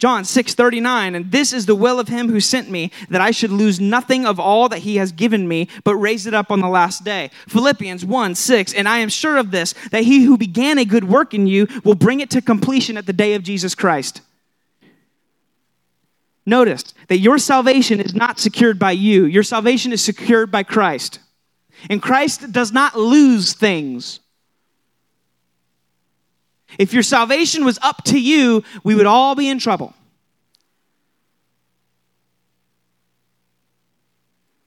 John 0.00 0.24
6 0.24 0.54
39, 0.54 1.14
and 1.14 1.30
this 1.30 1.52
is 1.52 1.66
the 1.66 1.74
will 1.74 2.00
of 2.00 2.08
him 2.08 2.30
who 2.30 2.40
sent 2.40 2.70
me, 2.70 2.90
that 3.10 3.20
I 3.20 3.32
should 3.32 3.52
lose 3.52 3.78
nothing 3.78 4.24
of 4.24 4.40
all 4.40 4.70
that 4.70 4.78
he 4.78 4.96
has 4.96 5.12
given 5.12 5.46
me, 5.46 5.68
but 5.84 5.94
raise 5.94 6.26
it 6.26 6.32
up 6.32 6.50
on 6.50 6.60
the 6.60 6.68
last 6.68 7.04
day. 7.04 7.30
Philippians 7.48 8.02
1 8.02 8.34
6, 8.34 8.72
and 8.72 8.88
I 8.88 8.98
am 9.00 9.10
sure 9.10 9.36
of 9.36 9.50
this, 9.50 9.74
that 9.90 10.04
he 10.04 10.24
who 10.24 10.38
began 10.38 10.78
a 10.78 10.86
good 10.86 11.04
work 11.04 11.34
in 11.34 11.46
you 11.46 11.68
will 11.84 11.94
bring 11.94 12.20
it 12.20 12.30
to 12.30 12.40
completion 12.40 12.96
at 12.96 13.04
the 13.04 13.12
day 13.12 13.34
of 13.34 13.42
Jesus 13.42 13.74
Christ. 13.74 14.22
Notice 16.46 16.94
that 17.08 17.18
your 17.18 17.36
salvation 17.36 18.00
is 18.00 18.14
not 18.14 18.40
secured 18.40 18.78
by 18.78 18.92
you, 18.92 19.26
your 19.26 19.42
salvation 19.42 19.92
is 19.92 20.02
secured 20.02 20.50
by 20.50 20.62
Christ. 20.62 21.18
And 21.90 22.00
Christ 22.00 22.52
does 22.52 22.72
not 22.72 22.98
lose 22.98 23.52
things. 23.52 24.20
If 26.78 26.92
your 26.92 27.02
salvation 27.02 27.64
was 27.64 27.78
up 27.82 28.04
to 28.04 28.20
you, 28.20 28.62
we 28.84 28.94
would 28.94 29.06
all 29.06 29.34
be 29.34 29.48
in 29.48 29.58
trouble. 29.58 29.94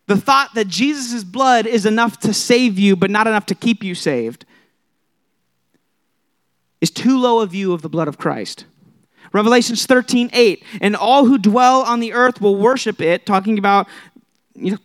The 0.07 0.17
thought 0.17 0.53
that 0.55 0.67
Jesus' 0.67 1.23
blood 1.23 1.65
is 1.65 1.85
enough 1.85 2.19
to 2.21 2.33
save 2.33 2.77
you, 2.77 2.95
but 2.95 3.09
not 3.09 3.25
enough 3.25 3.45
to 3.47 3.55
keep 3.55 3.83
you 3.83 3.95
saved, 3.95 4.45
is 6.81 6.91
too 6.91 7.17
low 7.17 7.39
a 7.39 7.47
view 7.47 7.71
of 7.73 7.81
the 7.81 7.89
blood 7.89 8.09
of 8.09 8.17
Christ. 8.17 8.65
Revelations 9.31 9.85
13, 9.85 10.29
8. 10.33 10.63
And 10.81 10.95
all 10.95 11.25
who 11.25 11.37
dwell 11.37 11.81
on 11.81 12.01
the 12.01 12.13
earth 12.13 12.41
will 12.41 12.55
worship 12.55 13.01
it, 13.01 13.25
talking 13.25 13.57
about 13.57 13.87
you 14.55 14.77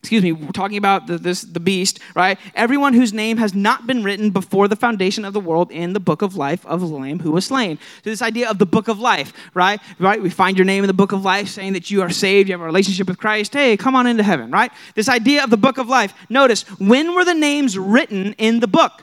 excuse 0.00 0.22
me, 0.22 0.32
we're 0.32 0.50
talking 0.50 0.78
about 0.78 1.06
the, 1.06 1.18
this, 1.18 1.42
the 1.42 1.60
beast, 1.60 2.00
right? 2.14 2.38
Everyone 2.54 2.94
whose 2.94 3.12
name 3.12 3.36
has 3.36 3.54
not 3.54 3.86
been 3.86 4.02
written 4.02 4.30
before 4.30 4.66
the 4.66 4.76
foundation 4.76 5.26
of 5.26 5.34
the 5.34 5.40
world 5.40 5.70
in 5.70 5.92
the 5.92 6.00
book 6.00 6.22
of 6.22 6.36
life 6.36 6.64
of 6.64 6.80
the 6.80 6.86
Lamb 6.86 7.18
who 7.18 7.32
was 7.32 7.44
slain. 7.46 7.78
So 8.02 8.08
this 8.08 8.22
idea 8.22 8.48
of 8.48 8.58
the 8.58 8.66
book 8.66 8.88
of 8.88 8.98
life, 8.98 9.34
right? 9.52 9.78
Right? 9.98 10.22
We 10.22 10.30
find 10.30 10.56
your 10.56 10.64
name 10.64 10.82
in 10.84 10.88
the 10.88 10.94
book 10.94 11.12
of 11.12 11.22
life 11.22 11.48
saying 11.48 11.74
that 11.74 11.90
you 11.90 12.00
are 12.00 12.08
saved, 12.08 12.48
you 12.48 12.54
have 12.54 12.62
a 12.62 12.64
relationship 12.64 13.08
with 13.08 13.18
Christ. 13.18 13.52
Hey, 13.52 13.76
come 13.76 13.94
on 13.94 14.06
into 14.06 14.22
heaven, 14.22 14.50
right? 14.50 14.72
This 14.94 15.08
idea 15.08 15.44
of 15.44 15.50
the 15.50 15.58
book 15.58 15.76
of 15.76 15.86
life. 15.86 16.14
Notice, 16.30 16.62
when 16.80 17.14
were 17.14 17.24
the 17.24 17.34
names 17.34 17.78
written 17.78 18.32
in 18.34 18.60
the 18.60 18.68
book? 18.68 19.02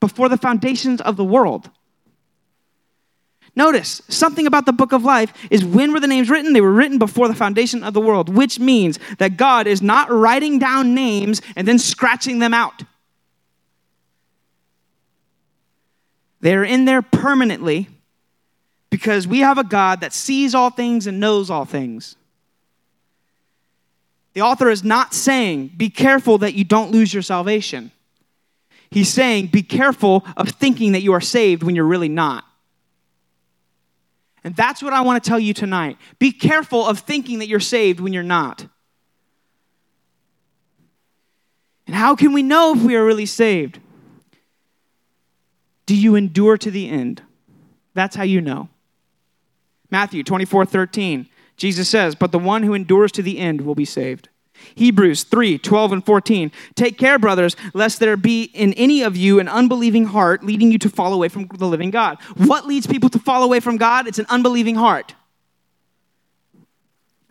Before 0.00 0.28
the 0.28 0.36
foundations 0.36 1.00
of 1.00 1.16
the 1.16 1.24
world. 1.24 1.70
Notice 3.56 4.02
something 4.08 4.46
about 4.46 4.66
the 4.66 4.72
book 4.72 4.92
of 4.92 5.04
life 5.04 5.32
is 5.48 5.64
when 5.64 5.92
were 5.92 6.00
the 6.00 6.08
names 6.08 6.28
written? 6.28 6.52
They 6.52 6.60
were 6.60 6.72
written 6.72 6.98
before 6.98 7.28
the 7.28 7.34
foundation 7.34 7.84
of 7.84 7.94
the 7.94 8.00
world, 8.00 8.28
which 8.28 8.58
means 8.58 8.98
that 9.18 9.36
God 9.36 9.66
is 9.66 9.80
not 9.80 10.10
writing 10.10 10.58
down 10.58 10.94
names 10.94 11.40
and 11.54 11.66
then 11.66 11.78
scratching 11.78 12.40
them 12.40 12.52
out. 12.52 12.82
They're 16.40 16.64
in 16.64 16.84
there 16.84 17.00
permanently 17.00 17.88
because 18.90 19.26
we 19.26 19.38
have 19.40 19.56
a 19.56 19.64
God 19.64 20.00
that 20.00 20.12
sees 20.12 20.54
all 20.54 20.70
things 20.70 21.06
and 21.06 21.20
knows 21.20 21.48
all 21.48 21.64
things. 21.64 22.16
The 24.34 24.42
author 24.42 24.68
is 24.68 24.82
not 24.82 25.14
saying, 25.14 25.72
be 25.76 25.90
careful 25.90 26.38
that 26.38 26.54
you 26.54 26.64
don't 26.64 26.90
lose 26.90 27.14
your 27.14 27.22
salvation. 27.22 27.92
He's 28.90 29.08
saying, 29.08 29.46
be 29.46 29.62
careful 29.62 30.24
of 30.36 30.48
thinking 30.48 30.92
that 30.92 31.02
you 31.02 31.12
are 31.12 31.20
saved 31.20 31.62
when 31.62 31.76
you're 31.76 31.84
really 31.84 32.08
not. 32.08 32.44
And 34.44 34.54
that's 34.54 34.82
what 34.82 34.92
I 34.92 35.00
want 35.00 35.22
to 35.22 35.28
tell 35.28 35.40
you 35.40 35.54
tonight. 35.54 35.96
Be 36.18 36.30
careful 36.30 36.86
of 36.86 37.00
thinking 37.00 37.38
that 37.38 37.48
you're 37.48 37.60
saved 37.60 37.98
when 37.98 38.12
you're 38.12 38.22
not. 38.22 38.66
And 41.86 41.96
how 41.96 42.14
can 42.14 42.32
we 42.32 42.42
know 42.42 42.74
if 42.74 42.82
we 42.82 42.94
are 42.94 43.04
really 43.04 43.26
saved? 43.26 43.80
Do 45.86 45.96
you 45.96 46.14
endure 46.14 46.56
to 46.58 46.70
the 46.70 46.88
end? 46.88 47.22
That's 47.94 48.16
how 48.16 48.22
you 48.22 48.40
know. 48.40 48.68
Matthew 49.90 50.22
24 50.22 50.66
13, 50.66 51.28
Jesus 51.56 51.88
says, 51.88 52.14
But 52.14 52.32
the 52.32 52.38
one 52.38 52.62
who 52.62 52.74
endures 52.74 53.12
to 53.12 53.22
the 53.22 53.38
end 53.38 53.62
will 53.62 53.74
be 53.74 53.84
saved. 53.84 54.28
Hebrews 54.74 55.24
3 55.24 55.58
12 55.58 55.92
and 55.92 56.04
14. 56.06 56.52
Take 56.74 56.98
care, 56.98 57.18
brothers, 57.18 57.56
lest 57.72 58.00
there 58.00 58.16
be 58.16 58.44
in 58.44 58.72
any 58.74 59.02
of 59.02 59.16
you 59.16 59.38
an 59.38 59.48
unbelieving 59.48 60.06
heart 60.06 60.44
leading 60.44 60.70
you 60.70 60.78
to 60.78 60.88
fall 60.88 61.12
away 61.12 61.28
from 61.28 61.46
the 61.46 61.66
living 61.66 61.90
God. 61.90 62.18
What 62.36 62.66
leads 62.66 62.86
people 62.86 63.08
to 63.10 63.18
fall 63.18 63.42
away 63.42 63.60
from 63.60 63.76
God? 63.76 64.06
It's 64.06 64.18
an 64.18 64.26
unbelieving 64.28 64.76
heart. 64.76 65.14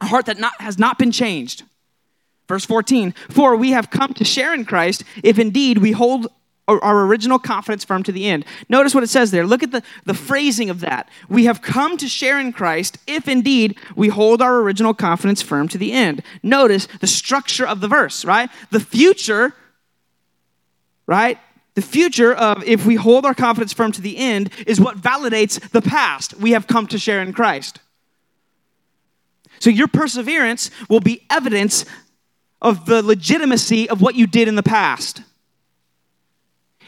A 0.01 0.05
heart 0.05 0.25
that 0.25 0.39
not, 0.39 0.53
has 0.59 0.77
not 0.77 0.97
been 0.97 1.11
changed. 1.11 1.63
Verse 2.47 2.65
14, 2.65 3.13
for 3.29 3.55
we 3.55 3.71
have 3.71 3.89
come 3.89 4.13
to 4.15 4.25
share 4.25 4.53
in 4.53 4.65
Christ 4.65 5.03
if 5.23 5.39
indeed 5.39 5.77
we 5.77 5.93
hold 5.93 6.27
our 6.67 7.05
original 7.05 7.39
confidence 7.39 7.83
firm 7.83 8.03
to 8.03 8.11
the 8.11 8.25
end. 8.25 8.45
Notice 8.69 8.95
what 8.95 9.03
it 9.03 9.09
says 9.09 9.31
there. 9.31 9.45
Look 9.45 9.63
at 9.63 9.71
the, 9.71 9.83
the 10.05 10.13
phrasing 10.13 10.69
of 10.69 10.79
that. 10.79 11.09
We 11.27 11.45
have 11.45 11.61
come 11.61 11.97
to 11.97 12.07
share 12.07 12.39
in 12.39 12.53
Christ 12.53 12.97
if 13.05 13.27
indeed 13.27 13.77
we 13.95 14.07
hold 14.07 14.41
our 14.41 14.59
original 14.59 14.93
confidence 14.93 15.41
firm 15.41 15.67
to 15.69 15.77
the 15.77 15.91
end. 15.91 16.23
Notice 16.41 16.87
the 17.01 17.07
structure 17.07 17.67
of 17.67 17.81
the 17.81 17.87
verse, 17.87 18.23
right? 18.23 18.49
The 18.71 18.79
future, 18.79 19.53
right? 21.05 21.37
The 21.75 21.81
future 21.81 22.33
of 22.33 22.63
if 22.63 22.85
we 22.85 22.95
hold 22.95 23.25
our 23.25 23.33
confidence 23.33 23.73
firm 23.73 23.91
to 23.93 24.01
the 24.01 24.17
end 24.17 24.51
is 24.65 24.79
what 24.79 24.97
validates 24.97 25.59
the 25.71 25.81
past. 25.81 26.35
We 26.35 26.51
have 26.51 26.67
come 26.67 26.87
to 26.87 26.97
share 26.97 27.21
in 27.21 27.33
Christ. 27.33 27.79
So 29.59 29.69
your 29.69 29.87
perseverance 29.87 30.71
will 30.89 30.99
be 30.99 31.25
evidence 31.29 31.85
of 32.61 32.85
the 32.85 33.03
legitimacy 33.03 33.89
of 33.89 34.01
what 34.01 34.15
you 34.15 34.27
did 34.27 34.47
in 34.47 34.55
the 34.55 34.63
past. 34.63 35.21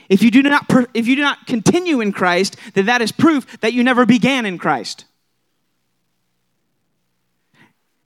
If 0.10 0.22
you 0.22 0.32
do 0.32 0.42
not, 0.44 0.72
if 0.94 1.08
you 1.08 1.16
do 1.16 1.22
not 1.22 1.48
continue 1.48 2.02
in 2.02 2.12
Christ, 2.12 2.58
then 2.74 2.86
that 2.86 3.02
is 3.02 3.12
proof 3.12 3.60
that 3.62 3.74
you 3.74 3.84
never 3.84 4.06
began 4.06 4.46
in 4.46 4.58
Christ. 4.58 5.06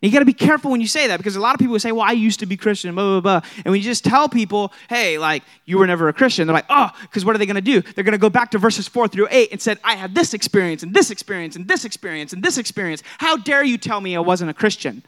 You 0.01 0.09
got 0.11 0.19
to 0.19 0.25
be 0.25 0.31
careful 0.33 0.71
when 0.71 0.79
you 0.79 0.87
say 0.87 1.07
that 1.07 1.17
because 1.17 1.35
a 1.35 1.41
lot 1.41 1.55
of 1.55 1.59
people 1.59 1.77
say, 1.77 1.91
"Well, 1.91 2.05
I 2.05 2.13
used 2.13 2.39
to 2.39 2.45
be 2.45 2.55
Christian," 2.55 2.95
blah 2.95 3.19
blah 3.19 3.41
blah. 3.41 3.49
And 3.57 3.65
when 3.65 3.75
you 3.75 3.83
just 3.83 4.05
tell 4.05 4.29
people, 4.29 4.71
"Hey, 4.87 5.17
like 5.17 5.43
you 5.65 5.77
were 5.77 5.87
never 5.87 6.07
a 6.07 6.13
Christian," 6.13 6.47
they're 6.47 6.53
like, 6.53 6.65
"Oh," 6.69 6.89
because 7.01 7.25
what 7.25 7.35
are 7.35 7.37
they 7.37 7.45
going 7.45 7.55
to 7.55 7.61
do? 7.61 7.81
They're 7.81 8.05
going 8.05 8.13
to 8.13 8.17
go 8.17 8.29
back 8.29 8.51
to 8.51 8.57
verses 8.57 8.87
four 8.87 9.09
through 9.09 9.27
eight 9.29 9.51
and 9.51 9.61
said, 9.61 9.77
"I 9.83 9.95
had 9.95 10.15
this 10.15 10.33
experience 10.33 10.83
and 10.83 10.93
this 10.93 11.11
experience 11.11 11.57
and 11.57 11.67
this 11.67 11.83
experience 11.83 12.31
and 12.31 12.41
this 12.41 12.57
experience. 12.57 13.03
How 13.17 13.35
dare 13.35 13.63
you 13.63 13.77
tell 13.77 13.99
me 13.99 14.15
I 14.15 14.21
wasn't 14.21 14.51
a 14.51 14.53
Christian?" 14.53 15.03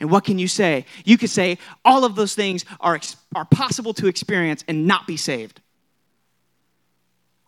And 0.00 0.10
what 0.10 0.24
can 0.24 0.38
you 0.38 0.48
say? 0.48 0.84
You 1.04 1.16
could 1.16 1.30
say 1.30 1.58
all 1.82 2.04
of 2.04 2.14
those 2.14 2.34
things 2.34 2.66
are 2.80 3.00
are 3.34 3.46
possible 3.46 3.94
to 3.94 4.06
experience 4.06 4.64
and 4.68 4.86
not 4.86 5.06
be 5.06 5.16
saved. 5.16 5.62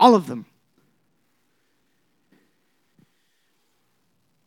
All 0.02 0.16
of 0.16 0.26
them. 0.26 0.46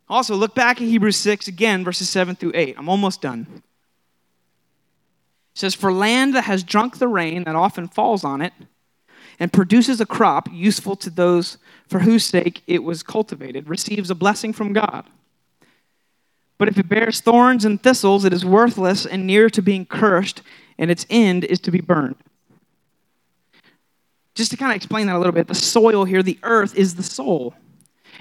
Also, 0.06 0.34
look 0.34 0.54
back 0.54 0.82
at 0.82 0.86
Hebrews 0.86 1.16
6 1.16 1.48
again, 1.48 1.82
verses 1.82 2.10
7 2.10 2.36
through 2.36 2.52
8. 2.54 2.74
I'm 2.76 2.90
almost 2.90 3.22
done. 3.22 3.46
It 3.50 3.62
says, 5.54 5.74
For 5.74 5.90
land 5.90 6.34
that 6.34 6.44
has 6.44 6.62
drunk 6.62 6.98
the 6.98 7.08
rain 7.08 7.44
that 7.44 7.56
often 7.56 7.88
falls 7.88 8.22
on 8.22 8.42
it 8.42 8.52
and 9.40 9.50
produces 9.50 9.98
a 9.98 10.04
crop 10.04 10.46
useful 10.52 10.94
to 10.96 11.08
those 11.08 11.56
for 11.88 12.00
whose 12.00 12.26
sake 12.26 12.60
it 12.66 12.84
was 12.84 13.02
cultivated 13.02 13.66
receives 13.66 14.10
a 14.10 14.14
blessing 14.14 14.52
from 14.52 14.74
God. 14.74 15.06
But 16.58 16.68
if 16.68 16.76
it 16.76 16.90
bears 16.90 17.20
thorns 17.20 17.64
and 17.64 17.82
thistles, 17.82 18.26
it 18.26 18.34
is 18.34 18.44
worthless 18.44 19.06
and 19.06 19.26
near 19.26 19.48
to 19.48 19.62
being 19.62 19.86
cursed, 19.86 20.42
and 20.76 20.90
its 20.90 21.06
end 21.08 21.44
is 21.44 21.60
to 21.60 21.70
be 21.70 21.80
burned 21.80 22.16
just 24.36 24.50
to 24.50 24.56
kind 24.56 24.70
of 24.70 24.76
explain 24.76 25.06
that 25.06 25.16
a 25.16 25.18
little 25.18 25.32
bit, 25.32 25.48
the 25.48 25.54
soil 25.54 26.04
here, 26.04 26.22
the 26.22 26.38
earth, 26.42 26.76
is 26.76 26.94
the 26.94 27.02
soul. 27.02 27.54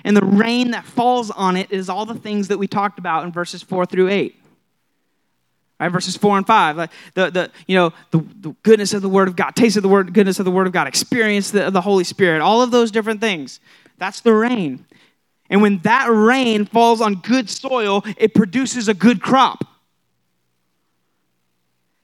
And 0.03 0.16
the 0.16 0.26
rain 0.26 0.72
that 0.72 0.86
falls 0.86 1.30
on 1.30 1.57
it 1.57 1.72
is 1.72 1.89
all 1.89 2.05
the 2.05 2.16
things 2.16 2.47
that 2.47 2.57
we 2.57 2.68
talked 2.68 2.99
about 2.99 3.26
in 3.26 3.32
verses 3.32 3.61
4 3.61 3.86
through 3.86 4.09
8. 4.09 4.41
Right, 5.78 5.89
verses 5.89 6.16
4 6.16 6.38
and 6.38 6.47
5. 6.47 6.78
Like 6.78 6.91
the, 7.16 7.30
the, 7.30 7.51
you 7.68 7.76
know, 7.76 7.91
the, 8.11 8.26
the 8.39 8.55
goodness 8.63 8.93
of 8.93 9.01
the 9.01 9.09
Word 9.09 9.28
of 9.28 9.36
God, 9.36 9.55
taste 9.57 9.76
of 9.76 9.84
the 9.84 9.89
word, 9.89 10.13
goodness 10.13 10.39
of 10.39 10.45
the 10.45 10.51
Word 10.51 10.68
of 10.68 10.74
God, 10.74 10.88
experience 10.88 11.51
the, 11.51 11.70
the 11.70 11.82
Holy 11.82 12.05
Spirit, 12.05 12.41
all 12.41 12.61
of 12.61 12.72
those 12.72 12.91
different 12.91 13.20
things. 13.20 13.59
That's 13.97 14.22
the 14.22 14.34
rain. 14.34 14.86
And 15.49 15.61
when 15.61 15.80
that 15.80 16.07
rain 16.09 16.66
falls 16.66 17.01
on 17.01 17.16
good 17.16 17.49
soil, 17.49 18.03
it 18.18 18.34
produces 18.34 18.88
a 18.88 18.93
good 18.93 19.22
crop. 19.22 19.66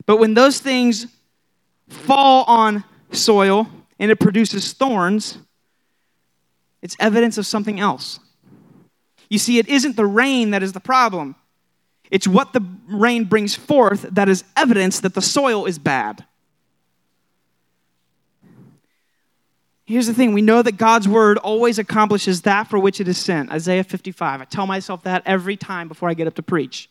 But 0.05 0.17
when 0.17 0.33
those 0.33 0.59
things 0.59 1.07
fall 1.87 2.43
on 2.43 2.83
soil 3.11 3.69
and 4.01 4.09
it 4.09 4.19
produces 4.19 4.73
thorns, 4.73 5.37
it's 6.81 6.97
evidence 6.99 7.37
of 7.37 7.45
something 7.45 7.79
else. 7.79 8.19
You 9.29 9.37
see, 9.37 9.59
it 9.59 9.69
isn't 9.69 9.95
the 9.95 10.07
rain 10.07 10.49
that 10.49 10.63
is 10.63 10.73
the 10.73 10.79
problem, 10.79 11.35
it's 12.09 12.27
what 12.27 12.51
the 12.51 12.65
rain 12.89 13.25
brings 13.25 13.55
forth 13.55 14.01
that 14.01 14.27
is 14.27 14.43
evidence 14.57 14.99
that 15.01 15.13
the 15.13 15.21
soil 15.21 15.65
is 15.65 15.79
bad. 15.79 16.25
Here's 19.85 20.07
the 20.07 20.13
thing 20.13 20.33
we 20.33 20.41
know 20.41 20.61
that 20.61 20.77
God's 20.77 21.07
word 21.07 21.37
always 21.37 21.77
accomplishes 21.77 22.41
that 22.41 22.67
for 22.69 22.79
which 22.79 22.99
it 22.99 23.07
is 23.07 23.17
sent. 23.17 23.51
Isaiah 23.51 23.83
55. 23.83 24.41
I 24.41 24.45
tell 24.45 24.65
myself 24.65 25.03
that 25.03 25.21
every 25.25 25.57
time 25.57 25.87
before 25.87 26.09
I 26.09 26.13
get 26.13 26.27
up 26.27 26.35
to 26.35 26.43
preach. 26.43 26.89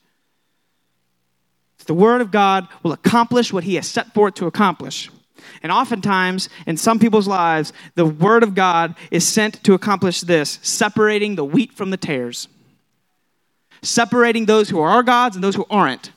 The 1.87 1.95
word 1.95 2.21
of 2.21 2.31
God 2.31 2.69
will 2.83 2.93
accomplish 2.93 3.53
what 3.53 3.65
he 3.65 3.75
has 3.77 3.89
set 3.89 4.15
for 4.15 4.29
it 4.29 4.37
to 4.37 4.47
accomplish. 4.47 5.11
And 5.63 5.73
oftentimes, 5.73 6.49
in 6.67 6.77
some 6.77 6.99
people's 6.99 7.29
lives, 7.29 7.73
the 7.95 8.07
Word 8.07 8.43
of 8.43 8.55
God 8.55 8.95
is 9.11 9.27
sent 9.27 9.63
to 9.65 9.75
accomplish 9.75 10.21
this 10.21 10.59
separating 10.63 11.35
the 11.35 11.45
wheat 11.45 11.73
from 11.73 11.91
the 11.91 11.97
tares, 11.97 12.49
separating 13.83 14.47
those 14.47 14.69
who 14.69 14.81
are 14.81 15.03
gods 15.03 15.37
and 15.37 15.45
those 15.45 15.55
who 15.55 15.67
aren't, 15.71 16.13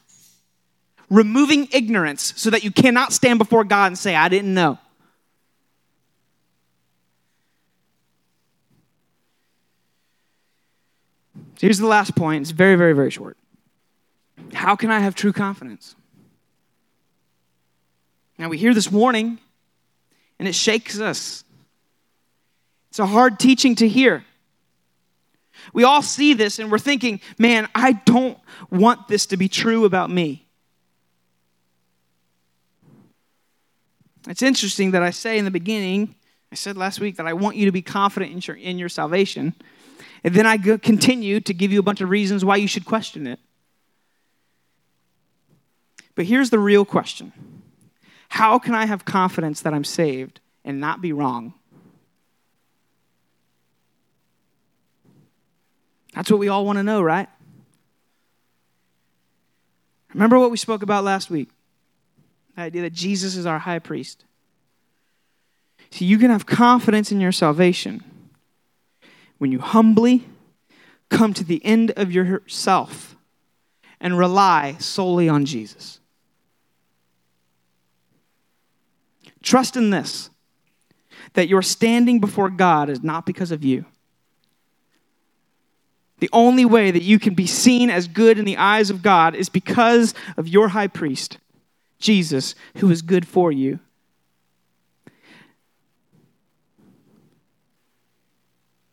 removing 1.09 1.67
ignorance 1.71 2.33
so 2.35 2.49
that 2.49 2.63
you 2.63 2.71
cannot 2.71 3.13
stand 3.13 3.39
before 3.39 3.63
God 3.63 3.87
and 3.87 3.97
say, 3.97 4.15
I 4.15 4.29
didn't 4.29 4.53
know. 4.53 4.79
So 11.55 11.67
here's 11.67 11.79
the 11.79 11.87
last 11.87 12.15
point. 12.15 12.41
It's 12.41 12.51
very, 12.51 12.75
very, 12.75 12.93
very 12.93 13.11
short. 13.11 13.37
How 14.53 14.75
can 14.75 14.91
I 14.91 14.99
have 14.99 15.15
true 15.15 15.31
confidence? 15.31 15.95
Now, 18.37 18.49
we 18.49 18.57
hear 18.57 18.73
this 18.73 18.91
warning, 18.91 19.39
and 20.39 20.47
it 20.47 20.55
shakes 20.55 20.99
us. 20.99 21.43
It's 22.89 22.99
a 22.99 23.05
hard 23.05 23.39
teaching 23.39 23.75
to 23.75 23.87
hear. 23.87 24.23
We 25.73 25.83
all 25.83 26.01
see 26.01 26.33
this, 26.33 26.59
and 26.59 26.71
we're 26.71 26.79
thinking, 26.79 27.21
man, 27.37 27.67
I 27.73 27.93
don't 27.93 28.37
want 28.69 29.07
this 29.07 29.27
to 29.27 29.37
be 29.37 29.47
true 29.47 29.85
about 29.85 30.09
me. 30.09 30.45
It's 34.27 34.41
interesting 34.41 34.91
that 34.91 35.03
I 35.03 35.09
say 35.09 35.37
in 35.37 35.45
the 35.45 35.51
beginning, 35.51 36.15
I 36.51 36.55
said 36.55 36.77
last 36.77 36.99
week 36.99 37.17
that 37.17 37.27
I 37.27 37.33
want 37.33 37.55
you 37.55 37.65
to 37.65 37.71
be 37.71 37.81
confident 37.81 38.31
in 38.31 38.41
your, 38.41 38.55
in 38.55 38.77
your 38.77 38.89
salvation. 38.89 39.53
And 40.23 40.33
then 40.33 40.45
I 40.45 40.57
continue 40.57 41.39
to 41.41 41.53
give 41.53 41.71
you 41.71 41.79
a 41.79 41.83
bunch 41.83 41.99
of 41.99 42.09
reasons 42.09 42.45
why 42.45 42.55
you 42.55 42.67
should 42.67 42.85
question 42.85 43.27
it. 43.27 43.39
But 46.15 46.25
here's 46.25 46.49
the 46.51 46.59
real 46.59 46.85
question 46.85 47.33
how 48.33 48.57
can 48.57 48.73
I 48.73 48.87
have 48.87 49.05
confidence 49.05 49.61
that 49.61 49.75
I'm 49.75 49.83
saved 49.83 50.39
and 50.65 50.79
not 50.79 51.01
be 51.01 51.13
wrong? 51.13 51.53
That's 56.15 56.31
what 56.31 56.39
we 56.39 56.47
all 56.47 56.65
want 56.65 56.77
to 56.77 56.83
know, 56.83 57.03
right? 57.03 57.29
Remember 60.15 60.39
what 60.39 60.49
we 60.49 60.57
spoke 60.57 60.81
about 60.81 61.03
last 61.03 61.29
week 61.29 61.49
the 62.55 62.63
idea 62.63 62.81
that 62.81 62.93
Jesus 62.93 63.35
is 63.35 63.45
our 63.45 63.59
high 63.59 63.77
priest. 63.77 64.25
See, 65.91 66.05
you 66.05 66.17
can 66.17 66.31
have 66.31 66.47
confidence 66.47 67.11
in 67.11 67.21
your 67.21 67.31
salvation 67.31 68.03
when 69.37 69.51
you 69.51 69.59
humbly 69.59 70.25
come 71.09 71.35
to 71.35 71.43
the 71.43 71.63
end 71.63 71.91
of 71.91 72.11
yourself 72.11 73.15
and 73.99 74.17
rely 74.17 74.75
solely 74.79 75.29
on 75.29 75.45
Jesus. 75.45 75.99
Trust 79.43 79.77
in 79.77 79.91
this 79.91 80.29
that 81.33 81.47
your 81.47 81.61
standing 81.61 82.19
before 82.19 82.49
God 82.49 82.89
is 82.89 83.03
not 83.03 83.25
because 83.25 83.51
of 83.51 83.63
you. 83.63 83.85
The 86.19 86.29
only 86.31 86.63
way 86.63 86.89
that 86.89 87.03
you 87.03 87.19
can 87.19 87.33
be 87.33 87.47
seen 87.47 87.89
as 87.89 88.07
good 88.07 88.39
in 88.39 88.45
the 88.45 88.57
eyes 88.57 88.89
of 88.89 89.01
God 89.01 89.35
is 89.35 89.49
because 89.49 90.13
of 90.37 90.47
your 90.47 90.69
high 90.69 90.87
priest, 90.87 91.37
Jesus, 91.99 92.55
who 92.77 92.89
is 92.89 93.01
good 93.01 93.27
for 93.27 93.51
you. 93.51 93.79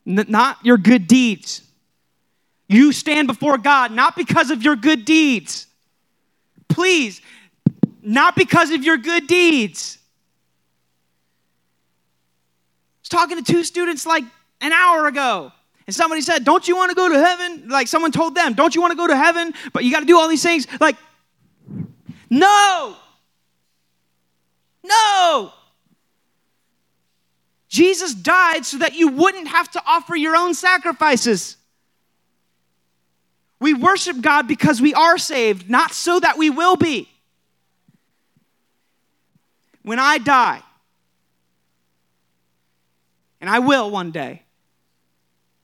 Not 0.05 0.59
your 0.65 0.77
good 0.77 1.07
deeds. 1.07 1.63
You 2.69 2.91
stand 2.91 3.29
before 3.29 3.59
God 3.59 3.93
not 3.93 4.17
because 4.17 4.51
of 4.51 4.63
your 4.63 4.75
good 4.75 5.05
deeds. 5.05 5.69
Please, 6.69 7.21
not 8.03 8.35
because 8.35 8.71
of 8.71 8.83
your 8.83 8.97
good 8.97 9.27
deeds. 9.27 9.99
I 12.97 13.00
was 13.00 13.00
talking 13.11 13.43
to 13.43 13.53
two 13.53 13.65
students 13.65 14.07
like 14.07 14.25
an 14.61 14.73
hour 14.73 15.07
ago. 15.07 15.53
And 15.87 15.95
somebody 15.95 16.21
said, 16.23 16.45
Don't 16.45 16.67
you 16.67 16.77
want 16.77 16.91
to 16.91 16.95
go 16.95 17.09
to 17.09 17.19
heaven? 17.19 17.69
Like 17.69 17.89
someone 17.89 18.13
told 18.13 18.35
them, 18.35 18.55
Don't 18.55 18.75
you 18.75 18.81
want 18.81 18.93
to 18.93 18.97
go 18.97 19.07
to 19.07 19.17
heaven? 19.17 19.53
But 19.73 19.85
you 19.85 19.93
got 19.93 20.01
to 20.01 20.07
do 20.07 20.19
all 20.19 20.29
these 20.29 20.43
things. 20.43 20.67
Like, 20.81 20.97
no. 22.31 22.97
No. 24.85 25.53
Jesus 27.69 28.15
died 28.15 28.65
so 28.65 28.79
that 28.79 28.95
you 28.95 29.09
wouldn't 29.09 29.49
have 29.49 29.71
to 29.73 29.83
offer 29.87 30.17
your 30.17 30.37
own 30.37 30.55
sacrifices. 30.55 31.57
We 33.61 33.75
worship 33.75 34.21
God 34.21 34.49
because 34.49 34.81
we 34.81 34.95
are 34.95 35.19
saved, 35.19 35.69
not 35.69 35.93
so 35.93 36.19
that 36.19 36.39
we 36.39 36.51
will 36.51 36.77
be. 36.77 37.09
When 39.83 39.99
I 39.99 40.19
die, 40.19 40.63
and 43.41 43.49
I 43.49 43.59
will 43.59 43.91
one 43.91 44.11
day, 44.11 44.43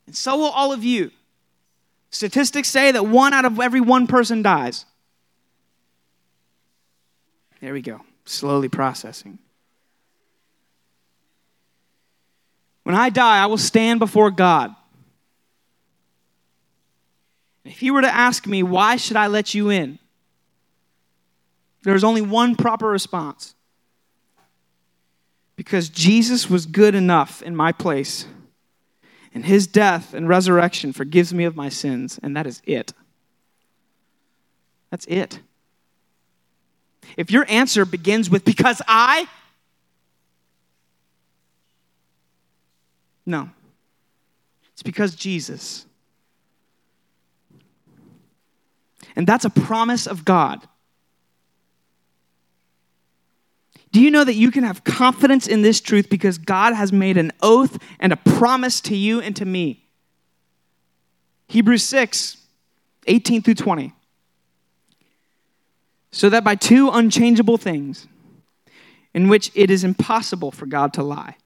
and 0.07 0.17
so 0.17 0.37
will 0.37 0.51
all 0.51 0.73
of 0.73 0.85
you. 0.85 1.11
Statistics 2.11 2.69
say 2.69 2.93
that 2.93 3.07
one 3.07 3.35
out 3.35 3.45
of 3.45 3.61
every 3.61 3.81
one 3.81 4.07
person 4.07 4.43
dies. 4.43 4.85
There 7.61 7.73
we 7.73 7.83
go, 7.83 8.01
slowly 8.25 8.69
processing. 8.69 9.39
When 12.85 12.95
I 12.95 13.11
die, 13.11 13.43
I 13.43 13.47
will 13.47 13.59
stand 13.59 13.99
before 13.99 14.31
God. 14.31 14.75
If 17.65 17.81
he 17.81 17.91
were 17.91 18.03
to 18.03 18.15
ask 18.15 18.47
me, 18.47 18.63
why 18.63 18.95
should 18.95 19.17
I 19.17 19.27
let 19.27 19.55
you 19.55 19.71
in? 19.71 19.99
There's 21.83 22.05
only 22.05 22.23
one 22.23 22.55
proper 22.55 22.87
response. 22.87 23.56
Because 25.57 25.89
Jesus 25.89 26.51
was 26.51 26.67
good 26.67 26.95
enough 26.95 27.43
in 27.43 27.57
my 27.57 27.73
place, 27.73 28.27
and 29.35 29.45
his 29.45 29.67
death 29.67 30.15
and 30.15 30.29
resurrection 30.29 30.93
forgives 30.93 31.33
me 31.33 31.45
of 31.45 31.57
my 31.57 31.69
sins, 31.69 32.21
and 32.23 32.37
that 32.37 32.47
is 32.47 32.63
it. 32.65 32.93
That's 34.91 35.07
it. 35.07 35.41
If 37.17 37.31
your 37.31 37.47
answer 37.49 37.85
begins 37.85 38.29
with, 38.29 38.45
because 38.45 38.83
I, 38.87 39.27
No. 43.27 43.51
It's 44.73 44.83
because 44.83 45.17
Jesus. 45.17 45.85
And 49.17 49.27
that's 49.27 49.45
a 49.45 49.51
promise 49.51 50.07
of 50.07 50.25
God. 50.25 50.67
Do 53.97 54.03
you 54.03 54.11
know 54.11 54.25
that 54.25 54.35
you 54.35 54.51
can 54.51 54.65
have 54.65 54.85
confidence 54.85 55.47
in 55.47 55.63
this 55.63 55.81
truth 55.81 56.11
because 56.11 56.37
God 56.37 56.75
has 56.75 56.93
made 56.93 57.17
an 57.17 57.33
oath 57.41 57.79
and 57.99 58.13
a 58.13 58.17
promise 58.17 58.83
to 58.83 58.95
you 58.95 59.23
and 59.23 59.35
to 59.37 59.47
me? 59.47 59.87
Hebrews 61.49 61.83
6, 61.85 62.37
18 63.07 63.41
through 63.41 63.55
20. 63.55 63.95
So 66.11 66.29
that 66.29 66.45
by 66.45 66.57
two 66.57 66.91
unchangeable 66.91 67.57
things, 67.57 68.07
in 69.15 69.31
which 69.31 69.51
it 69.55 69.71
is 69.71 69.83
impossible 69.83 70.51
for 70.51 70.67
God 70.67 70.93
to 70.93 71.03
lie, 71.03 71.39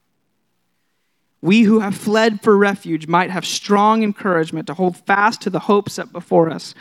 we 1.40 1.62
who 1.62 1.78
have 1.78 1.94
fled 1.94 2.42
for 2.42 2.56
refuge 2.56 3.06
might 3.06 3.30
have 3.30 3.46
strong 3.46 4.02
encouragement 4.02 4.66
to 4.66 4.74
hold 4.74 4.96
fast 4.96 5.40
to 5.42 5.50
the 5.50 5.60
hope 5.60 5.88
set 5.88 6.12
before 6.12 6.50
us. 6.50 6.74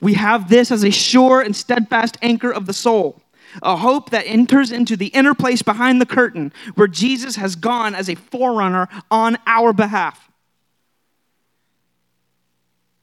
We 0.00 0.14
have 0.14 0.48
this 0.48 0.70
as 0.70 0.84
a 0.84 0.92
sure 0.92 1.40
and 1.40 1.56
steadfast 1.56 2.16
anchor 2.22 2.52
of 2.52 2.66
the 2.66 2.72
soul, 2.72 3.20
a 3.62 3.76
hope 3.76 4.10
that 4.10 4.26
enters 4.26 4.72
into 4.72 4.96
the 4.96 5.08
inner 5.08 5.34
place 5.34 5.62
behind 5.62 6.00
the 6.00 6.06
curtain 6.06 6.52
where 6.74 6.88
Jesus 6.88 7.36
has 7.36 7.56
gone 7.56 7.94
as 7.94 8.08
a 8.08 8.14
forerunner 8.14 8.88
on 9.10 9.38
our 9.46 9.72
behalf. 9.72 10.30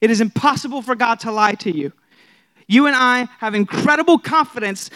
It 0.02 0.12
is 0.12 0.22
impossible 0.22 0.82
for 0.82 0.96
God 0.96 1.20
to 1.22 1.32
lie 1.32 1.56
to 1.56 1.76
you. 1.76 1.92
You 2.68 2.88
and 2.88 2.96
I 2.96 3.28
have 3.40 3.56
incredible 3.56 4.18
confidence 4.18 4.90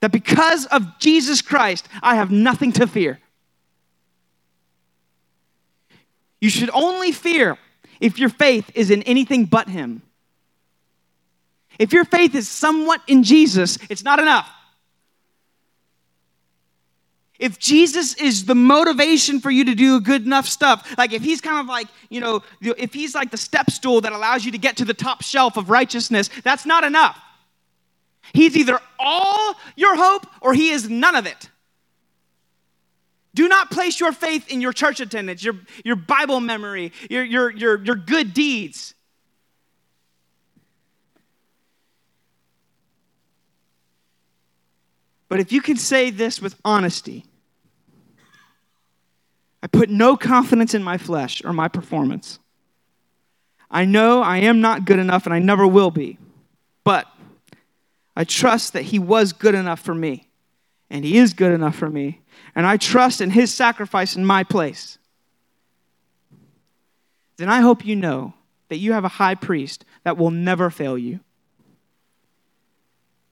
that 0.00 0.12
because 0.12 0.66
of 0.66 0.98
Jesus 0.98 1.42
Christ, 1.42 1.88
I 2.02 2.16
have 2.16 2.30
nothing 2.30 2.72
to 2.72 2.86
fear. 2.86 3.20
You 6.40 6.50
should 6.50 6.70
only 6.70 7.12
fear 7.12 7.56
if 8.00 8.18
your 8.18 8.28
faith 8.28 8.70
is 8.74 8.90
in 8.90 9.02
anything 9.04 9.46
but 9.46 9.68
Him. 9.68 10.02
If 11.78 11.92
your 11.92 12.04
faith 12.04 12.34
is 12.34 12.48
somewhat 12.48 13.02
in 13.06 13.22
Jesus, 13.22 13.78
it's 13.90 14.02
not 14.02 14.18
enough. 14.18 14.50
If 17.38 17.58
Jesus 17.58 18.14
is 18.14 18.46
the 18.46 18.54
motivation 18.54 19.40
for 19.40 19.50
you 19.50 19.66
to 19.66 19.74
do 19.74 20.00
good 20.00 20.24
enough 20.24 20.46
stuff, 20.46 20.96
like 20.96 21.12
if 21.12 21.22
he's 21.22 21.40
kind 21.40 21.60
of 21.60 21.66
like, 21.66 21.88
you 22.08 22.20
know, 22.20 22.42
if 22.62 22.94
he's 22.94 23.14
like 23.14 23.30
the 23.30 23.36
step 23.36 23.70
stool 23.70 24.00
that 24.02 24.12
allows 24.12 24.44
you 24.44 24.52
to 24.52 24.58
get 24.58 24.78
to 24.78 24.84
the 24.84 24.94
top 24.94 25.22
shelf 25.22 25.58
of 25.58 25.68
righteousness, 25.68 26.30
that's 26.44 26.64
not 26.64 26.82
enough. 26.82 27.18
He's 28.32 28.56
either 28.56 28.80
all 28.98 29.54
your 29.76 29.96
hope 29.96 30.26
or 30.40 30.54
he 30.54 30.70
is 30.70 30.88
none 30.88 31.14
of 31.14 31.26
it. 31.26 31.50
Do 33.34 33.48
not 33.48 33.70
place 33.70 34.00
your 34.00 34.12
faith 34.12 34.48
in 34.48 34.62
your 34.62 34.72
church 34.72 35.00
attendance, 35.00 35.44
your, 35.44 35.56
your 35.84 35.96
Bible 35.96 36.40
memory, 36.40 36.92
your, 37.10 37.22
your, 37.22 37.50
your, 37.50 37.84
your 37.84 37.96
good 37.96 38.32
deeds. 38.32 38.94
But 45.28 45.40
if 45.40 45.52
you 45.52 45.60
can 45.60 45.76
say 45.76 46.10
this 46.10 46.40
with 46.40 46.54
honesty, 46.64 47.24
I 49.62 49.66
put 49.66 49.90
no 49.90 50.16
confidence 50.16 50.74
in 50.74 50.82
my 50.82 50.98
flesh 50.98 51.42
or 51.44 51.52
my 51.52 51.68
performance. 51.68 52.38
I 53.70 53.84
know 53.84 54.22
I 54.22 54.38
am 54.38 54.60
not 54.60 54.84
good 54.84 54.98
enough 54.98 55.26
and 55.26 55.34
I 55.34 55.40
never 55.40 55.66
will 55.66 55.90
be, 55.90 56.18
but 56.84 57.06
I 58.14 58.24
trust 58.24 58.72
that 58.74 58.82
He 58.84 58.98
was 58.98 59.32
good 59.32 59.54
enough 59.54 59.80
for 59.80 59.94
me, 59.94 60.28
and 60.88 61.04
He 61.04 61.18
is 61.18 61.34
good 61.34 61.52
enough 61.52 61.74
for 61.74 61.90
me, 61.90 62.20
and 62.54 62.66
I 62.66 62.76
trust 62.76 63.20
in 63.20 63.30
his 63.30 63.52
sacrifice 63.52 64.16
in 64.16 64.24
my 64.24 64.44
place, 64.44 64.98
then 67.36 67.48
I 67.48 67.60
hope 67.60 67.84
you 67.84 67.96
know 67.96 68.34
that 68.68 68.78
you 68.78 68.92
have 68.92 69.04
a 69.04 69.08
high 69.08 69.34
priest 69.34 69.84
that 70.04 70.16
will 70.16 70.30
never 70.30 70.70
fail 70.70 70.96
you. 70.96 71.20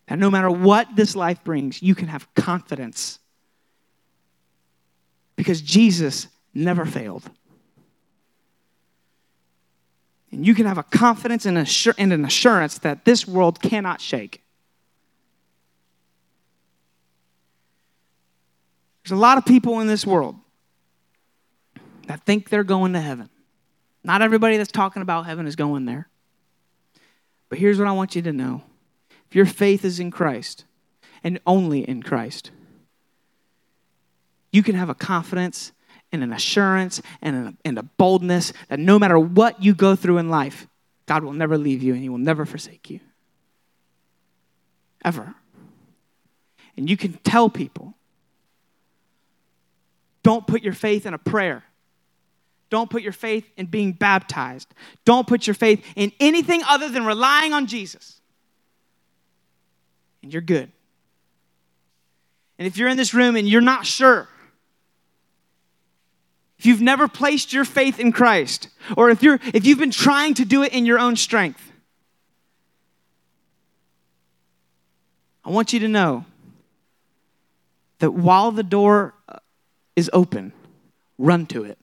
That 0.07 0.19
no 0.19 0.31
matter 0.31 0.51
what 0.51 0.89
this 0.95 1.17
life 1.17 1.43
brings, 1.45 1.83
you 1.83 1.95
can 1.95 2.09
have 2.09 2.33
confidence 2.35 3.19
because 5.37 5.61
Jesus 5.61 6.29
never 6.53 6.85
failed. 6.85 7.29
And 10.31 10.47
you 10.47 10.55
can 10.55 10.67
have 10.67 10.79
a 10.79 10.83
confidence 10.83 11.47
and 11.47 11.57
an 11.57 12.25
assurance 12.25 12.79
that 12.79 13.05
this 13.05 13.27
world 13.27 13.63
cannot 13.63 14.01
shake. 14.01 14.43
There's 19.05 19.13
a 19.13 19.21
lot 19.21 19.39
of 19.39 19.45
people 19.45 19.81
in 19.81 19.87
this 19.87 20.07
world 20.07 20.37
that 22.07 22.25
think 22.25 22.49
they're 22.49 22.65
going 22.65 22.95
to 22.95 23.01
heaven. 23.01 23.29
Not 24.03 24.23
everybody 24.23 24.57
that's 24.57 24.73
talking 24.73 25.03
about 25.03 25.27
heaven 25.27 25.47
is 25.47 25.57
going 25.57 25.85
there. 25.85 26.09
But 27.49 27.59
here's 27.59 27.79
what 27.79 27.87
I 27.87 27.93
want 27.93 28.17
you 28.17 28.23
to 28.23 28.33
know 28.33 28.63
your 29.35 29.47
faith 29.47 29.85
is 29.85 30.01
in 30.01 30.11
Christ 30.11 30.65
and 31.23 31.41
only 31.47 31.81
in 31.81 32.03
Christ, 32.03 32.51
you 34.53 34.63
can 34.63 34.75
have 34.75 34.89
a 34.89 34.95
confidence 34.95 35.73
and 36.13 36.23
an 36.23 36.33
assurance 36.33 37.03
and 37.21 37.49
a, 37.49 37.55
and 37.65 37.79
a 37.79 37.83
boldness 37.83 38.53
that 38.69 38.79
no 38.79 38.99
matter 38.99 39.19
what 39.19 39.63
you 39.63 39.75
go 39.75 39.97
through 39.97 40.19
in 40.19 40.29
life, 40.29 40.69
God 41.07 41.25
will 41.25 41.33
never 41.33 41.59
leave 41.59 41.83
you 41.83 41.93
and 41.93 42.03
He 42.03 42.09
will 42.09 42.19
never 42.19 42.47
forsake 42.47 42.89
you. 42.89 43.01
Ever. 45.05 45.35
And 46.77 46.89
you 46.89 46.97
can 46.97 47.15
tell 47.25 47.51
people 47.51 47.95
don't 50.23 50.47
put 50.47 50.63
your 50.63 50.73
faith 50.73 51.05
in 51.05 51.15
a 51.15 51.19
prayer. 51.19 51.65
Don't 52.71 52.89
put 52.89 53.03
your 53.03 53.13
faith 53.13 53.49
in 53.57 53.67
being 53.67 53.93
baptized. 53.93 54.73
Don't 55.05 55.27
put 55.27 55.47
your 55.47 55.55
faith 55.55 55.85
in 55.95 56.13
anything 56.19 56.63
other 56.67 56.89
than 56.89 57.05
relying 57.05 57.53
on 57.53 57.67
Jesus. 57.67 58.21
And 60.25 60.33
you're 60.33 60.43
good. 60.43 60.73
And 62.59 62.67
if 62.67 62.79
you're 62.79 62.89
in 62.89 62.97
this 62.97 63.13
room 63.13 63.37
and 63.37 63.47
you're 63.47 63.61
not 63.61 63.85
sure, 63.85 64.27
if 66.59 66.65
you've 66.65 66.81
never 66.81 67.09
placed 67.09 67.53
your 67.53 67.67
faith 67.67 68.01
in 68.01 68.11
Christ, 68.11 68.69
or 68.97 69.11
if 69.11 69.23
you're 69.23 69.39
if 69.53 69.67
you've 69.67 69.79
been 69.79 69.91
trying 69.91 70.33
to 70.35 70.47
do 70.47 70.63
it 70.63 70.73
in 70.73 70.87
your 70.87 70.99
own 70.99 71.17
strength, 71.17 71.61
I 75.45 75.51
want 75.51 75.75
you 75.75 75.81
to 75.81 75.89
know 75.89 76.25
that 77.99 78.13
while 78.13 78.51
the 78.51 78.63
door 78.63 79.13
is 79.95 80.09
open, 80.15 80.55
run 81.19 81.45
to 81.49 81.65
it. 81.65 81.77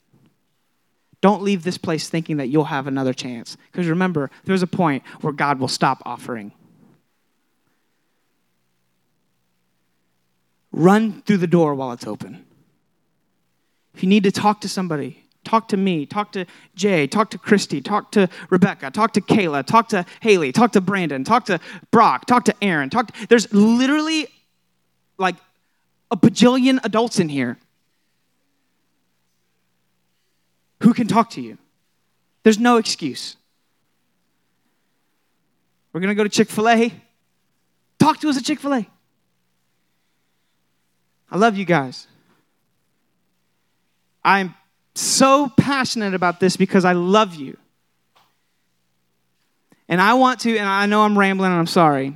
Don't 1.21 1.43
leave 1.43 1.63
this 1.63 1.77
place 1.77 2.09
thinking 2.09 2.37
that 2.37 2.47
you'll 2.47 2.63
have 2.63 2.87
another 2.87 3.13
chance. 3.13 3.55
Because 3.71 3.87
remember, 3.87 4.31
there's 4.45 4.63
a 4.63 4.67
point 4.67 5.03
where 5.21 5.31
God 5.31 5.59
will 5.59 5.67
stop 5.67 6.01
offering. 6.07 6.53
Run 10.71 11.21
through 11.23 11.37
the 11.37 11.47
door 11.47 11.75
while 11.75 11.91
it's 11.91 12.07
open. 12.07 12.45
If 13.93 14.03
you 14.03 14.09
need 14.09 14.23
to 14.23 14.31
talk 14.31 14.61
to 14.61 14.69
somebody, 14.69 15.23
talk 15.43 15.67
to 15.69 15.77
me, 15.77 16.05
talk 16.05 16.31
to 16.31 16.45
Jay, 16.75 17.07
talk 17.07 17.29
to 17.31 17.37
Christy, 17.37 17.81
talk 17.81 18.11
to 18.11 18.29
Rebecca, 18.49 18.89
talk 18.91 19.13
to 19.13 19.21
Kayla, 19.21 19.65
talk 19.65 19.89
to 19.89 20.05
Haley, 20.21 20.51
talk 20.51 20.71
to 20.73 20.81
Brandon, 20.81 21.23
talk 21.23 21.45
to 21.45 21.59
Brock, 21.91 22.25
talk 22.25 22.45
to 22.45 22.55
Aaron. 22.61 22.89
Talk 22.89 23.11
to, 23.11 23.27
there's 23.27 23.51
literally 23.53 24.27
like 25.17 25.35
a 26.09 26.17
bajillion 26.17 26.79
adults 26.83 27.19
in 27.19 27.29
here 27.29 27.57
who 30.81 30.93
can 30.93 31.07
talk 31.07 31.31
to 31.31 31.41
you. 31.41 31.57
There's 32.43 32.59
no 32.59 32.77
excuse. 32.77 33.35
We're 35.93 35.99
going 35.99 36.09
to 36.09 36.15
go 36.15 36.23
to 36.23 36.29
Chick 36.29 36.49
fil 36.49 36.69
A. 36.69 36.93
Talk 37.99 38.19
to 38.21 38.29
us 38.29 38.37
at 38.37 38.45
Chick 38.45 38.59
fil 38.59 38.73
A. 38.73 38.87
I 41.31 41.37
love 41.37 41.57
you 41.57 41.65
guys. 41.65 42.07
I'm 44.23 44.53
so 44.93 45.49
passionate 45.57 46.13
about 46.13 46.39
this 46.39 46.57
because 46.57 46.85
I 46.85 46.93
love 46.93 47.35
you. 47.35 47.57
And 49.87 50.01
I 50.01 50.13
want 50.13 50.41
to, 50.41 50.57
and 50.57 50.67
I 50.67 50.85
know 50.85 51.01
I'm 51.01 51.17
rambling 51.17 51.51
and 51.51 51.59
I'm 51.59 51.67
sorry, 51.67 52.15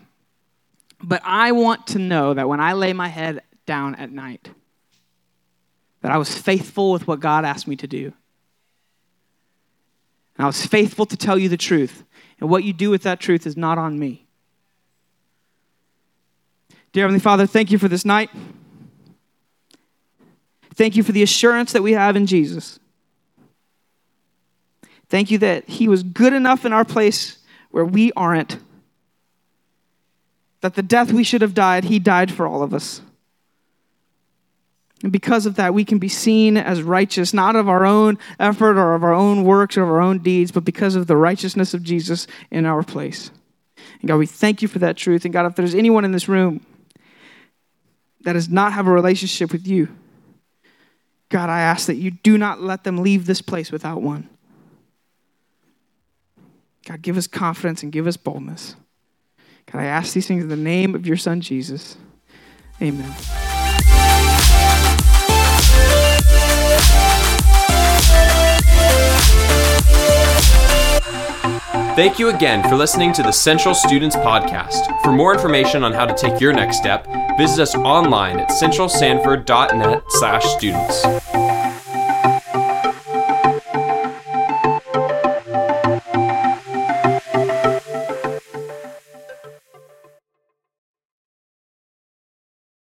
but 1.02 1.22
I 1.24 1.52
want 1.54 1.88
to 1.88 2.00
know 2.00 2.34
that 2.34 2.48
when 2.48 2.60
I 2.60 2.74
lay 2.74 2.94
my 2.94 3.08
head 3.08 3.42
down 3.66 3.96
at 3.96 4.12
night, 4.12 4.50
that 6.02 6.12
I 6.12 6.18
was 6.18 6.38
faithful 6.38 6.92
with 6.92 7.08
what 7.08 7.20
God 7.20 7.46
asked 7.46 7.68
me 7.68 7.76
to 7.78 7.88
do. 7.88 8.14
And 10.38 10.44
I 10.44 10.48
was 10.48 10.66
faithful 10.66 11.06
to 11.08 11.18
tell 11.18 11.38
you 11.38 11.50
the 11.50 11.58
truth. 11.58 12.04
And 12.40 12.50
what 12.50 12.64
you 12.64 12.74
do 12.74 12.90
with 12.90 13.04
that 13.04 13.20
truth 13.20 13.48
is 13.48 13.56
not 13.58 13.78
on 13.78 13.98
me. 13.98 14.28
Dear 16.92 17.04
Heavenly 17.04 17.20
Father, 17.20 17.48
thank 17.48 17.72
you 17.72 17.78
for 17.78 17.88
this 17.88 18.06
night. 18.06 18.30
Thank 20.76 20.96
you 20.96 21.04
for 21.04 21.12
the 21.12 21.24
assurance 21.24 21.72
that 21.74 21.84
we 21.84 21.94
have 21.94 22.16
in 22.16 22.26
Jesus. 22.26 22.80
Thank 25.10 25.32
you 25.32 25.38
that 25.40 25.70
He 25.70 25.88
was 25.88 26.04
good 26.04 26.34
enough 26.34 26.66
in 26.66 26.74
our 26.74 26.86
place 26.86 27.38
where 27.72 27.86
we 27.86 28.12
aren't. 28.14 28.58
That 30.62 30.76
the 30.76 30.84
death 30.84 31.12
we 31.12 31.24
should 31.24 31.42
have 31.42 31.54
died, 31.54 31.86
He 31.86 32.00
died 32.00 32.32
for 32.32 32.48
all 32.48 32.64
of 32.64 32.74
us. 32.74 33.02
And 35.04 35.12
because 35.12 35.46
of 35.46 35.56
that, 35.56 35.74
we 35.74 35.86
can 35.86 36.00
be 36.00 36.10
seen 36.10 36.58
as 36.58 36.82
righteous, 36.82 37.34
not 37.34 37.56
of 37.56 37.70
our 37.70 37.86
own 37.86 38.18
effort 38.40 38.78
or 38.78 38.96
of 38.96 39.04
our 39.04 39.14
own 39.14 39.44
works 39.44 39.78
or 39.78 39.84
of 39.84 39.90
our 39.90 40.02
own 40.02 40.20
deeds, 40.20 40.52
but 40.52 40.66
because 40.66 40.96
of 40.96 41.08
the 41.08 41.18
righteousness 41.18 41.74
of 41.74 41.84
Jesus 41.84 42.28
in 42.50 42.66
our 42.66 42.82
place. 42.82 43.30
And 44.02 44.08
God, 44.08 44.18
we 44.18 44.26
thank 44.26 44.62
you 44.62 44.68
for 44.68 44.80
that 44.80 44.98
truth. 44.98 45.26
And 45.26 45.34
God, 45.34 45.46
if 45.46 45.56
there's 45.56 45.76
anyone 45.76 46.06
in 46.06 46.12
this 46.12 46.28
room 46.28 46.66
that 48.22 48.34
does 48.34 48.50
not 48.50 48.74
have 48.74 48.88
a 48.88 48.92
relationship 48.92 49.52
with 49.52 49.68
you, 49.68 49.90
God, 51.36 51.50
I 51.50 51.60
ask 51.60 51.88
that 51.88 51.98
you 51.98 52.12
do 52.12 52.38
not 52.38 52.62
let 52.62 52.86
them 52.86 53.00
leave 53.00 53.26
this 53.26 53.42
place 53.42 53.70
without 53.70 54.02
one. 54.02 54.30
God, 56.86 57.02
give 57.02 57.18
us 57.18 57.28
confidence 57.28 57.84
and 57.84 57.92
give 57.92 58.08
us 58.08 58.16
boldness. 58.16 58.78
God, 59.70 59.82
I 59.82 59.84
ask 59.84 60.14
these 60.14 60.30
things 60.30 60.44
in 60.44 60.50
the 60.50 60.56
name 60.56 60.96
of 60.96 61.06
your 61.06 61.18
Son, 61.18 61.42
Jesus. 61.42 61.98
Amen. 62.82 63.14
Thank 71.96 72.20
you 72.20 72.28
again 72.28 72.62
for 72.68 72.76
listening 72.76 73.14
to 73.14 73.24
the 73.24 73.32
Central 73.32 73.74
Students 73.74 74.18
Podcast. 74.18 75.02
For 75.02 75.14
more 75.14 75.34
information 75.34 75.82
on 75.86 75.94
how 75.94 76.06
to 76.06 76.14
take 76.14 76.42
your 76.42 76.52
next 76.52 76.78
step, 76.78 77.08
visit 77.38 77.62
us 77.62 77.74
online 77.74 78.38
at 78.38 78.50
centralsanford.net 78.50 80.04
slash 80.10 80.44
students. 80.44 81.55